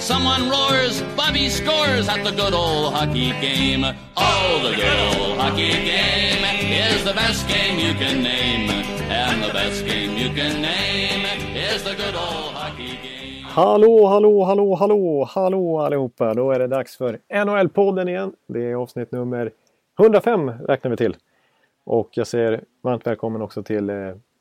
[0.00, 3.84] Someone roars, Bobby scores at the good old hockey game.
[4.16, 6.42] Oh, the good old hockey game
[6.72, 8.70] is the best game you can name.
[9.10, 13.44] And the best game you can name is the good old hockey game.
[13.44, 16.34] Hallå, hallå, hallå, hallå, hallå allihopa!
[16.34, 18.32] Då är det dags för NHL-podden igen.
[18.46, 19.50] Det är avsnitt nummer
[19.98, 21.16] 105 räknar vi till.
[21.84, 23.96] Och jag säger varmt välkommen också till eh,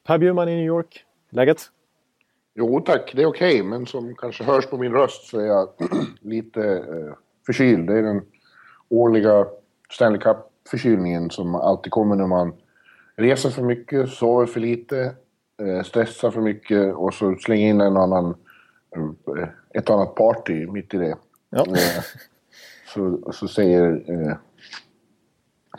[0.08, 1.04] Per Bjurman i New York.
[1.30, 1.70] Läget?
[2.60, 5.46] Jo tack, det är okej, okay, men som kanske hörs på min röst så är
[5.46, 5.70] jag
[6.22, 7.14] lite eh,
[7.46, 7.88] förkyld.
[7.88, 8.22] Det är den
[8.90, 9.46] årliga
[9.92, 12.54] Stanley Cup-förkylningen som alltid kommer när man
[13.16, 15.16] reser för mycket, sover för lite,
[15.62, 18.36] eh, stressar för mycket och så slänger in en annan
[18.96, 21.16] Eh, ett annat party mitt i det.
[21.50, 21.66] Ja.
[21.68, 22.04] Eh,
[22.94, 24.36] så, så säger eh,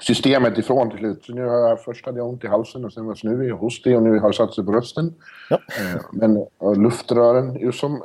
[0.00, 1.24] systemet ifrån till slut.
[1.24, 3.52] Så nu har jag, först hade jag ont i halsen och sen var jag snuvig
[3.54, 5.14] och hostig och nu har det satt sig på rösten.
[5.50, 5.60] Ja.
[6.12, 6.46] Men,
[6.82, 8.02] luftrören just som.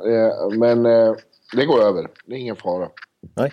[0.58, 0.82] Men
[1.52, 2.08] det går över.
[2.26, 2.88] Det är ingen fara.
[3.34, 3.52] Nej.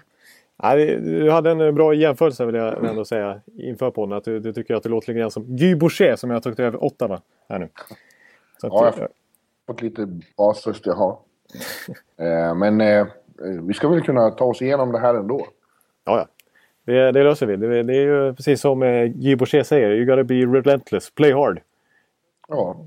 [0.63, 4.17] Nej, du hade en bra jämförelse vill jag ändå säga inför podden.
[4.17, 6.59] Att du, du tycker att du låter lite grann som Guy Boucher som jag tagit
[6.59, 7.69] över Ottawa här nu.
[8.61, 9.09] Så att, ja, jag har
[9.67, 11.19] fått lite basröst jag har.
[12.17, 13.07] Eh, men eh,
[13.61, 15.47] vi ska väl kunna ta oss igenom det här ändå.
[16.05, 16.27] Ja, ja.
[16.85, 17.55] Det, det löser vi.
[17.55, 19.91] Det, det är ju precis som eh, Guy Boucher säger.
[19.91, 21.11] You gotta be relentless.
[21.11, 21.61] Play hard.
[22.47, 22.77] Ja,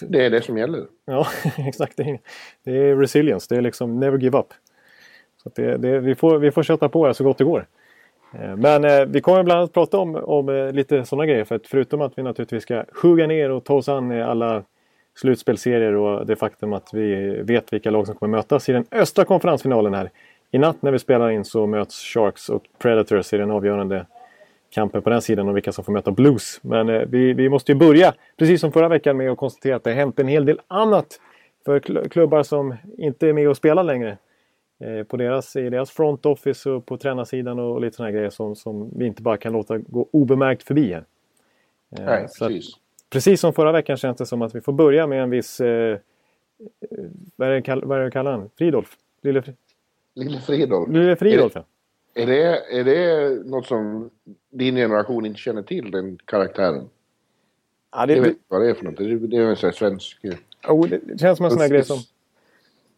[0.00, 0.86] det är det som gäller.
[1.04, 1.26] Ja,
[1.58, 1.96] exakt.
[1.96, 2.18] Det är,
[2.64, 3.46] det är resilience.
[3.54, 4.46] Det är liksom never give up.
[5.42, 7.66] Så det, det, vi, får, vi får köta på här så gott det går.
[8.56, 11.44] Men eh, vi kommer bland annat prata om, om lite sådana grejer.
[11.44, 14.64] För att förutom att vi naturligtvis ska hugga ner och ta oss an alla
[15.14, 19.24] slutspelserier och det faktum att vi vet vilka lag som kommer mötas i den östra
[19.24, 20.10] konferensfinalen här.
[20.50, 24.06] I natt när vi spelar in så möts Sharks och Predators i den avgörande
[24.70, 26.60] kampen på den sidan om vilka som får möta Blues.
[26.62, 29.84] Men eh, vi, vi måste ju börja, precis som förra veckan, med att konstatera att
[29.84, 31.20] det har hänt en hel del annat
[31.64, 34.18] för klubbar som inte är med och spelar längre.
[34.80, 38.56] Eh, på deras, I deras front office och på tränarsidan och lite sådana grejer som,
[38.56, 41.04] som vi inte bara kan låta gå obemärkt förbi här.
[41.98, 42.80] Eh, Nej, precis
[43.10, 45.60] precis som förra veckan känns det som att vi får börja med en viss...
[45.60, 45.98] Eh,
[47.36, 48.50] vad, är det, vad är det kallar han?
[48.58, 48.96] Fridolf?
[49.22, 49.42] Lille,
[50.14, 50.88] Lille Fridolf?
[50.88, 51.66] Lille Fridolf, är, ja.
[52.22, 54.10] Är det, är det något som
[54.50, 56.88] din generation inte känner till, den karaktären?
[57.92, 58.96] Ja, det, jag vet inte vad det är för något.
[58.96, 60.18] Det, det är en sån här svensk...
[60.68, 61.98] Oh, det känns som en sån här grej som...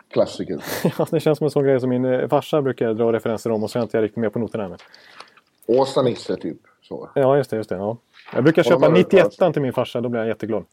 [0.08, 0.64] Klassiker.
[0.98, 3.62] ja, det känns som en sån grej som min eh, farsa brukar dra referenser om
[3.62, 4.68] och så är jag inte riktigt med på noterna.
[4.68, 4.78] Men...
[5.66, 6.58] Åsa-Nisse, typ.
[6.82, 7.10] Så.
[7.14, 7.56] Ja, just det.
[7.56, 7.96] Just det ja.
[8.34, 10.64] Jag brukar köpa 91 till min farsa, då blir jag jätteglad.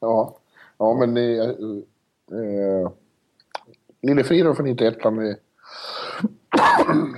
[0.00, 0.38] Ja,
[0.78, 1.50] ja men är...
[2.32, 2.90] Eh,
[4.02, 5.36] Lille Fridolf från 91 är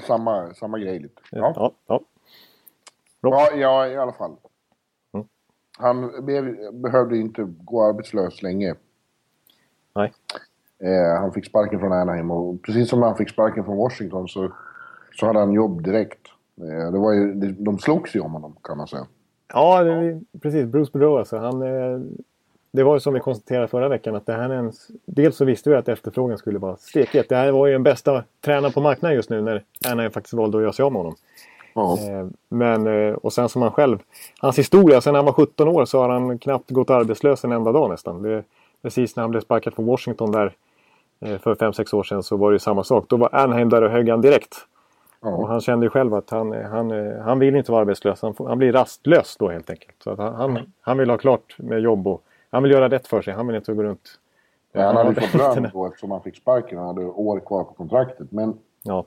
[0.06, 1.22] samma, samma grej lite.
[1.30, 1.72] Ja, ja.
[1.86, 2.00] ja.
[3.20, 4.36] ja, ja i alla fall.
[5.14, 5.26] Mm.
[5.78, 6.24] Han
[6.82, 8.74] behövde inte gå arbetslös länge.
[9.94, 10.12] Nej.
[10.82, 14.52] Eh, han fick sparken från Anaheim och precis som han fick sparken från Washington så,
[15.12, 16.26] så hade han jobb direkt.
[16.60, 19.06] Eh, det var ju, de slogs ju om honom kan man säga.
[19.52, 20.66] Ja, det, precis.
[20.66, 21.38] Bruce Boudreau alltså.
[21.38, 22.00] Han, eh,
[22.72, 24.72] det var ju som vi konstaterade förra veckan att det här är en...
[25.04, 27.28] Dels så visste vi att efterfrågan skulle vara stekhet.
[27.28, 30.58] Det här var ju den bästa tränaren på marknaden just nu när Anaheim faktiskt valde
[30.58, 31.14] att göra sig av med honom.
[31.74, 31.98] Ja.
[31.98, 33.98] Eh, men, eh, och sen som han själv...
[34.40, 37.72] Hans historia, sen han var 17 år så har han knappt gått arbetslös en enda
[37.72, 38.22] dag nästan.
[38.22, 38.44] Det,
[38.82, 40.52] precis när han blev sparkad från Washington där
[41.20, 43.04] för 5-6 år sedan så var det ju samma sak.
[43.08, 44.54] Då var Anaheim där och högg han direkt.
[45.22, 45.28] Ja.
[45.28, 48.22] Och han kände ju själv att han, han, han vill inte vara arbetslös.
[48.22, 49.94] Han, han blir rastlös då helt enkelt.
[50.04, 53.34] Så han, han vill ha klart med jobb och han vill göra rätt för sig.
[53.34, 54.08] Han vill inte gå runt...
[54.72, 56.78] Ja, han hade fått lön då eftersom han fick sparken.
[56.78, 58.32] Han hade år kvar på kontraktet.
[58.32, 59.06] Men ja.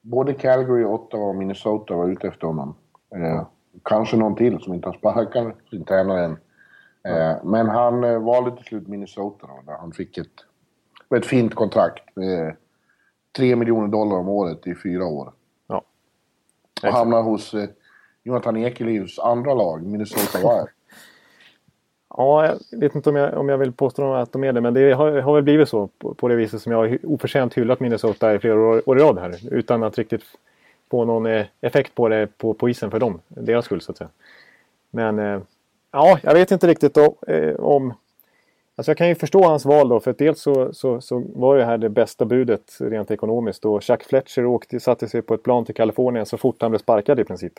[0.00, 2.74] både Calgary, Ottawa och Minnesota var ute efter honom.
[3.14, 3.46] Eh,
[3.82, 6.36] kanske någon till som inte har sparkat sin tränare än.
[7.04, 10.26] Eh, men han eh, valde till slut Minnesota då, där han fick ett,
[11.16, 12.16] ett fint kontrakt.
[12.16, 12.56] Med,
[13.36, 15.32] 3 miljoner dollar om året i fyra år.
[15.66, 15.84] Ja.
[16.82, 17.68] Och hamnar hos eh,
[18.22, 20.68] Jonathan Ekelivs andra lag, Minnesota Wild.
[22.16, 24.74] Ja, jag vet inte om jag, om jag vill påstå att de är det, men
[24.74, 27.80] det har, har väl blivit så på, på det viset som jag har oförtjänt hyllat
[27.80, 29.54] Minnesota i flera år, år i rad här.
[29.54, 30.22] Utan att riktigt
[30.90, 33.20] få någon eh, effekt på det på, på isen för dem.
[33.28, 34.10] Deras skull så att säga.
[34.90, 35.40] Men eh,
[35.92, 37.94] ja, jag vet inte riktigt då, eh, om
[38.80, 41.64] Alltså jag kan ju förstå hans val då, för dels så, så, så var det
[41.64, 43.64] här det bästa budet rent ekonomiskt.
[43.64, 46.78] Och Chuck Fletcher åkte, satte sig på ett plan till Kalifornien så fort han blev
[46.78, 47.52] sparkad i princip.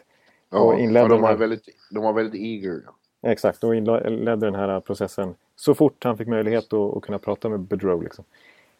[0.50, 2.81] Ja, och inledde de, var väldigt, de var väldigt eager.
[3.21, 7.50] Exakt, och inledde den här processen så fort han fick möjlighet att, att kunna prata
[7.50, 8.03] med Bedrow.
[8.03, 8.25] Liksom.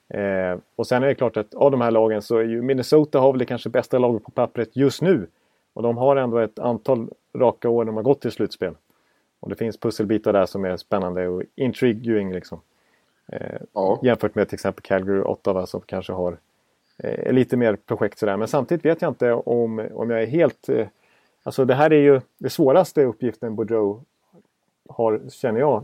[0.08, 3.20] Eh, och sen är det klart att av de här lagen så är ju Minnesota
[3.20, 5.28] har väl det kanske bästa laget på pappret just nu.
[5.74, 8.76] Och de har ändå ett antal raka år de har gått till slutspel.
[9.40, 12.62] Och det finns pusselbitar där som är spännande och intriguing liksom.
[13.28, 14.00] Eh, ja.
[14.04, 16.38] Jämfört med till exempel Calgary och Ottawa som kanske har
[16.98, 18.38] eh, lite mer projekt sådär.
[18.38, 20.70] Men samtidigt vet jag inte om, om jag är helt...
[20.70, 20.88] Eh,
[21.44, 24.02] alltså det här är ju det svåraste uppgiften Boudreau
[24.98, 25.84] har, känner jag,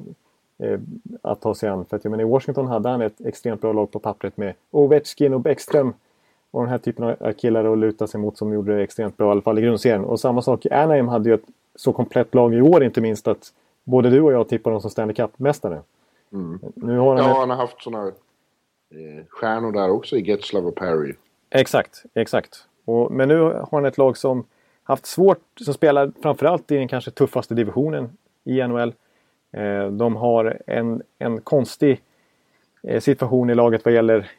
[0.57, 0.79] eh,
[1.21, 1.85] att ta sig an.
[1.85, 4.53] För att jag menar, i Washington hade han ett extremt bra lag på pappret med
[4.71, 5.93] Ovechkin och Bäckström.
[6.51, 9.27] Och den här typen av killar att luta sig mot som gjorde det extremt bra,
[9.27, 10.05] i alla fall i grundserien.
[10.05, 11.45] Och samma sak, Anaheim hade ju ett
[11.75, 14.89] så komplett lag i år inte minst att både du och jag tippar dem som
[14.89, 15.81] Stanley Cup-mästare.
[16.33, 16.59] Mm.
[16.75, 20.75] Nu har han ja, han har haft sådana eh, stjärnor där också i Getzlav och
[20.75, 21.13] Perry.
[21.49, 22.65] Exakt, exakt.
[22.85, 24.43] Och, men nu har han ett lag som
[24.83, 28.93] haft svårt, som spelar framförallt i den kanske tuffaste divisionen i NHL.
[29.51, 32.01] Eh, de har en, en konstig
[32.83, 34.31] eh, situation i laget vad gäller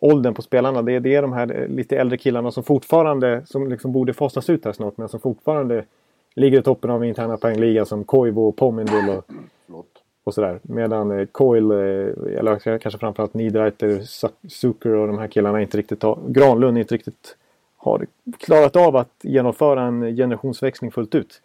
[0.00, 0.82] åldern på spelarna.
[0.82, 4.12] Det är, det är de här eh, lite äldre killarna som fortfarande, som liksom borde
[4.12, 5.84] fasas ut här snart, men som fortfarande
[6.34, 9.86] ligger i toppen av interna poängligan som Koivu och Pomindul och,
[10.24, 10.60] och sådär.
[10.62, 11.78] Medan eh, Coil, eh,
[12.38, 14.02] eller kanske framförallt Niederreiter,
[14.48, 17.36] Zucker och de här killarna inte riktigt har, Granlund inte riktigt
[17.76, 18.06] har
[18.38, 21.42] klarat av att genomföra en generationsväxling fullt ut.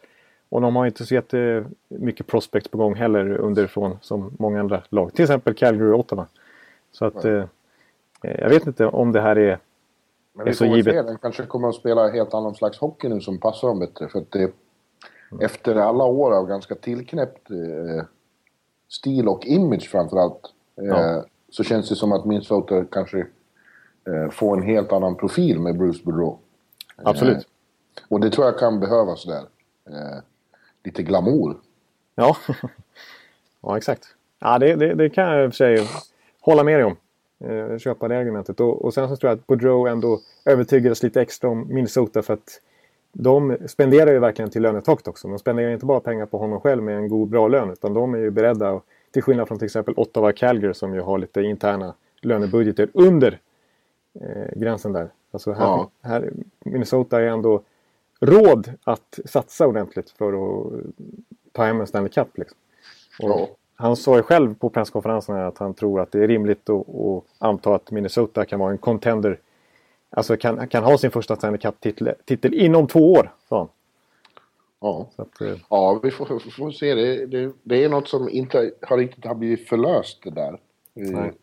[0.51, 5.13] Och de har inte så jättemycket prospects på gång heller underifrån som många andra lag.
[5.13, 6.27] Till exempel Calgary och Ottawa.
[6.91, 7.43] Så att eh,
[8.23, 9.59] eh, jag vet inte om det här är,
[10.33, 10.95] Men är så givet.
[10.95, 11.01] Se.
[11.01, 14.07] Den kanske kommer att spela helt annan slags hockey nu som passar dem bättre.
[14.07, 15.45] För att det, mm.
[15.45, 18.05] efter alla år av ganska tillknäppt eh,
[18.89, 20.53] stil och image framförallt.
[20.81, 21.25] Eh, ja.
[21.49, 23.19] Så känns det som att Minnesota kanske
[24.07, 26.37] eh, får en helt annan profil med Bruce Boudreau.
[26.95, 27.37] Absolut.
[27.37, 27.43] Eh,
[28.09, 29.43] och det tror jag kan behövas där.
[30.83, 31.55] Lite glamour.
[32.15, 32.37] Ja,
[33.61, 34.15] ja exakt.
[34.39, 35.87] Ja, det, det, det, kan jag i och för sig
[36.41, 36.95] hålla med dig om.
[37.49, 38.59] Eh, köpa det argumentet.
[38.59, 42.33] Och, och sen så tror jag att Boudreau ändå övertygades lite extra om Minnesota för
[42.33, 42.61] att
[43.13, 45.27] de spenderar ju verkligen till lönetaket också.
[45.27, 48.13] De spenderar inte bara pengar på honom själv med en god bra lön utan de
[48.13, 48.81] är ju beredda,
[49.11, 53.39] till skillnad från till exempel Ottawa Calgary som ju har lite interna lönebudgeter under
[54.21, 55.09] eh, gränsen där.
[55.31, 55.89] Alltså här, ja.
[56.01, 57.61] här, Minnesota är ändå
[58.21, 60.73] råd att satsa ordentligt för att
[61.51, 62.37] ta hem en Stanley Cup.
[62.37, 62.57] Liksom.
[63.19, 63.47] Ja.
[63.75, 67.23] Han sa ju själv på presskonferensen att han tror att det är rimligt att, att
[67.37, 69.39] anta att Minnesota kan vara en contender.
[70.09, 73.67] Alltså kan, kan ha sin första Stanley Cup-titel inom två år, sa han.
[74.81, 75.55] Ja, att, eh.
[75.69, 76.95] ja vi får, får se.
[76.95, 80.59] Det, det, det, är något som inte har riktigt har blivit förlöst det där.
[80.93, 81.33] Nej.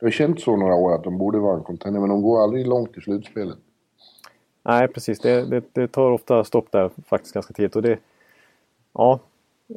[0.00, 2.42] Det har känts så några år att de borde vara en contender, men de går
[2.42, 3.58] aldrig långt i slutspelet.
[4.68, 5.20] Nej, precis.
[5.20, 7.76] Det, det, det, tar ofta stopp där faktiskt ganska tidigt.
[7.76, 7.98] Och det,
[8.92, 9.20] ja,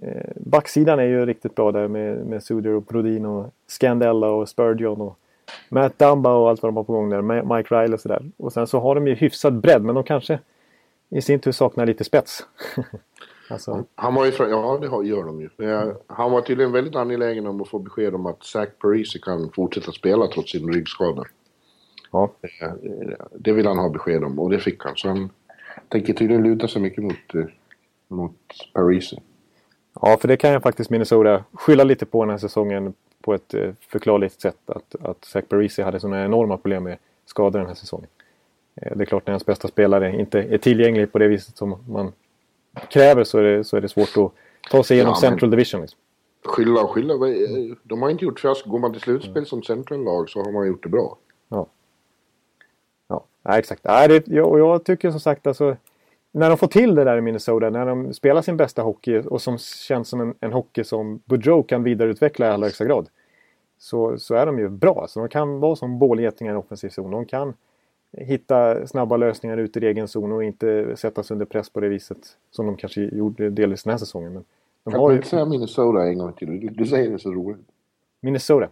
[0.02, 4.50] eh, backsidan är ju riktigt bra där med, med Suder och Brodin och Scandella och
[4.50, 5.18] Spurgeon och
[5.70, 7.22] Matt Dumba och allt vad de har på gång där.
[7.58, 8.32] Mike Riley och sådär.
[8.38, 10.40] Och sen så har de ju hyfsad bredd men de kanske
[11.10, 12.46] i sin tur saknar lite spets.
[13.50, 13.84] alltså.
[13.96, 15.50] Han var ju från, ja det gör de ju.
[15.70, 19.52] Eh, han var tydligen väldigt angelägen om att få besked om att Zach Parisi kan
[19.56, 21.24] fortsätta spela trots sin ryggskada.
[22.12, 22.32] Ja.
[22.42, 22.72] Eh,
[23.32, 24.96] det vill han ha besked om och det fick han.
[24.96, 25.30] Så han
[25.88, 27.46] tänker tydligen luta sig mycket mot, eh,
[28.08, 28.36] mot
[28.74, 29.14] Paris.
[30.02, 33.54] Ja, för det kan jag faktiskt Minnesota skylla lite på den här säsongen på ett
[33.54, 34.70] eh, förklarligt sätt.
[34.70, 38.08] Att, att Zach Parisi hade sådana enorma problem med skador den här säsongen.
[38.76, 42.12] Det är klart när ens bästa spelare inte är tillgänglig på det viset som man
[42.90, 44.32] kräver så är det, så är det svårt att
[44.72, 45.82] ta sig igenom ja, Central Division.
[45.82, 46.00] Liksom.
[46.46, 47.14] Skylla och skylla.
[47.84, 48.70] De har inte gjort fiasko.
[48.70, 51.18] Går man till slutspel som Central-lag så har man gjort det bra.
[53.44, 53.82] Ja, exakt.
[53.84, 55.76] Ja, det, och jag tycker som sagt alltså
[56.32, 59.42] när de får till det där i Minnesota, när de spelar sin bästa hockey och
[59.42, 63.10] som känns som en, en hockey som Boudreau kan vidareutveckla i allra högsta grad.
[63.78, 65.06] Så, så är de ju bra.
[65.10, 67.12] Så de kan vara som bålgetingar i offensiv zon.
[67.12, 67.54] De kan
[68.18, 72.18] hitta snabba lösningar ut i egen zon och inte sättas under press på det viset
[72.52, 74.34] som de kanske gjorde delvis den här säsongen.
[74.34, 74.44] Men
[74.84, 76.60] de kan du inte säga Minnesota en gång till?
[76.60, 77.68] Du, du säger det så roligt.
[78.20, 78.70] Minnesota.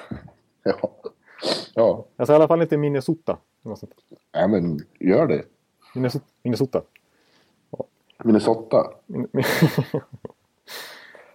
[0.62, 0.90] ja.
[1.74, 2.04] ja.
[2.16, 3.36] Jag säger i alla fall inte Minnesota.
[4.34, 5.44] Nej, men gör det.
[5.94, 6.24] Minnesota.
[6.42, 6.82] Minnesota.
[7.70, 7.84] Ja.
[8.24, 8.90] Minnesota.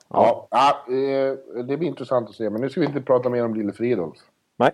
[0.07, 2.49] ja, ja, eh, det blir intressant att se.
[2.49, 4.17] Men nu ska vi inte prata mer om Lille Fridolf.
[4.57, 4.71] Nej.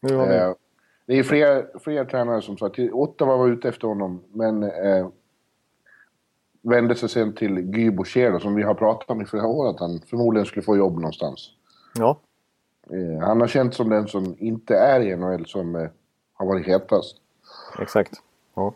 [0.00, 0.34] Nu har vi...
[0.34, 0.52] Eh,
[1.06, 2.78] det är fler, fler tränare som sagt.
[2.78, 5.08] Ottawa var ute efter honom, men eh,
[6.62, 9.80] vände sig sen till Guy Boucher som vi har pratat om i flera år att
[9.80, 11.50] han förmodligen skulle få jobb någonstans.
[11.98, 12.18] Ja.
[12.90, 15.88] Eh, han har känt som den som inte är i NHL som eh,
[16.42, 17.16] har varit hetast.
[17.78, 18.12] Exakt.
[18.54, 18.74] Ja.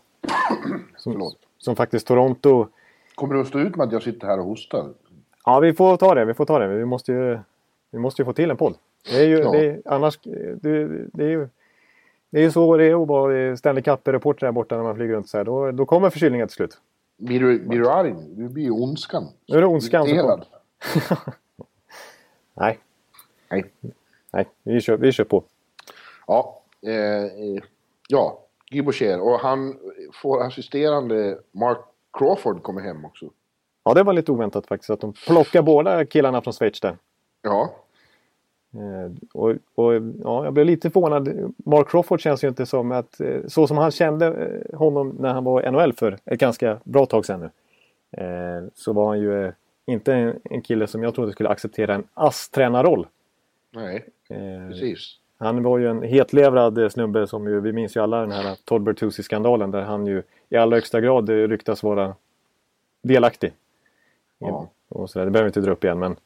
[0.97, 2.67] Som, som faktiskt Toronto...
[3.15, 4.89] Kommer du att stå ut med att jag sitter här och hostar?
[5.45, 6.25] Ja, vi får ta det.
[6.25, 6.69] Vi får ta det.
[6.69, 7.39] Vi måste ju,
[7.91, 8.75] vi måste ju få till en podd.
[9.11, 9.51] Det är ju, Ja.
[9.53, 11.49] det är, annars, det, det är ju
[12.31, 15.15] det är ju så det är att vara Stanley Cup-reporter där borta när man flyger
[15.15, 15.45] runt så här.
[15.45, 16.79] Då, då kommer förkylningen till slut.
[17.17, 18.15] Blir du, blir du arg?
[18.29, 19.29] Du blir ju ondskan.
[19.49, 20.47] Nu är det ondskan som Irriterad.
[22.55, 22.79] Nej,
[23.51, 23.65] Nej.
[24.33, 25.45] nej vi, kör, vi kör på.
[26.27, 27.63] Ja, eh,
[28.09, 28.39] ja,
[28.71, 29.21] Guy Boucher.
[29.21, 29.79] Och han
[30.23, 31.79] får assisterande Mark
[32.19, 33.31] Crawford kommer hem också.
[33.85, 36.97] Ja, det var lite oväntat faktiskt att de plockar båda killarna från Schweiz där.
[37.43, 37.75] Ja,
[38.77, 41.55] Eh, och, och, ja, jag blev lite förvånad.
[41.57, 43.21] Mark Crawford känns ju inte som att...
[43.21, 46.81] eh, Så som han kände eh, honom när han var i NHL för ett ganska
[46.85, 47.51] bra tag sedan nu.
[48.75, 49.53] Så var han ju
[49.87, 50.15] inte
[50.51, 53.07] en, kille som jag trodde skulle acceptera en ASS-tränarroll.
[53.73, 54.05] nej,
[54.69, 55.19] precis.
[55.39, 58.83] Han var ju en hetlevrad snubbe som ju, vi minns ju alla den här Todd
[58.83, 62.15] Bertuzzi-skandalen där han ju i allra högsta grad eh, ryktas vara
[63.03, 63.53] delaktig.
[64.39, 64.69] Ja.
[64.89, 65.27] Och så där.
[65.27, 66.17] Det behöver vi inte dra upp igen men...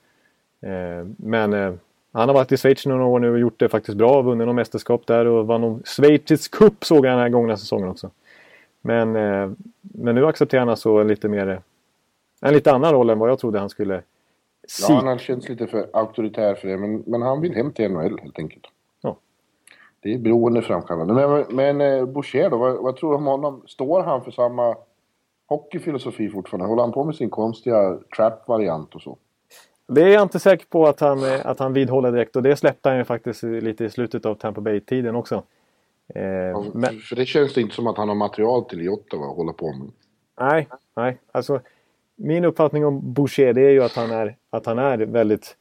[0.62, 1.72] Eh, men eh,
[2.12, 4.22] han har varit i Schweiz några år nu och gjort det faktiskt bra.
[4.22, 7.88] Vunnit någon mästerskap där och vann någon Schweizisk cup såg jag den här gångna säsongen
[7.88, 8.10] också.
[8.80, 9.50] Men, eh,
[9.80, 11.48] men nu accepterar han alltså lite mer...
[11.48, 11.58] eh,
[12.40, 14.02] En lite annan roll än vad jag trodde han skulle...
[14.88, 17.90] Ja, han har känts lite för auktoritär för det, men, men han vill hem till
[17.90, 18.66] NHL helt enkelt.
[20.02, 21.14] Det är beroendeframkallande.
[21.14, 23.62] Men, men eh, Boucher då, vad, vad tror du om honom?
[23.66, 24.76] Står han för samma
[25.46, 26.66] hockeyfilosofi fortfarande?
[26.66, 29.18] Håller han på med sin konstiga trap-variant och så?
[29.86, 32.56] Det är jag inte säker på att han, eh, att han vidhåller direkt och det
[32.56, 35.42] släppte han ju faktiskt lite i slutet av Tampa Bay-tiden också.
[36.14, 38.88] Eh, Ja, men, För det känns det inte som att han har material till i
[38.88, 39.90] Ottawa att hålla på med.
[40.40, 41.18] nej, nej.
[41.32, 41.60] Alltså,
[42.16, 45.56] min uppfattning om Boucher det är ju att han är, att han är väldigt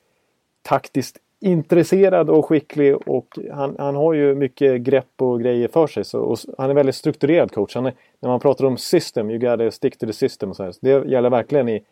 [0.62, 6.06] taktiskt intresserad och skicklig och han, han har ju mycket grepp och grejer för sig.
[6.06, 7.76] Så, och han är väldigt strukturerad coach.
[7.76, 10.54] Han är, när man pratar om system, you gotta stick to the system.
[10.54, 10.72] Så här.
[10.72, 11.84] Så det gäller verkligen i,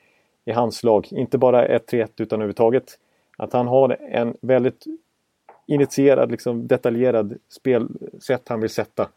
[0.46, 1.08] i hans lag.
[1.12, 3.00] Inte bara 1-3-1 utan överhuvudtaget.
[3.38, 4.86] Att han har en väldigt
[5.66, 9.10] initierad, liksom, detaljerad spelsätt han vill sätta.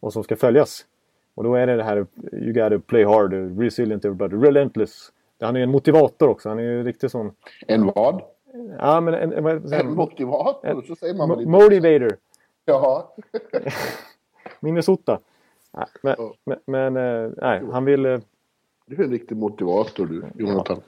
[0.00, 0.86] Och som ska följas.
[1.34, 5.12] Och då är det det här You gotta play hard, resilient everybody, relentless.
[5.40, 6.48] Han är ju en motivator också.
[6.48, 7.32] Han är ju riktigt sån...
[7.66, 8.22] En vad?
[8.78, 10.82] Ja, men en, en, En motivator?
[10.88, 11.46] Så säger man Mo-?
[11.46, 12.16] Motivator.
[12.64, 13.02] Jaha.
[14.60, 15.18] Minnesota.
[15.72, 16.34] Nej, men, Ja.
[16.44, 16.58] men,
[16.92, 16.96] men
[17.26, 18.06] eh, nej, han vill...
[18.06, 18.18] eh,
[18.86, 20.80] Du är en riktig motivator du, Jonathan.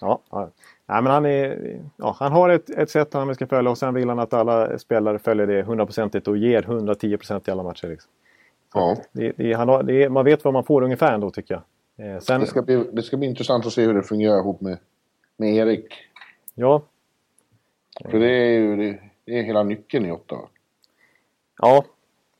[0.00, 0.50] Ja, ja.
[0.88, 3.94] Nej, men han, är, ja, han har ett, ett sätt han ska följa och sen
[3.94, 7.88] vill han att alla spelare följer det hundraprocentigt och ger 110 procent i alla matcher.
[7.88, 8.10] Liksom.
[8.74, 8.96] Ja.
[9.12, 11.62] Det, det, han har, det, man vet vad man får ungefär ändå tycker jag.
[12.14, 14.60] Eh, sen, Det ska, bli, det ska bli intressant att se hur det fungerar ihop
[14.60, 14.78] med,
[15.36, 15.86] med Erik.
[16.54, 16.82] ja,
[18.04, 20.48] för det är ju det, det är hela nyckeln i Ottawa.
[21.58, 21.84] Ja,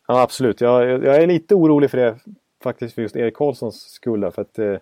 [0.09, 0.61] ja absolut.
[0.61, 2.19] Jag, jag är lite orolig för det
[2.63, 4.21] faktiskt för just Erik Karlssons skull.
[4.21, 4.77] där, För att, eh,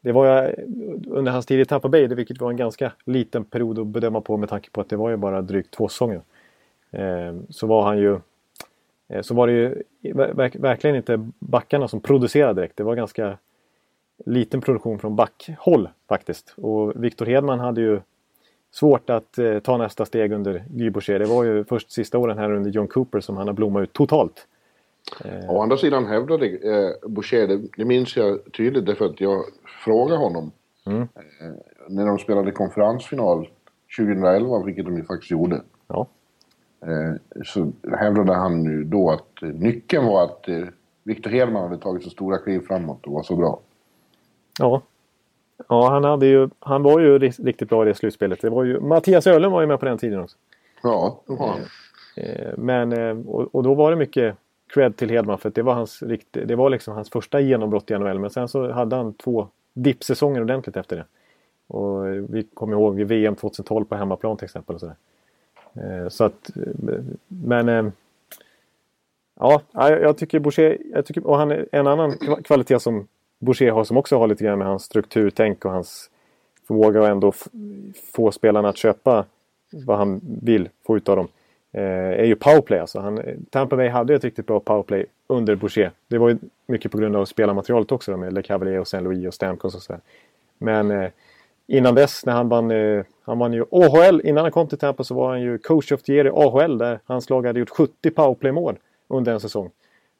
[0.00, 0.54] det var jag
[1.06, 4.36] under hans tid i Tampa Bay, vilket var en ganska liten period att bedöma på
[4.36, 6.22] med tanke på att det var ju bara drygt två säsonger.
[6.90, 8.20] Eh, så var han ju
[9.08, 12.76] eh, så var det ju verk, verkligen inte backarna som producerade direkt.
[12.76, 13.38] Det var ganska
[14.26, 16.54] liten produktion från backhåll faktiskt.
[16.56, 18.00] Och Victor Hedman hade ju
[18.72, 21.18] svårt att eh, ta nästa steg under Guy Boucher.
[21.18, 23.92] Det var ju först sista åren här under John Cooper som han har blommat ut
[23.92, 24.46] totalt.
[25.48, 29.44] Å andra sidan hävdade eh, Boucher, det, det minns jag tydligt därför att jag
[29.84, 30.50] frågade honom
[30.86, 31.02] Mm.
[31.02, 31.06] eh,
[31.88, 33.48] när de spelade konferensfinal
[33.98, 35.62] 2011, vilket de ju faktiskt gjorde.
[35.88, 36.06] Ja,
[36.86, 40.64] Eh, så hävdade han ju då att eh, nyckeln var att eh,
[41.02, 43.60] Victor Hedman hade tagit så stora kliv framåt och var så bra.
[44.58, 44.82] ja.
[45.68, 48.40] Ja han, hade ju, han var ju ri- riktigt bra i det slutspelet.
[48.40, 50.36] Det var ju, Mattias Öhlund var ju med på den tiden också.
[50.82, 51.60] Ja, det var han.
[52.16, 54.36] Eh, Men, eh, och, och då var det mycket
[54.74, 57.98] cred till Hedman för att det var, hans, det var liksom hans första genombrott i
[57.98, 58.18] NHL.
[58.18, 61.04] Men sen så hade han två dippsäsonger ordentligt efter det.
[61.66, 64.74] Och eh, vi kommer ihåg VM 2012 på hemmaplan till exempel.
[64.74, 64.86] Och så,
[65.74, 66.02] där.
[66.02, 66.94] Eh, så att, eh,
[67.28, 67.84] men eh,
[69.40, 73.06] ja, jag tycker Boucher, jag tycker, och han är en annan kva- kvalitet som
[73.42, 76.10] Boucher har som också har lite grann med hans strukturtänk och hans
[76.66, 77.32] förmåga att ändå
[78.12, 79.24] få spelarna att köpa
[79.86, 81.28] vad han vill få ut av dem.
[81.72, 81.82] Eh,
[82.20, 83.00] är ju powerplay alltså.
[83.00, 83.20] Han,
[83.50, 85.90] Tampa Bay hade ett riktigt bra powerplay under Boucher.
[86.08, 89.04] Det var ju mycket på grund av spelarmaterialet också då, med Le Cavalier och Saint
[89.04, 90.00] Louis och Stamkos och sådär.
[90.58, 91.10] Men eh,
[91.66, 95.04] innan dess när han vann, eh, han vann ju AHL, innan han kom till Tampa
[95.04, 97.70] så var han ju coach of the year i AHL där hans lag hade gjort
[97.70, 98.76] 70 powerplay-mål
[99.08, 99.70] under en säsong.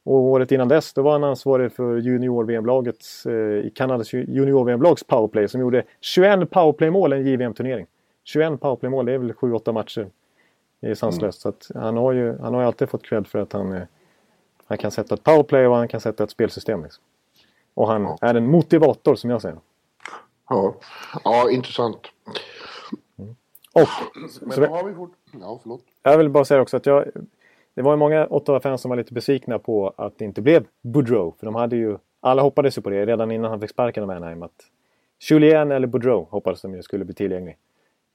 [0.05, 3.33] Och året innan dess då var han ansvarig för junior-VM-lagets, eh,
[3.67, 7.87] i Kanadas ju- junior-VM-lags powerplay som gjorde 21 powerplay-mål i en JVM-turnering.
[8.25, 10.09] 21 powerplay-mål, det är väl 7-8 matcher.
[10.81, 11.41] Det är sanslöst.
[11.41, 13.83] Så att han, har ju, han har ju alltid fått cred för att han, eh,
[14.67, 16.83] han kan sätta ett powerplay och han kan sätta ett spelsystem.
[16.83, 17.05] Liksom.
[17.75, 18.19] Och han Ja.
[18.21, 19.59] är en motivator som jag säger.
[20.49, 20.75] Ja,
[21.25, 21.99] ja intressant.
[23.75, 23.89] Och,
[24.41, 25.13] Men då har vi fort...
[25.41, 25.83] Ja, förlåt.
[26.03, 27.05] Jag vill bara säga också att jag...
[27.75, 31.35] Det var ju många Ottawa-fans som var lite besvikna på att det inte blev Boudreau.
[31.39, 31.97] För de hade ju...
[32.21, 34.43] Alla hoppades ju på det redan innan han fick sparken av Anaheim.
[34.43, 34.71] Att
[35.31, 37.57] Julien eller Boudreau hoppades de ju skulle bli tillgänglig.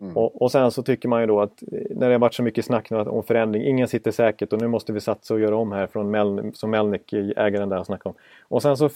[0.02, 0.18] Mm.
[0.18, 2.44] Och, och, sen så tycker man ju då att eh, när det har varit så
[2.44, 5.56] mycket snack nu om förändring, ingen sitter säkert och nu måste vi satsa och göra
[5.58, 8.16] om här från Mel som Melnick, ägaren där, snackade om.
[8.42, 8.90] Och sen så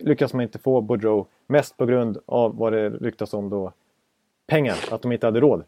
[0.00, 3.72] lyckas man inte få Boudreau, mest på grund av vad det ryktas om då,
[4.46, 5.64] pengar, att de inte hade råd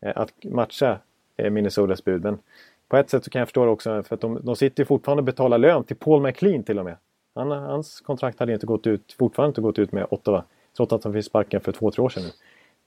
[0.00, 0.98] eh, att matcha
[1.36, 2.22] eh, Minnesotas bud.
[2.22, 2.38] Men
[2.88, 4.86] på ett sätt så kan jag förstå det också, för att de, de sitter ju
[4.86, 6.96] fortfarande och betalar lön till Paul McLean till och med.
[7.34, 10.44] Han, hans kontrakt hade inte gått ut, fortfarande inte gått ut med Ottawa,
[10.76, 12.30] trots att han fick sparken för två, tre år sedan nu.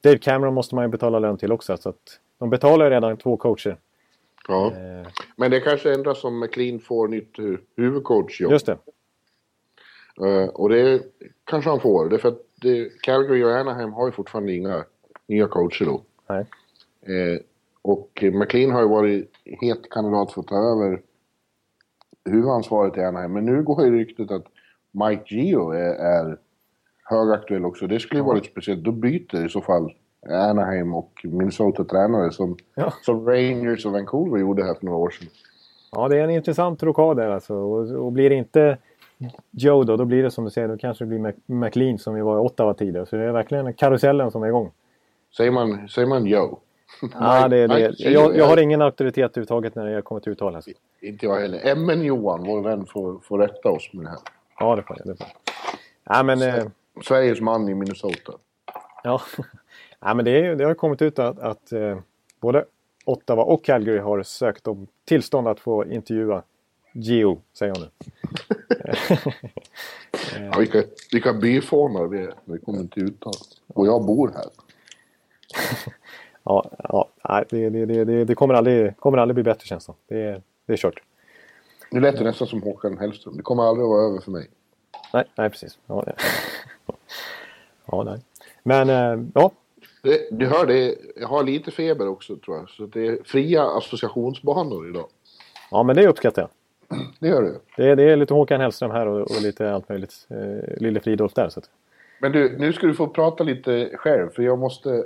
[0.04, 1.78] Dave Cameron måste man ju betala lön till också.
[1.78, 3.78] Så att de betalar ju redan två coacher.
[4.48, 5.08] Ja, eh.
[5.36, 7.36] men det kanske ändras om McLean får nytt
[7.76, 8.52] huvudcoachjobb.
[8.52, 8.78] Just det.
[10.22, 11.02] Uh, och det
[11.44, 12.10] kanske han får.
[12.10, 14.86] Därför att det, Calgary och Anaheim har ju fortfarande inga
[15.28, 16.02] nya coacher då.
[16.28, 16.46] Nej.
[17.10, 17.40] Uh,
[17.82, 21.02] och McLean har ju varit het kandidat för att ta över
[22.26, 23.34] huvudansvaret i Anaheim.
[23.34, 24.46] Men nu går ju ryktet att
[24.92, 26.38] Mike Gio är, är
[27.04, 27.88] högaktuell också.
[27.88, 28.84] Det skulle ju vara lite speciellt.
[28.84, 29.94] Då byter i så fall
[30.30, 32.94] Anaheim och Minnesota-tränare som, ja.
[33.02, 35.28] som Rangers och Vancouver gjorde här för några år sedan.
[35.92, 37.56] Ja, det är en intressant rokad där alltså.
[37.56, 38.78] Och, och blir det inte
[39.52, 42.22] Joe då, då blir det som du säger, då kanske det blir McLean som vi
[42.22, 43.06] var i Ottawa tidigare.
[43.06, 44.72] Så det är verkligen karusellen som är igång.
[45.38, 46.60] Säger man, säger man Joe?
[47.20, 47.94] Ja, det det.
[48.00, 50.56] Jag, jag har ingen auktoritet överhuvudtaget när det kommer till uttal.
[50.56, 50.72] Alltså.
[51.02, 51.76] Inte jag heller.
[51.76, 54.20] MN Johan, vår vän, får, får rätta oss med det här.
[54.60, 55.08] Ja, det får jag.
[55.08, 56.16] Det får jag.
[56.16, 56.66] Ja, men, eh,
[57.04, 58.34] Sveriges man i Minnesota.
[59.04, 59.22] Ja,
[60.00, 62.00] ja men det, är, det har kommit ut att, att eh,
[62.40, 62.66] både
[63.06, 66.44] Ottawa och Calgary har sökt om tillstånd att få intervjua
[66.94, 67.90] Geo, säger hon nu.
[70.52, 73.34] ja, vilka, vilka byfånar vi är det kommer till uttal.
[73.68, 74.46] Och jag bor här.
[76.44, 77.08] Ja, ja
[77.50, 80.78] det, det, det, det, kommer, aldrig, kommer aldrig bli bättre känns det Det, det är
[80.78, 81.02] kört.
[81.92, 83.38] Nu lät det nästan som Håkan Hellström.
[83.38, 84.50] Det kommer aldrig att vara över för mig.
[85.14, 85.80] Nej, nej precis.
[85.88, 86.06] Ja,
[87.86, 88.20] ja, nej.
[88.64, 89.52] Men, äh, ja.
[90.04, 92.70] Det, du hör det, jag har lite feber också tror jag.
[92.70, 95.06] Så det är fria associationsbanor idag.
[95.72, 96.50] Ja, men det uppskattar jag.
[97.20, 97.60] Det gör du.
[97.78, 100.28] Det, det är lite Håkan Hellström här och, och lite allt möjligt.
[100.30, 101.50] Eh, Lille Fridolf där.
[101.50, 101.70] Så att.
[102.22, 104.30] Men du, nu ska du få prata lite själv.
[104.30, 105.04] För jag måste...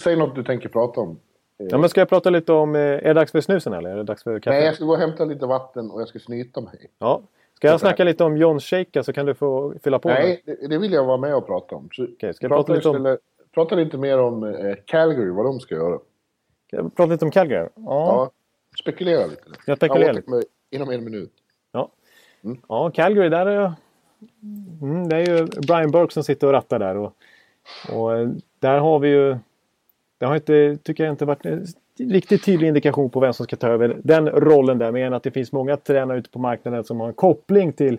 [0.00, 1.18] Säg något du tänker prata om.
[1.56, 2.74] Ja, men ska jag prata lite om...
[2.74, 3.90] Eh, är det dags för snusen eller?
[3.90, 4.56] Är det dags för kaffe?
[4.56, 6.90] Nej, jag ska gå och hämta lite vatten och jag ska snyta mig.
[6.98, 7.22] Ja.
[7.54, 10.08] Ska jag snacka lite om John Shaker så kan du få fylla på?
[10.08, 11.88] Nej, det, det vill jag vara med och prata om.
[11.92, 13.18] Så ska jag prata, lite om...
[13.54, 15.98] prata lite mer om eh, Calgary, vad de ska göra.
[16.66, 17.68] Ska jag prata lite om Calgary?
[17.74, 17.82] Ja.
[17.84, 18.30] ja
[18.80, 19.42] spekulera lite.
[19.66, 20.42] Jag spekulerar lite.
[20.70, 21.32] Inom en minut.
[21.72, 21.92] Ja.
[22.44, 22.58] Mm.
[22.68, 23.72] Ja, Calgary, där är...
[24.82, 26.96] Mm, det är ju Brian Burke som sitter och rattar där.
[26.96, 27.14] Och,
[27.92, 28.28] och eh,
[28.58, 29.36] där har vi ju...
[30.18, 31.66] Det har inte, tycker jag inte varit en
[31.98, 34.92] riktigt tydlig indikation på vem som ska ta över den rollen där.
[34.92, 37.98] Mer än att det finns många tränare ute på marknaden som har en koppling till,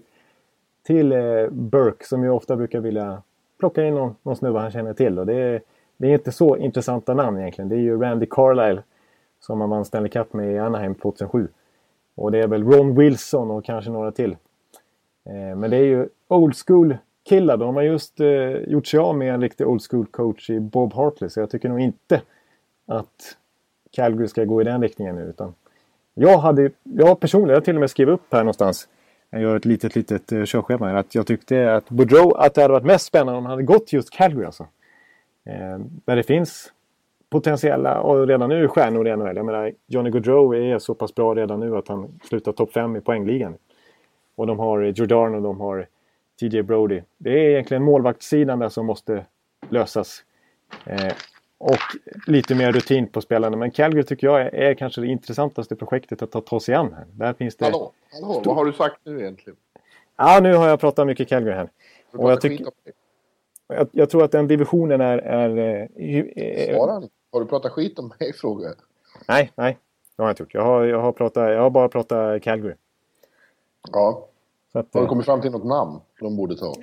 [0.84, 3.22] till eh, Burke som ju ofta brukar vilja
[3.60, 5.20] plocka in någon, någon snubbe han känner till.
[5.20, 5.62] Och det, är,
[5.98, 7.70] det är inte så intressanta namn egentligen.
[7.70, 8.82] Det är ju Randy Carlyle
[9.40, 11.48] som man vann Stanley Cup med i Anaheim 2007.
[12.16, 14.36] Och det är väl Ron Wilson och kanske några till.
[15.30, 16.98] Eh, men det är ju old school
[17.30, 17.58] killar.
[17.58, 20.94] De har just eh, gjort sig av med en riktig old school coach i Bob
[20.94, 21.30] Hartley.
[21.30, 22.22] Så jag tycker nog inte
[22.86, 23.38] att
[23.92, 25.22] Calgary ska gå i den riktningen nu.
[25.22, 25.54] Utan
[26.14, 28.88] jag, hade, jag personligen, jag till och med skrivit upp här någonstans.
[29.30, 30.96] Jag gör ett litet, litet uh, körschema här.
[30.96, 33.94] Att jag tyckte att Boudreau, att det hade varit mest spännande om han hade gått
[33.94, 34.68] just Calgary alltså.
[35.46, 36.72] Eh, där det finns
[37.30, 39.36] potentiella, och redan nu stjärnor i NHL.
[39.36, 42.96] Jag menar, Johnny Gaudreau är så pass bra redan nu att han slutar topp 5
[42.96, 43.54] i poängligan.
[44.40, 45.88] Och de har Jordan och de har
[46.40, 47.02] TJ Brody.
[47.18, 49.26] Det är egentligen målvaktssidan där som måste
[49.70, 50.24] lösas.
[50.86, 51.14] Eh,
[51.58, 51.78] och
[52.28, 53.58] lite mer rutin på spelarna.
[53.58, 56.94] Men Calgary tycker jag är, är kanske det intressantaste projektet att ta, ta sig an.
[56.94, 57.06] Här.
[57.12, 57.66] Där finns det...
[57.66, 59.58] Hallå, hallå vad har du sagt nu egentligen?
[60.16, 61.70] Ja, nu har jag pratat mycket Calgary här.
[62.12, 62.62] Och jag, tyck,
[63.68, 65.18] jag, jag, tror att den divisionen är...
[65.18, 68.34] är, är Svara Har du pratat skit om mig?
[68.42, 68.70] Fråga.
[69.28, 69.78] Nej, nej.
[70.16, 70.54] Det har jag inte gjort.
[70.54, 72.76] Jag har, jag har, pratat, jag har bara pratat Calgary.
[73.92, 74.29] Ja.
[74.74, 76.74] Att, har du kommit fram till något namn de borde ta?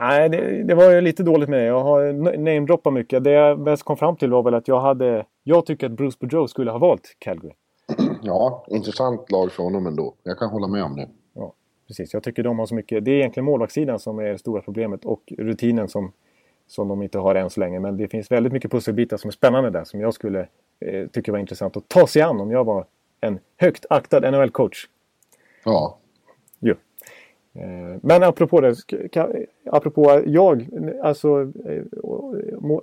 [0.00, 1.64] Nej, det, det, var ju lite dåligt med det.
[1.64, 3.24] Jag har namedroppat mycket.
[3.24, 5.26] Det jag bäst kom fram till var väl att jag hade...
[5.42, 7.54] Jag tycker att Bruce Boudreau skulle ha valt Calgary.
[8.22, 10.14] Ja, intressant lag för honom ändå.
[10.22, 11.08] Jag kan hålla med om det.
[11.34, 11.52] Ja,
[11.86, 12.14] precis.
[12.14, 13.04] Jag tycker de har så mycket...
[13.04, 16.12] Det är egentligen målvaktssidan som är det stora problemet och rutinen som,
[16.66, 17.80] som de inte har än så länge.
[17.80, 20.40] Men det finns väldigt mycket pusselbitar som är spännande där som jag skulle
[20.80, 22.86] eh, tycka var intressant att ta sig an om jag var
[23.20, 24.86] en högt aktad NHL-coach.
[25.64, 25.98] Ja.
[26.60, 26.74] Jo.
[27.58, 28.76] Eh, men apropå det,
[29.70, 30.68] apropå jag,
[31.02, 31.82] alltså eh,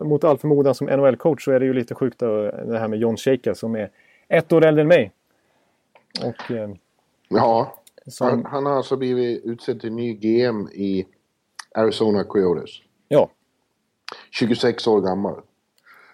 [0.06, 3.18] mot all förmodan som NHL-coach så är det ju lite sjukt det här med John
[3.18, 3.90] Shaker som är
[4.28, 5.12] ett år äldre än mig.
[6.24, 6.70] Och, eh,
[7.28, 11.06] ja, som, han, han, har alltså blivit utsedd till ny GM i
[11.76, 12.70] Arizona Coyotes.
[13.08, 13.30] Ja.
[14.32, 15.42] 26 år gammal.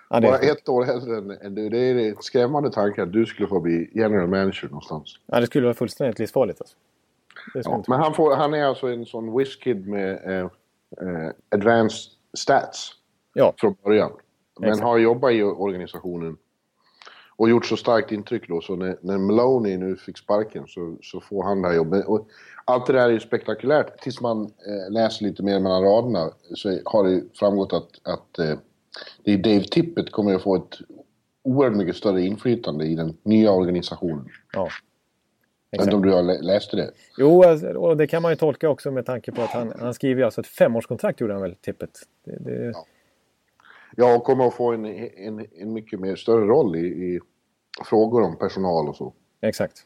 [0.09, 1.69] Ja, Bara ett år äldre än du.
[1.69, 5.19] Det är en skrämmande tanke att du skulle få bli general manager någonstans.
[5.25, 6.77] Ja, det skulle vara fullständigt livsfarligt alltså.
[7.53, 10.45] Ja, men han, får, han är alltså en sån whiskid med eh,
[11.01, 12.91] eh, advanced stats
[13.33, 13.53] ja.
[13.57, 14.11] från början.
[14.59, 14.83] Men Exakt.
[14.83, 16.37] har jobbat i organisationen
[17.35, 21.21] och gjort så starkt intryck då så när, när Maloney nu fick sparken så, så
[21.21, 22.05] får han det här jobbet.
[22.05, 22.27] Och
[22.65, 24.01] allt det där är ju spektakulärt.
[24.01, 28.57] Tills man eh, läser lite mer mellan raderna så har det framgått att, att eh,
[29.23, 30.77] det är Dave Tippett kommer att få ett
[31.43, 34.29] oerhört mycket större inflytande i den nya organisationen.
[34.53, 34.69] Ja.
[35.71, 35.93] Exakt.
[35.93, 36.91] om du har läst det?
[37.17, 39.93] Jo, alltså, och det kan man ju tolka också med tanke på att han, han
[39.93, 41.89] skriver alltså ett femårskontrakt gjorde han väl, Tippet.
[42.23, 42.65] Det, det...
[42.65, 42.85] Ja.
[43.95, 47.19] ja, och kommer att få en, en, en mycket mer större roll i, i
[47.85, 49.13] frågor om personal och så.
[49.41, 49.85] Exakt.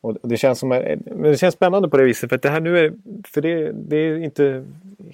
[0.00, 0.68] Och det känns, som,
[1.04, 2.30] det känns spännande på det viset.
[2.30, 2.92] För, det, här nu är,
[3.24, 4.64] för det, det, är inte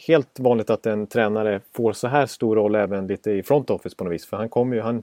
[0.06, 3.96] helt vanligt att en tränare får så här stor roll även lite i front office
[3.96, 4.26] på något vis.
[4.26, 5.02] För han kommer ju, han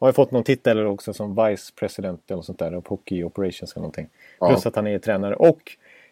[0.00, 2.72] har ju fått någon titel också som vice president eller sånt där.
[2.72, 4.08] Av hockey operations eller någonting.
[4.40, 4.48] Ja.
[4.48, 5.34] Plus att han är tränare.
[5.34, 5.62] Och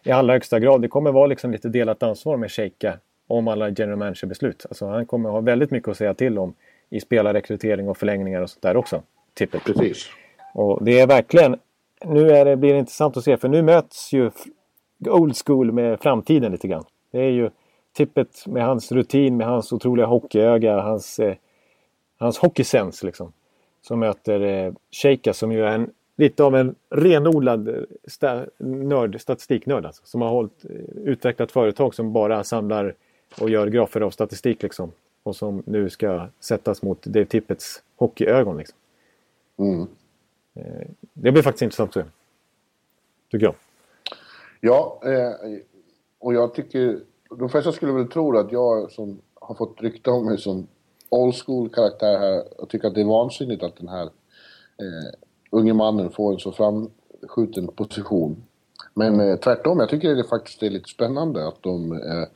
[0.05, 3.69] i allra högsta grad, det kommer vara liksom lite delat ansvar med Sheika om alla
[3.69, 4.67] general manager-beslut.
[4.69, 6.55] Alltså han kommer ha väldigt mycket att säga till om
[6.91, 9.03] i spelarrekrytering och förlängningar och sånt där också.
[9.35, 9.65] Tippet.
[9.65, 10.11] Precis.
[10.55, 11.59] Och det är verkligen...
[12.05, 14.31] Nu är det, blir det intressant att se för nu möts ju
[15.09, 16.85] old school med framtiden lite grann.
[17.11, 17.51] Det är ju
[17.93, 21.35] Tippet med hans rutin, med hans otroliga hockeyöga, hans, eh,
[22.19, 23.33] hans hockeysens liksom.
[23.87, 29.21] Som möter eh, Sheika som ju är en, lite av en renodlad eh, sta, nörd,
[29.21, 29.87] statistiknörd.
[29.87, 30.71] Alltså, som har hållit, eh,
[31.05, 32.95] utvecklat företag som bara samlar
[33.41, 34.93] och gör grafer av statistik liksom.
[35.23, 38.79] Och som nu ska sättas mot Dave Tippets hockeyögon liksom.
[39.57, 39.87] Mm.
[40.55, 42.11] Eh, det blir faktiskt intressant att se.
[43.31, 43.55] Tycker jag.
[44.61, 45.59] Ja, eh,
[46.19, 47.01] och jag tycker...
[47.31, 50.67] De flesta skulle väl tro att jag som har fått rykte om mig som
[51.09, 54.05] old school karaktär här, och tycker att det är vansinnigt att den här
[54.79, 55.13] eh,
[55.51, 58.45] unge mannen får en så framskjuten position.
[58.95, 62.29] Men eh, tvärtom, jag tycker det faktiskt är lite spännande att de eh,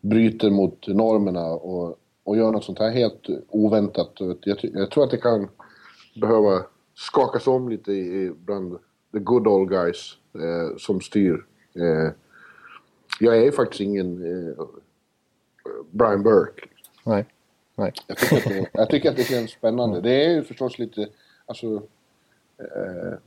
[0.00, 4.12] bryter mot normerna och, och gör något sånt här helt oväntat.
[4.40, 5.48] Jag, jag tror att det kan
[6.14, 6.62] behöva
[6.94, 8.78] skakas om lite i, bland
[9.12, 11.44] the good old guys eh, som styr.
[11.74, 12.12] Eh,
[13.20, 14.64] jag är faktiskt ingen eh,
[15.90, 16.68] Brian Burke.
[17.04, 17.26] Nej.
[17.74, 17.92] Nej.
[18.06, 20.00] Jag, tycker att det, jag tycker att det känns spännande.
[20.00, 21.08] Det är ju förstås lite,
[21.46, 21.82] alltså,
[22.58, 23.18] eh,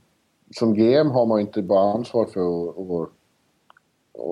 [0.50, 3.10] som GM har man inte bara ansvar för att, att,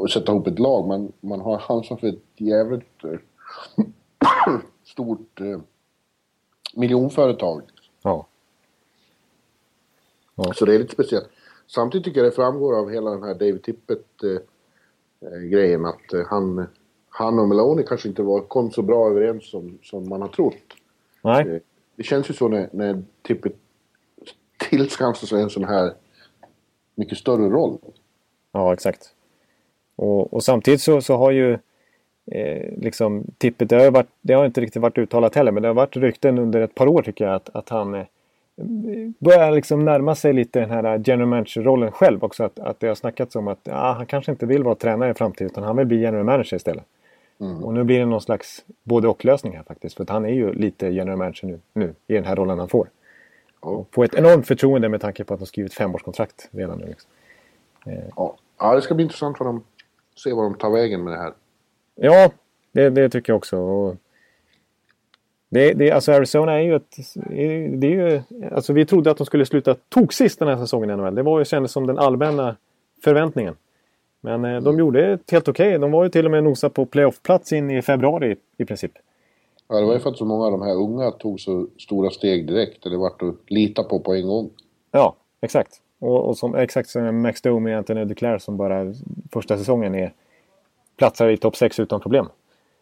[0.05, 3.18] att sätta ihop ett lag, man, man har ansvar för ett jävligt eh,
[4.85, 5.61] stort eh,
[6.74, 7.62] miljonföretag.
[8.03, 8.27] Ja.
[10.35, 10.53] Ja.
[10.53, 11.29] Så det är lite speciellt.
[11.66, 16.66] Samtidigt tycker jag det framgår av hela den här David Tippett-grejen eh, att eh, han,
[17.16, 20.55] han och Meloni kanske inte var, kom så bra överens som, som man har trott.
[21.22, 21.48] Nej.
[21.48, 21.61] Eh,
[21.96, 23.57] det känns ju så när, när Tippett
[24.70, 25.92] tillskansar sig en sån här
[26.94, 27.79] mycket större roll.
[28.53, 29.09] Ja, exakt.
[29.96, 31.53] Och, och samtidigt så, så har ju
[32.27, 35.68] eh, liksom Tippett, det har, varit, det har inte riktigt varit uttalat heller, men det
[35.68, 38.05] har varit rykten under ett par år tycker jag att, att han
[39.18, 42.44] börjar liksom närma sig lite den här general manager-rollen själv också.
[42.44, 45.14] Att, att det har snackats om att ja, han kanske inte vill vara tränare i
[45.14, 46.85] framtiden utan han vill bli general manager istället.
[47.40, 47.64] Mm.
[47.64, 49.97] Och nu blir det någon slags både och-lösning här faktiskt.
[49.97, 52.88] För han är ju lite general manager nu, nu i den här rollen han får.
[53.61, 56.87] Och får ett enormt förtroende med tanke på att de skrivit femårskontrakt redan nu.
[56.87, 57.11] Liksom.
[57.87, 58.05] Eh.
[58.16, 58.37] Ja.
[58.59, 59.64] ja, det ska bli intressant för dem.
[60.16, 61.33] Se vad de tar vägen med det här.
[61.94, 62.31] Ja,
[62.73, 63.59] det, det tycker jag också.
[63.59, 63.97] Och
[65.49, 66.97] det, det, alltså Arizona är ju ett...
[67.79, 70.97] Det är ju, alltså vi trodde att de skulle sluta toksist den här säsongen i
[70.97, 71.14] NHL.
[71.14, 72.57] Det var ju, kändes som den allmänna
[73.05, 73.57] förväntningen.
[74.24, 75.68] Men eh, de gjorde ett helt okej.
[75.68, 75.78] Okay.
[75.78, 78.92] De var ju till och med nosa på playoffplats in i februari i princip.
[79.68, 82.10] Ja, det var ju för att så många av de här unga tog så stora
[82.10, 82.82] steg direkt.
[82.82, 84.50] Det vart att lita på på en gång.
[84.90, 85.80] Ja, exakt.
[85.98, 88.94] Och, och som, exakt som Max Domi och Anthony DeClaire som bara
[89.32, 90.12] första säsongen är
[90.96, 92.28] platsar i topp 6 utan problem.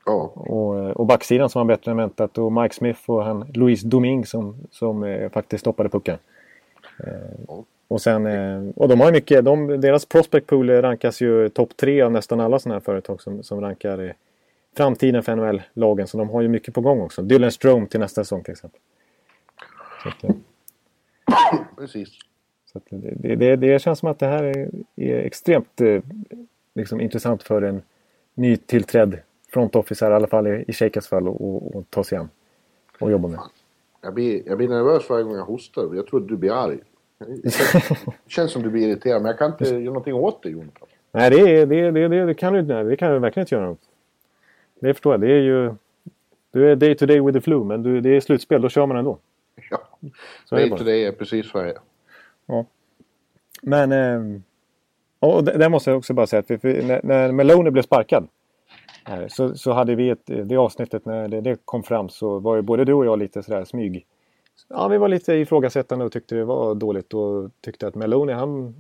[0.07, 0.33] Ja.
[0.35, 4.27] Och, och backsidan som var bättre än väntat och Mike Smith och han Louis Domingue
[4.27, 6.19] som, som eh, faktiskt stoppade pucken.
[7.93, 11.77] Och, sen, eh, och de har ju mycket, de, deras prospect pool rankas ju topp
[11.77, 14.15] tre av nästan alla sådana här företag som, som rankar
[14.77, 16.07] framtiden för NHL-lagen.
[16.07, 17.23] Så de har ju mycket på gång också.
[17.23, 18.81] Dylan Strome till nästa säsong till exempel.
[20.05, 20.31] Att, eh,
[21.77, 22.09] Precis.
[22.73, 26.03] Så det, det, det, känns som att det här är, är extremt eh,
[26.75, 27.83] liksom, intressant för en
[28.35, 29.19] nytillträdd
[29.53, 32.29] front officer, i alla fall i, i Shakers fall, och ta sig an
[32.99, 33.41] och jobba med.
[34.03, 35.95] Jag blir, jag blir nervös varje gång jag hostar.
[35.95, 36.79] Jag tror att du blir arg.
[38.25, 40.89] Det känns som du blir irriterad, men jag kan inte göra någonting åt det, Jonathan.
[41.13, 43.77] Nej, det, det, det, det, det kan du det kan du verkligen inte göra.
[44.81, 45.21] Det förstår jag.
[45.21, 45.75] Det är ju...
[46.51, 48.63] Du är day to day with the flu, men du, det är slutspel.
[48.63, 49.19] Då kör man ändå.
[49.71, 49.89] Ja,
[50.45, 51.79] Så det day to day är precis vad jag är.
[52.47, 52.67] Ja.
[53.63, 53.93] Men...
[53.93, 54.41] Eh,
[55.19, 58.29] och där måste jag också bara säga att vi, när, när Maloney blev sparkad
[59.29, 62.63] så, så hade vi ett, det avsnittet när det, det kom fram så var ju
[62.63, 64.07] både du och jag lite sådär smyg.
[64.69, 68.75] Ja, vi var lite ifrågasättande och tyckte det var dåligt och tyckte att Maloney, han,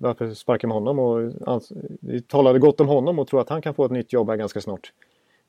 [0.00, 0.98] varför sparkar man honom?
[0.98, 4.12] Och, ans- vi talade gott om honom och tror att han kan få ett nytt
[4.12, 4.92] jobb här ganska snart.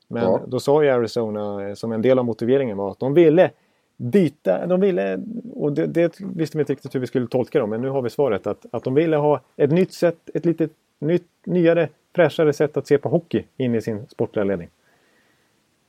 [0.08, 0.40] Men Ja.
[0.46, 3.50] då sa ju Arizona eh, som en del av motiveringen var att de ville
[3.96, 5.20] byta, de ville,
[5.54, 8.02] och det, det visste vi inte riktigt hur vi skulle tolka dem, men nu har
[8.02, 10.68] vi svaret att, att de ville ha ett nytt sätt, ett lite
[10.98, 14.68] nytt, nyare, fräschare sätt att se på hockey in i sin sportliga ledning.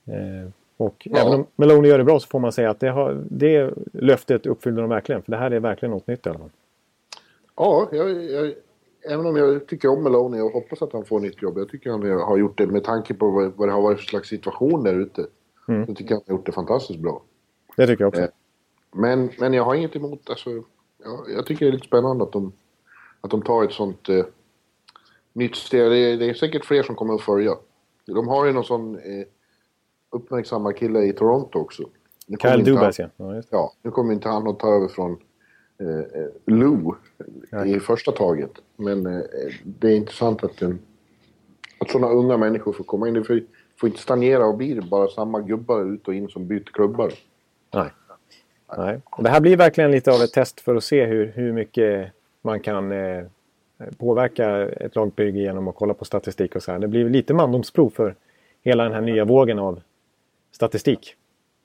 [0.05, 1.17] Eh, och Ja.
[1.21, 4.45] även om Maloney gör det bra så får man säga att det, har, det löftet
[4.45, 6.49] uppfyllde de verkligen, för det här är verkligen något nytt i alla fall.
[7.55, 8.53] Ja, jag, jag,
[9.09, 11.57] även om jag tycker om Meloni och hoppas att han får nytt jobb.
[11.57, 14.05] Jag tycker han har gjort det med tanke på vad, vad det har varit för
[14.05, 15.25] slags situation där ute.
[15.67, 15.85] Mm.
[15.85, 17.21] Så tycker jag han har gjort det fantastiskt bra.
[17.77, 18.21] Det tycker jag också.
[18.21, 18.27] Eh,
[18.91, 20.49] Men, men jag har inget emot, alltså,
[21.03, 22.51] ja, jag tycker det är lite spännande att de,
[23.21, 24.25] att de tar ett sånt eh,
[25.33, 25.91] nytt steg.
[25.91, 27.55] Det är, det är säkert fler som kommer att följa.
[28.05, 29.25] De har ju någon sån eh,
[30.09, 31.83] uppmärksammad kille i Toronto också.
[32.27, 33.09] Nu Kyle han- Dubas ja.
[33.49, 35.17] ja nu kommer inte han att ta över från
[35.79, 35.87] eh,
[36.21, 36.93] eh, Lou
[37.51, 37.75] Nej.
[37.75, 38.51] i första taget.
[38.75, 39.21] Men eh,
[39.63, 40.79] det är intressant att, en,
[41.79, 43.13] att sådana unga människor får komma in.
[43.13, 43.41] Det får,
[43.79, 47.13] får inte stagnera och bli bara samma gubbar ut och in som byter klubbar.
[47.73, 47.89] Nej.
[48.77, 49.01] Nej.
[49.17, 52.59] Det här blir verkligen lite av ett test för att se hur, hur mycket man
[52.59, 53.23] kan eh,
[53.97, 56.79] påverka ett lagbygge genom att kolla på statistik och så här.
[56.79, 58.15] Det blir lite mandomsprov för
[58.63, 59.81] hela den här nya vågen av
[60.51, 61.15] statistik.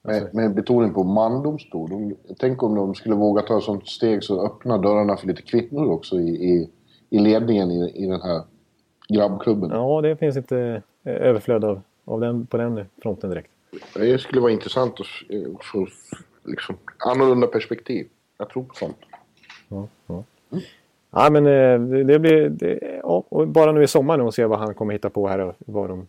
[0.03, 1.91] Med, med betoning på mandomstol.
[1.91, 5.43] De, tänk om de skulle våga ta ett sånt steg så öppna dörrarna för lite
[5.43, 6.71] kvinnor också i, i,
[7.11, 8.43] i ledningen i, i den här
[9.09, 9.71] grabbklubben.
[9.71, 13.51] Ja, det finns inte eh, överflöd av, av den, på den fronten direkt.
[13.95, 15.87] Det skulle vara intressant att eh, få
[16.45, 18.09] liksom, annorlunda perspektiv.
[18.39, 18.97] Jag tror på sånt.
[19.69, 20.25] Ja, ja.
[21.11, 22.49] Ja men eh, det, blir...
[22.49, 25.29] Det, ja, och bara nu i sommar nu och se vad han kommer hitta på
[25.29, 26.07] här och vad de,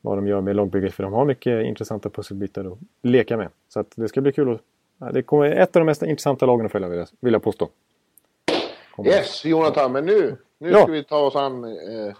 [0.00, 0.94] vad de gör med loggbygget.
[0.94, 3.48] För de har mycket intressanta pusselbitar att leka med.
[3.68, 4.60] Så att det ska bli kul att...
[4.98, 7.42] Ja, det kommer ett av de mest intressanta lagen att följa vill jag, vill jag
[7.42, 7.68] påstå.
[8.96, 10.82] Kommer- Yes, Jonathan, men nu, nu Ja.
[10.82, 12.14] ska vi ta oss an eh,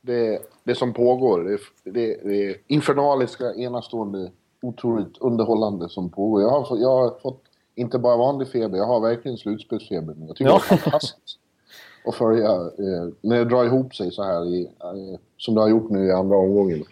[0.00, 1.40] det, det som pågår.
[1.44, 1.58] Det,
[1.92, 4.30] det, det infernaliska, enastående,
[4.62, 6.42] otroligt underhållande som pågår.
[6.42, 7.42] Jag har, jag har fått
[7.74, 10.26] inte bara vanlig feber, jag har verkligen slutspelsfeber nu.
[10.26, 10.60] Jag tycker Ja.
[10.68, 11.38] det är fantastiskt
[12.04, 15.68] att följa eh, när det drar ihop sig så här i, eh, som det har
[15.68, 16.84] gjort nu i andra omgången.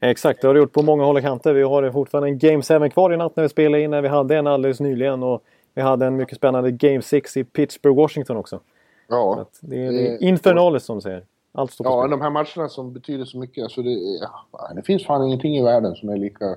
[0.00, 1.52] Exakt, det har det gjort på många håll och kanter.
[1.52, 3.90] Vi har fortfarande en Game 7 kvar i natt när vi spelar in.
[3.90, 5.22] När vi hade en alldeles nyligen.
[5.22, 5.42] Och
[5.74, 8.56] vi hade en mycket spännande Game 6 i Pittsburgh, Washington också.
[8.56, 8.62] Så
[9.08, 11.24] Ja, att det, är, det är infernaliskt som säger.
[11.52, 12.10] Allt står på ja spel.
[12.10, 13.62] de här matcherna som betyder så mycket.
[13.64, 16.48] Alltså det, ja, det finns fan ingenting i världen som är lika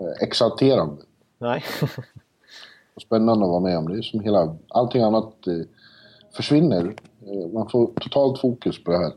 [0.00, 1.02] eh, exalterande.
[1.38, 1.64] Nej.
[2.94, 3.88] och spännande att vara med om.
[3.88, 5.54] Det är som hela, allting annat eh,
[6.36, 6.94] försvinner.
[7.28, 9.12] Eh, man får totalt fokus på det här.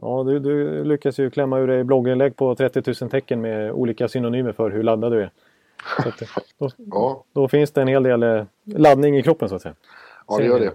[0.00, 4.08] Ja, du, du lyckas ju klämma ur dig blogginlägg på 30 000 tecken med olika
[4.08, 5.32] synonymer för hur laddad du är.
[5.98, 6.22] Att,
[6.58, 9.74] då, Ja, då finns det en hel del eh, laddning i kroppen så att säga.
[10.28, 10.72] ja det gör det.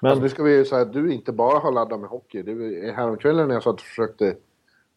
[0.00, 2.42] Men Alltså, nu ska vi ju säga att du inte bara har laddat med hockey.
[2.42, 4.36] Det häromkvällen när jag satt och försökte,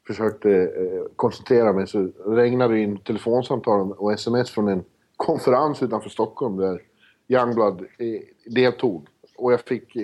[0.07, 4.83] försökte eh, koncentrera mig så regnade det in telefonsamtal och sms från en
[5.17, 6.81] konferens utanför Stockholm där
[7.27, 9.07] Youngblood eh, deltog.
[9.37, 9.95] Och jag fick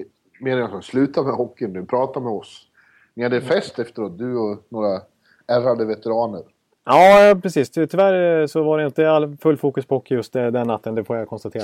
[0.41, 2.67] eh, meddelandet sluta med hockey nu, prata med oss.
[3.13, 5.01] Ni hade fest efteråt, du och några
[5.47, 6.41] ärrade veteraner.
[6.84, 7.69] Ja, precis.
[7.69, 10.67] Ty- Tyvärr eh, så var det inte all, full fokus på hockey just eh, den
[10.67, 11.63] natten, det får jag konstatera.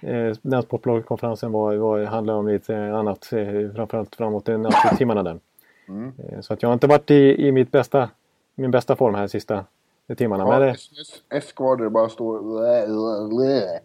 [0.00, 5.38] Det, eh, Den sportbladskonferensen var, var, handlade om lite annat, eh, framförallt framåt nattimmarna där.
[5.88, 6.12] Mm.
[6.18, 8.10] Eh, Så att jag har inte varit i, i mitt bästa,
[8.54, 9.64] min bästa form här de sista
[10.16, 10.44] timmarna.
[10.46, 10.74] Men, Ja, eh,
[11.30, 12.40] S-kvader bara står...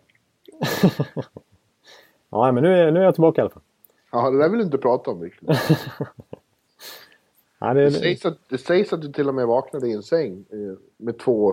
[2.29, 3.61] ja, men nu, är, nu är jag tillbaka i alla fall.
[4.11, 5.49] Ja, det där vill du inte prata om riktigt.
[7.63, 10.03] Ja, det, Det sägs, att, det sägs att du till och med vaknade i en
[10.03, 10.57] säng eh,
[10.97, 11.51] med två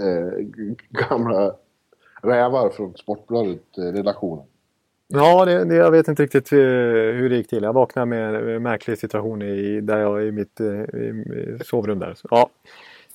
[0.00, 0.46] eh,
[1.08, 1.54] gamla
[2.22, 4.44] rävar från Sportbladet-redaktionen.
[5.08, 7.62] Ja, det, det, jag vet inte riktigt eh, hur det gick till.
[7.62, 12.14] Jag vaknade med en märklig situation i, där jag, i mitt eh, i, sovrum där.
[12.14, 12.50] Så, ja.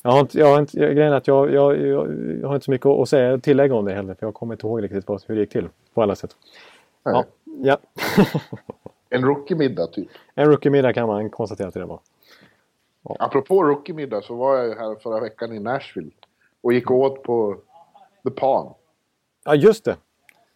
[0.01, 2.71] Jag har inte, jag har inte, grejen är att jag, jag, jag, har inte så
[2.71, 4.13] mycket att säga, tillägga om det heller.
[4.13, 6.35] För jag kommer inte ihåg riktigt vad- hur det gick till på alla sätt.
[7.03, 7.25] Ja,
[7.61, 7.77] ja.
[9.09, 10.09] En rookie-middag typ.
[10.35, 11.99] en rookie-middag kan man konstatera att det var.
[13.01, 13.15] Ja.
[13.19, 16.11] Apropå rookie-middag så var jag här förra veckan i Nashville
[16.61, 17.57] och gick åt på
[18.23, 18.69] The Palm.
[19.45, 19.97] Ja, just det.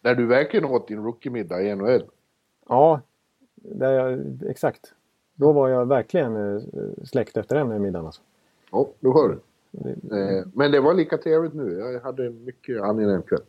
[0.00, 2.04] Där du verkligen åt din rookie-middag i NHL.
[2.68, 3.00] Ja,
[3.54, 4.94] där jag, exakt.
[5.34, 6.62] Då var jag verkligen eh,
[7.04, 8.06] släkt efter den middagen.
[8.06, 8.22] Alltså.
[8.72, 9.38] Ja, du hör.
[10.12, 11.78] Eh, men det var lika trevligt nu.
[11.78, 13.42] Jag hade en mycket angenäm kväll.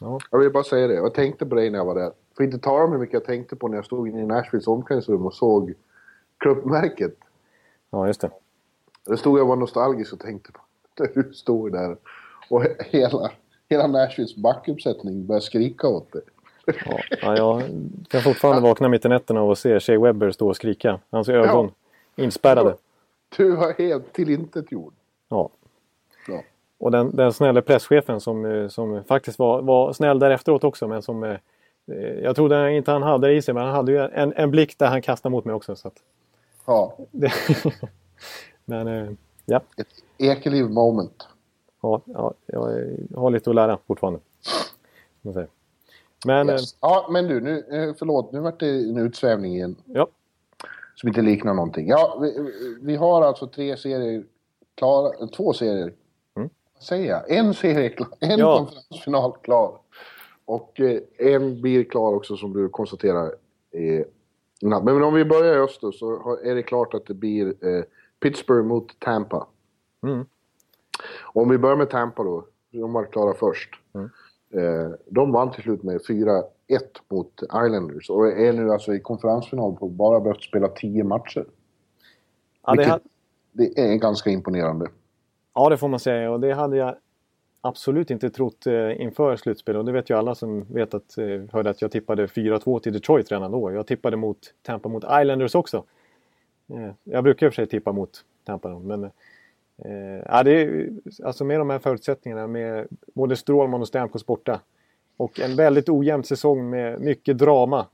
[0.00, 0.18] Ja.
[0.30, 0.94] Jag vill bara säga det.
[0.94, 2.12] Jag tänkte på dig när jag var där.
[2.36, 4.66] Får inte tala om hur mycket jag tänkte på när jag stod inne i Nashvilles
[4.66, 5.74] omklädningsrum och såg
[6.38, 7.16] klubbmärket.
[7.90, 8.30] Ja, just det.
[9.06, 10.60] Det stod jag och var nostalgisk och tänkte på.
[11.14, 11.96] Du stod där
[12.50, 13.30] och hela,
[13.68, 16.22] hela Nashvilles backuppsättning började skrika åt dig.
[17.22, 17.62] Ja, jag
[18.08, 21.00] kan fortfarande vakna mitt i nätterna och se Shea Webber stå och skrika.
[21.10, 21.72] Hans ögon
[22.14, 22.24] ja.
[22.24, 22.76] inspärrade.
[23.36, 24.92] Du var helt tillintetgjord.
[25.28, 25.50] Ja.
[26.28, 26.42] ja.
[26.78, 30.88] Och den, den snälla presschefen som, eh, som faktiskt var, var snäll där efteråt också
[30.88, 31.36] men som eh,
[32.22, 34.78] jag trodde inte han hade det i sig men han hade ju en, en blick
[34.78, 35.76] där han kastade mot mig också.
[35.76, 35.96] Så att,
[36.66, 36.98] ja.
[38.64, 39.60] men ja.
[39.76, 39.86] Ett
[40.18, 41.28] Ekeliv moment.
[41.82, 42.60] Ja, ja, jag
[43.16, 44.20] har lite att lära fortfarande.
[46.26, 46.76] Men, yes.
[46.80, 49.76] Ja, men du, nu, förlåt, nu vart det en utsvävning igen.
[49.84, 50.08] Ja.
[50.94, 51.88] Som inte liknar någonting.
[51.88, 54.24] Ja, vi, vi har alltså tre serier
[54.74, 55.92] klara, två serier.
[56.36, 56.50] Mm.
[56.74, 57.30] Vad säger jag?
[57.30, 58.58] En serie klar, en ja.
[58.58, 59.78] konferensfinal klar.
[60.46, 63.34] Och eh, en blir klar också som du konstaterar.
[64.62, 67.84] Men om vi börjar i öster så är det klart att det blir eh,
[68.20, 69.46] Pittsburgh mot Tampa.
[70.02, 70.26] Mm.
[71.22, 73.70] Om vi börjar med Tampa då, de var klara först.
[73.94, 74.10] Mm.
[74.50, 76.42] Eh, de vann till slut med 4-1
[77.08, 81.46] mot Islanders och är nu alltså i konferensfinal på bara behövt spela 10 matcher.
[82.66, 83.00] Ja, det, ha...
[83.52, 84.88] det är ganska imponerande.
[85.54, 86.96] Ja, det får man säga och det hade jag
[87.66, 91.42] absolut inte trott eh, inför slutspel Och det vet ju alla som vet att, eh,
[91.52, 93.72] hörde att jag tippade 4-2 till Detroit redan då.
[93.72, 95.84] Jag tippade mot Tampa mot Islanders också.
[96.68, 99.10] Eh, jag brukar i och för sig tippa mot Tampa då, men
[99.84, 100.90] Eh, ja, det är,
[101.24, 104.60] alltså med de här förutsättningarna med både Strålman och Stamkos borta.
[105.16, 107.86] Och en väldigt ojämn säsong med mycket drama.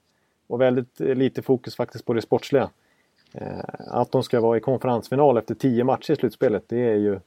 [0.47, 2.71] Och väldigt eh, lite fokus faktiskt på det sportsliga.
[3.35, 7.21] Eh, att de ska vara i konferensfinal efter tio matcher i slutspelet, det är ju...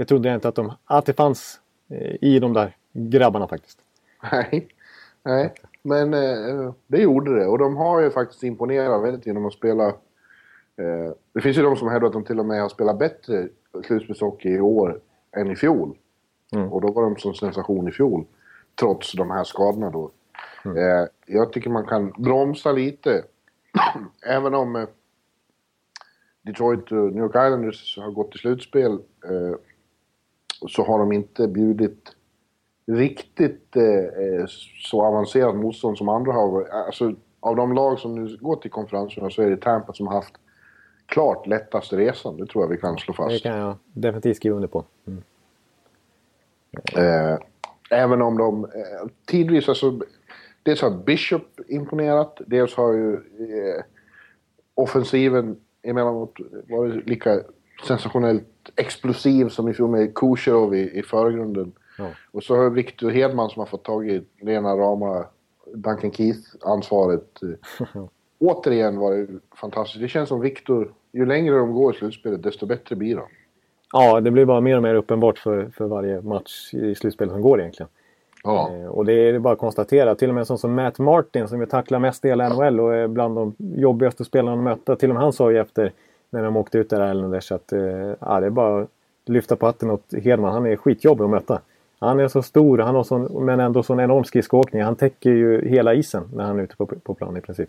[0.00, 3.78] Det trodde jag inte att, de, att det fanns eh, i de där grabbarna faktiskt.
[4.32, 4.68] Nej,
[5.22, 5.54] nej.
[5.82, 7.46] men eh, det gjorde det.
[7.46, 9.86] Och de har ju faktiskt imponerat väldigt genom att spela...
[9.88, 13.48] Eh, det finns ju de som hävdar att de till och med har spelat bättre
[13.84, 15.00] slutspelshockey i år
[15.36, 15.96] än i fjol.
[16.52, 16.72] Mm.
[16.72, 18.24] Och då var de som sensation i fjol.
[18.80, 20.10] Trots de här skadorna då.
[20.64, 20.76] Mm.
[20.76, 23.24] Eh, jag tycker man kan bromsa lite.
[24.26, 24.88] Även om eh,
[26.42, 28.92] Detroit och New York Islanders har gått till slutspel
[29.24, 29.56] eh,
[30.68, 32.16] så har de inte bjudit
[32.86, 34.46] riktigt eh, eh,
[34.90, 36.64] så avancerat motstånd som andra har.
[36.64, 40.14] Alltså, av de lag som nu går till konferenserna så är det Tampa som har
[40.14, 40.34] haft
[41.06, 42.36] klart lättaste resan.
[42.36, 43.30] Det tror jag vi kan slå fast.
[43.30, 44.84] Det kan jag definitivt skriva under på.
[45.06, 45.22] Mm.
[46.96, 47.38] Eh,
[47.90, 50.00] även om de eh, tidvis alltså...
[50.62, 52.40] Dels har Bishop imponerat.
[52.46, 53.84] Dels har ju eh,
[54.74, 56.36] offensiven emellanåt
[56.68, 57.40] varit lika
[57.84, 61.72] sensationellt explosiv som i fjol med Kucherov i, i förgrunden.
[61.98, 62.06] Ja.
[62.30, 65.24] Och så har Victor Hedman som har fått tag i rena rama
[65.74, 67.40] Duncan Keith-ansvaret.
[68.38, 70.02] Återigen var det fantastiskt.
[70.02, 73.24] Det känns som Victor ju längre de går i slutspelet, desto bättre blir de.
[73.92, 77.42] Ja, det blir bara mer och mer uppenbart för, för varje match i slutspelet som
[77.42, 77.88] går egentligen.
[78.42, 78.70] Ja.
[78.74, 80.14] Eh, och det är bara att konstatera.
[80.14, 82.80] Till och med en sån som Matt Martin som ju tacklar mest i hela NHL
[82.80, 84.96] och är bland de jobbigaste spelarna att möta.
[84.96, 85.92] Till och med han sa ju efter
[86.30, 87.80] när de åkte ut där Islanders att eh,
[88.20, 88.88] ja, det är bara att
[89.26, 90.52] lyfta på hatten åt Hedman.
[90.52, 91.60] Han är skitjobbig att möta.
[91.98, 94.82] Han är så stor han har sån, men ändå sån enorm skridskoåkning.
[94.82, 97.68] Han täcker ju hela isen när han är ute på, på plan i princip.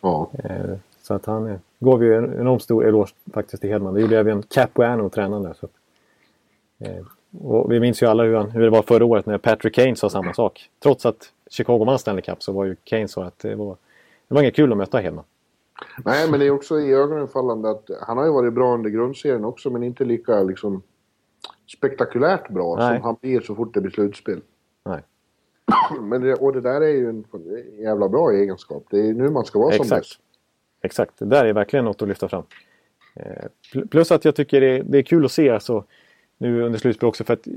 [0.00, 0.30] Ja.
[0.44, 3.94] Eh, så att han gav ju en enormt stor eloge faktiskt till Hedman.
[3.94, 5.54] Det gjorde även Capuano, tränaren där.
[5.60, 5.68] Så.
[6.78, 7.04] Eh,
[7.40, 9.96] och vi minns ju alla hur, han, hur det var förra året när Patrick Kane
[9.96, 10.70] sa samma sak.
[10.82, 13.76] Trots att Chicago vann Stanley Cup så var ju Kane så att det var,
[14.28, 15.24] det var inget kul att möta Hedman.
[16.04, 19.44] Nej, men det är också i ögonfallande att han har ju varit bra under grundserien
[19.44, 20.82] också men inte lika liksom
[21.76, 22.96] spektakulärt bra Nej.
[22.96, 24.40] som han blir så fort det blir slutspel.
[24.84, 25.02] Nej.
[26.00, 27.24] Men det, och det där är ju en
[27.78, 28.86] jävla bra egenskap.
[28.90, 29.88] Det är nu man ska vara Exakt.
[29.88, 30.20] som bäst.
[30.82, 32.44] Exakt, det där är verkligen något att lyfta fram.
[33.16, 35.84] Eh, plus att jag tycker det är, det är kul att se alltså,
[36.38, 37.48] nu under slutspel också för att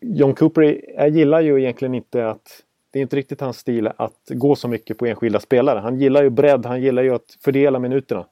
[0.00, 2.62] John Cooper, jag gillar ju egentligen inte att
[2.92, 5.78] det är inte riktigt hans stil att gå så mycket på enskilda spelare.
[5.78, 8.26] Han gillar ju bredd, han gillar ju att fördela minuterna.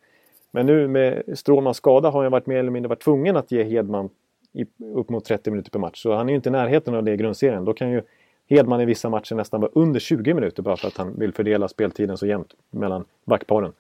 [0.51, 3.65] Men nu med Strålmans skada har han varit mer eller mindre varit tvungen att ge
[3.65, 4.11] Hedman
[4.53, 6.03] i, upp mot 30 minuter per match.
[6.03, 7.65] Så han är ju inte i närheten av det i grundserien.
[7.65, 8.03] Då kan ju
[8.49, 11.69] Hedman i vissa matcher nästan vara under 20 minuter bara för att han vill fördela
[11.69, 13.73] speltiden så jämnt mellan backparen.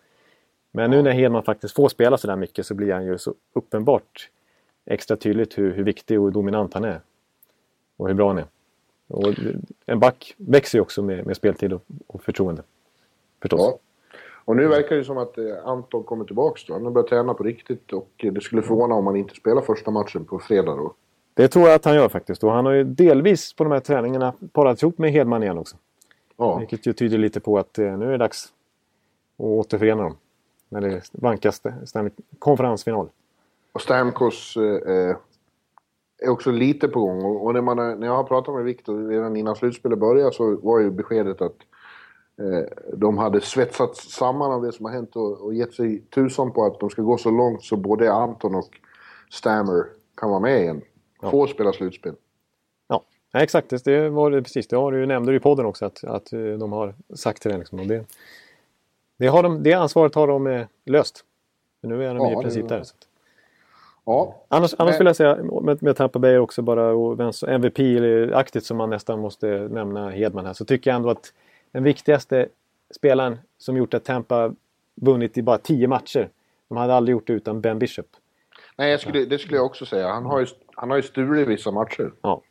[0.72, 3.34] Men nu när Hedman faktiskt får spela så där mycket så blir han ju så
[3.52, 4.30] uppenbart
[4.86, 7.00] extra tydligt hur, hur viktig och dominant han är.
[7.96, 8.44] Och hur bra han är.
[9.10, 9.34] Och
[9.86, 12.62] en back växer ju också med, med speltid och, och förtroende.
[13.42, 13.60] Förstås.
[13.60, 13.78] Ja.
[14.44, 16.72] Och nu verkar det som att eh, Anton kommer tillbaka då.
[16.72, 19.90] Han har börjat träna på riktigt och det skulle förvåna om han inte spelar första
[19.90, 20.94] matchen på fredag då.
[21.34, 22.44] Det tror jag att han gör faktiskt.
[22.44, 25.76] Och han har ju delvis på de här träningarna parat ihop med Hedman igen också.
[26.36, 26.58] Ja.
[26.58, 28.44] Vilket ju tyder lite på att eh, nu är det dags
[29.38, 30.16] att återförena dem.
[30.68, 31.62] När det vankas
[32.38, 33.08] konferensfinal.
[33.72, 35.16] Och Stamkos eh, eh,
[36.20, 37.24] är också lite på gång.
[37.24, 40.80] Och när, man, när jag har pratat med Viktor redan innan slutspelet började så var
[40.80, 41.56] ju beskedet att
[42.38, 46.52] eh, de hade svetsats samman av det som har hänt och, och gett sig tusan
[46.52, 48.68] på att de ska gå så långt så både Anton och
[49.30, 49.84] Stammer
[50.16, 50.82] kan vara med igen.
[51.22, 51.30] Ja.
[51.30, 52.14] Får spela slutspel.
[53.32, 53.84] Ja, exakt.
[53.84, 54.68] Det var det precis.
[54.68, 57.50] Det har du, nämnde du i podden också att, att eh, de har sagt till
[57.50, 57.58] det.
[57.58, 57.88] Liksom.
[57.88, 58.04] Det,
[59.18, 61.24] det, har de, det ansvaret har de eh, löst.
[61.80, 62.82] Men nu är de ja, i princip där.
[62.82, 62.94] Så.
[64.10, 64.36] Ja.
[64.48, 64.98] Annars, annars men...
[64.98, 69.46] vill jag säga med, med Tampa Bay också bara och MVP-aktigt som man nästan måste
[69.70, 71.32] nämna Hedman här så tycker jag ändå att
[71.72, 72.48] den viktigaste
[72.96, 74.54] spelaren som gjort att Tampa
[74.94, 76.28] vunnit i bara tio matcher.
[76.68, 78.06] De hade aldrig gjort det utan Ben Bishop.
[78.76, 80.08] Nej, skulle, det skulle jag också säga.
[80.08, 82.12] Han har ju, han har ju stulit vissa matcher.
[82.22, 82.42] Ja.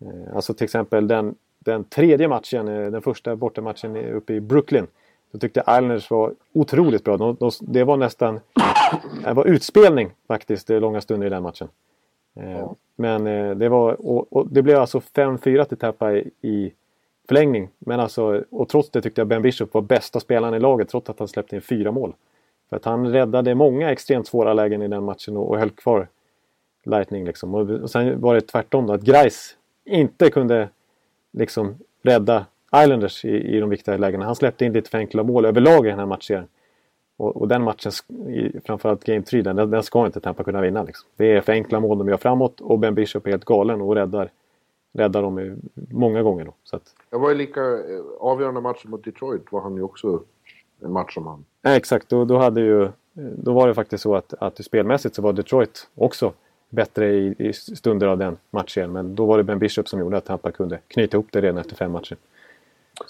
[0.00, 4.86] Eh, alltså till exempel den, den tredje matchen, eh, den första bortamatchen uppe i Brooklyn.
[5.32, 7.16] Då tyckte Islanders var otroligt bra.
[7.16, 8.40] De, de, det var nästan
[9.24, 11.68] det var utspelning faktiskt långa stunder i den matchen.
[12.36, 12.74] Eh, ja.
[12.96, 13.24] Men
[13.58, 16.72] det var, och, och det blev alltså 5-4 till Tappa i, i
[17.28, 17.68] förlängning.
[17.78, 21.10] Men alltså, och trots det tyckte jag Ben Bishop var bästa spelaren i laget trots
[21.10, 22.14] att han släppte in fyra mål.
[22.68, 26.08] För att han räddade många extremt svåra lägen i den matchen och, och höll kvar
[26.84, 27.24] Lightning.
[27.24, 27.54] Liksom.
[27.54, 29.54] Och, och sen var det tvärtom då, att Grice
[29.84, 30.68] inte kunde
[31.32, 32.46] liksom rädda
[32.76, 34.24] Islanders i, i de viktiga lägena.
[34.24, 36.46] Han släppte in lite för enkla mål överlag i den här matchen.
[37.16, 37.92] Och, och den matchen,
[38.64, 40.82] framförallt Game 3, den, den ska inte Tampa kunna vinna.
[40.82, 41.08] Liksom.
[41.16, 43.94] Det är för enkla mål de gör framåt och Ben Bishop är helt galen och
[43.94, 44.30] räddar,
[44.92, 45.60] räddar dem
[45.90, 46.44] många gånger.
[46.44, 46.94] Då, så att...
[47.10, 50.22] Det var ju lika eh, avgörande matchen mot Detroit var han ju också
[50.80, 51.44] en match som han.
[51.62, 55.22] Ja, exakt, då, då, hade ju, då var det faktiskt så att, att spelmässigt så
[55.22, 56.32] var Detroit också
[56.70, 58.92] bättre i, i stunder av den matchen.
[58.92, 61.58] Men då var det Ben Bishop som gjorde att Tampa kunde knyta ihop det redan
[61.58, 62.16] efter fem matcher.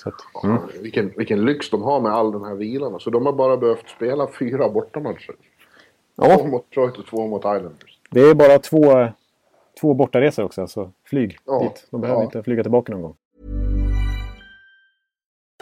[0.04, 0.58] Att, mm.
[0.82, 3.00] vilken, vilken lyx de har med all den här vilan.
[3.00, 5.34] Så de har bara behövt spela fyra bortamatcher.
[6.16, 6.38] Ja.
[6.38, 7.98] Två mot Detroit och två mot Islanders.
[8.10, 9.08] Det är bara två,
[9.80, 11.62] två bortaresor också, alltså flyg ja.
[11.62, 11.86] dit.
[11.90, 12.24] De behöver ja.
[12.24, 13.16] inte flyga tillbaka någon gång.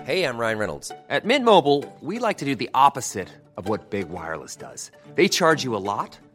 [0.03, 0.89] Hej, jag Ryan Reynolds.
[0.89, 4.93] På Mint Mobile, we like to do the opposite of what Big Wireless does.
[5.17, 6.21] They charge you a lot.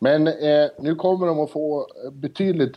[0.00, 2.76] Men eh, nu kommer de att få betydligt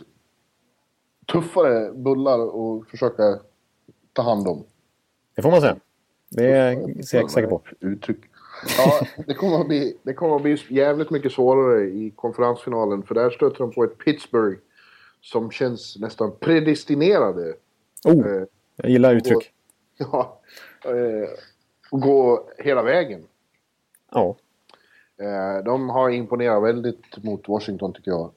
[1.32, 3.38] tuffare bullar att försöka
[4.12, 4.64] ta hand om.
[5.34, 5.76] Det får man säga.
[6.30, 7.62] Det är jag säker på.
[7.80, 8.18] Uttryck.
[8.78, 13.02] Ja, det kommer, att bli, det kommer att bli jävligt mycket svårare i konferensfinalen.
[13.02, 14.58] För där stöter de på ett Pittsburgh
[15.20, 17.54] som känns nästan predestinerade.
[18.04, 18.42] Oh, eh,
[18.76, 19.52] jag gillar uttryck.
[19.98, 20.40] Gå, ja,
[20.90, 21.28] eh,
[21.90, 23.24] och gå hela vägen.
[24.12, 24.36] Ja.
[25.22, 28.30] Eh, de har imponerat väldigt mot Washington tycker jag.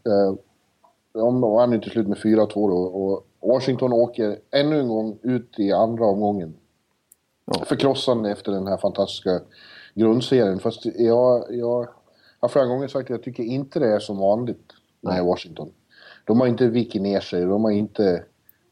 [1.13, 5.59] De vann ju till slut med 4-2 då och Washington åker ännu en gång ut
[5.59, 6.55] i andra omgången.
[7.45, 7.65] Ja.
[7.65, 9.39] Förkrossande efter den här fantastiska
[9.93, 10.59] grundserien.
[10.59, 11.87] Fast jag, jag
[12.39, 15.71] har flera gånger sagt att jag tycker inte det är som vanligt med Washington.
[16.25, 18.23] De har inte vikit ner sig, de har inte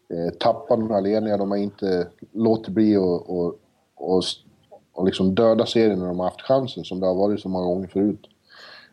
[0.10, 3.60] eh, tappat några ledningar, de har inte låtit bli och, och,
[3.96, 4.24] och
[4.94, 7.66] och liksom döda serien när de har haft chansen som det har varit så många
[7.66, 8.28] gånger förut.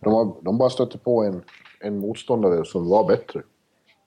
[0.01, 1.42] De, har, de bara stötte på en,
[1.80, 3.42] en motståndare som var bättre.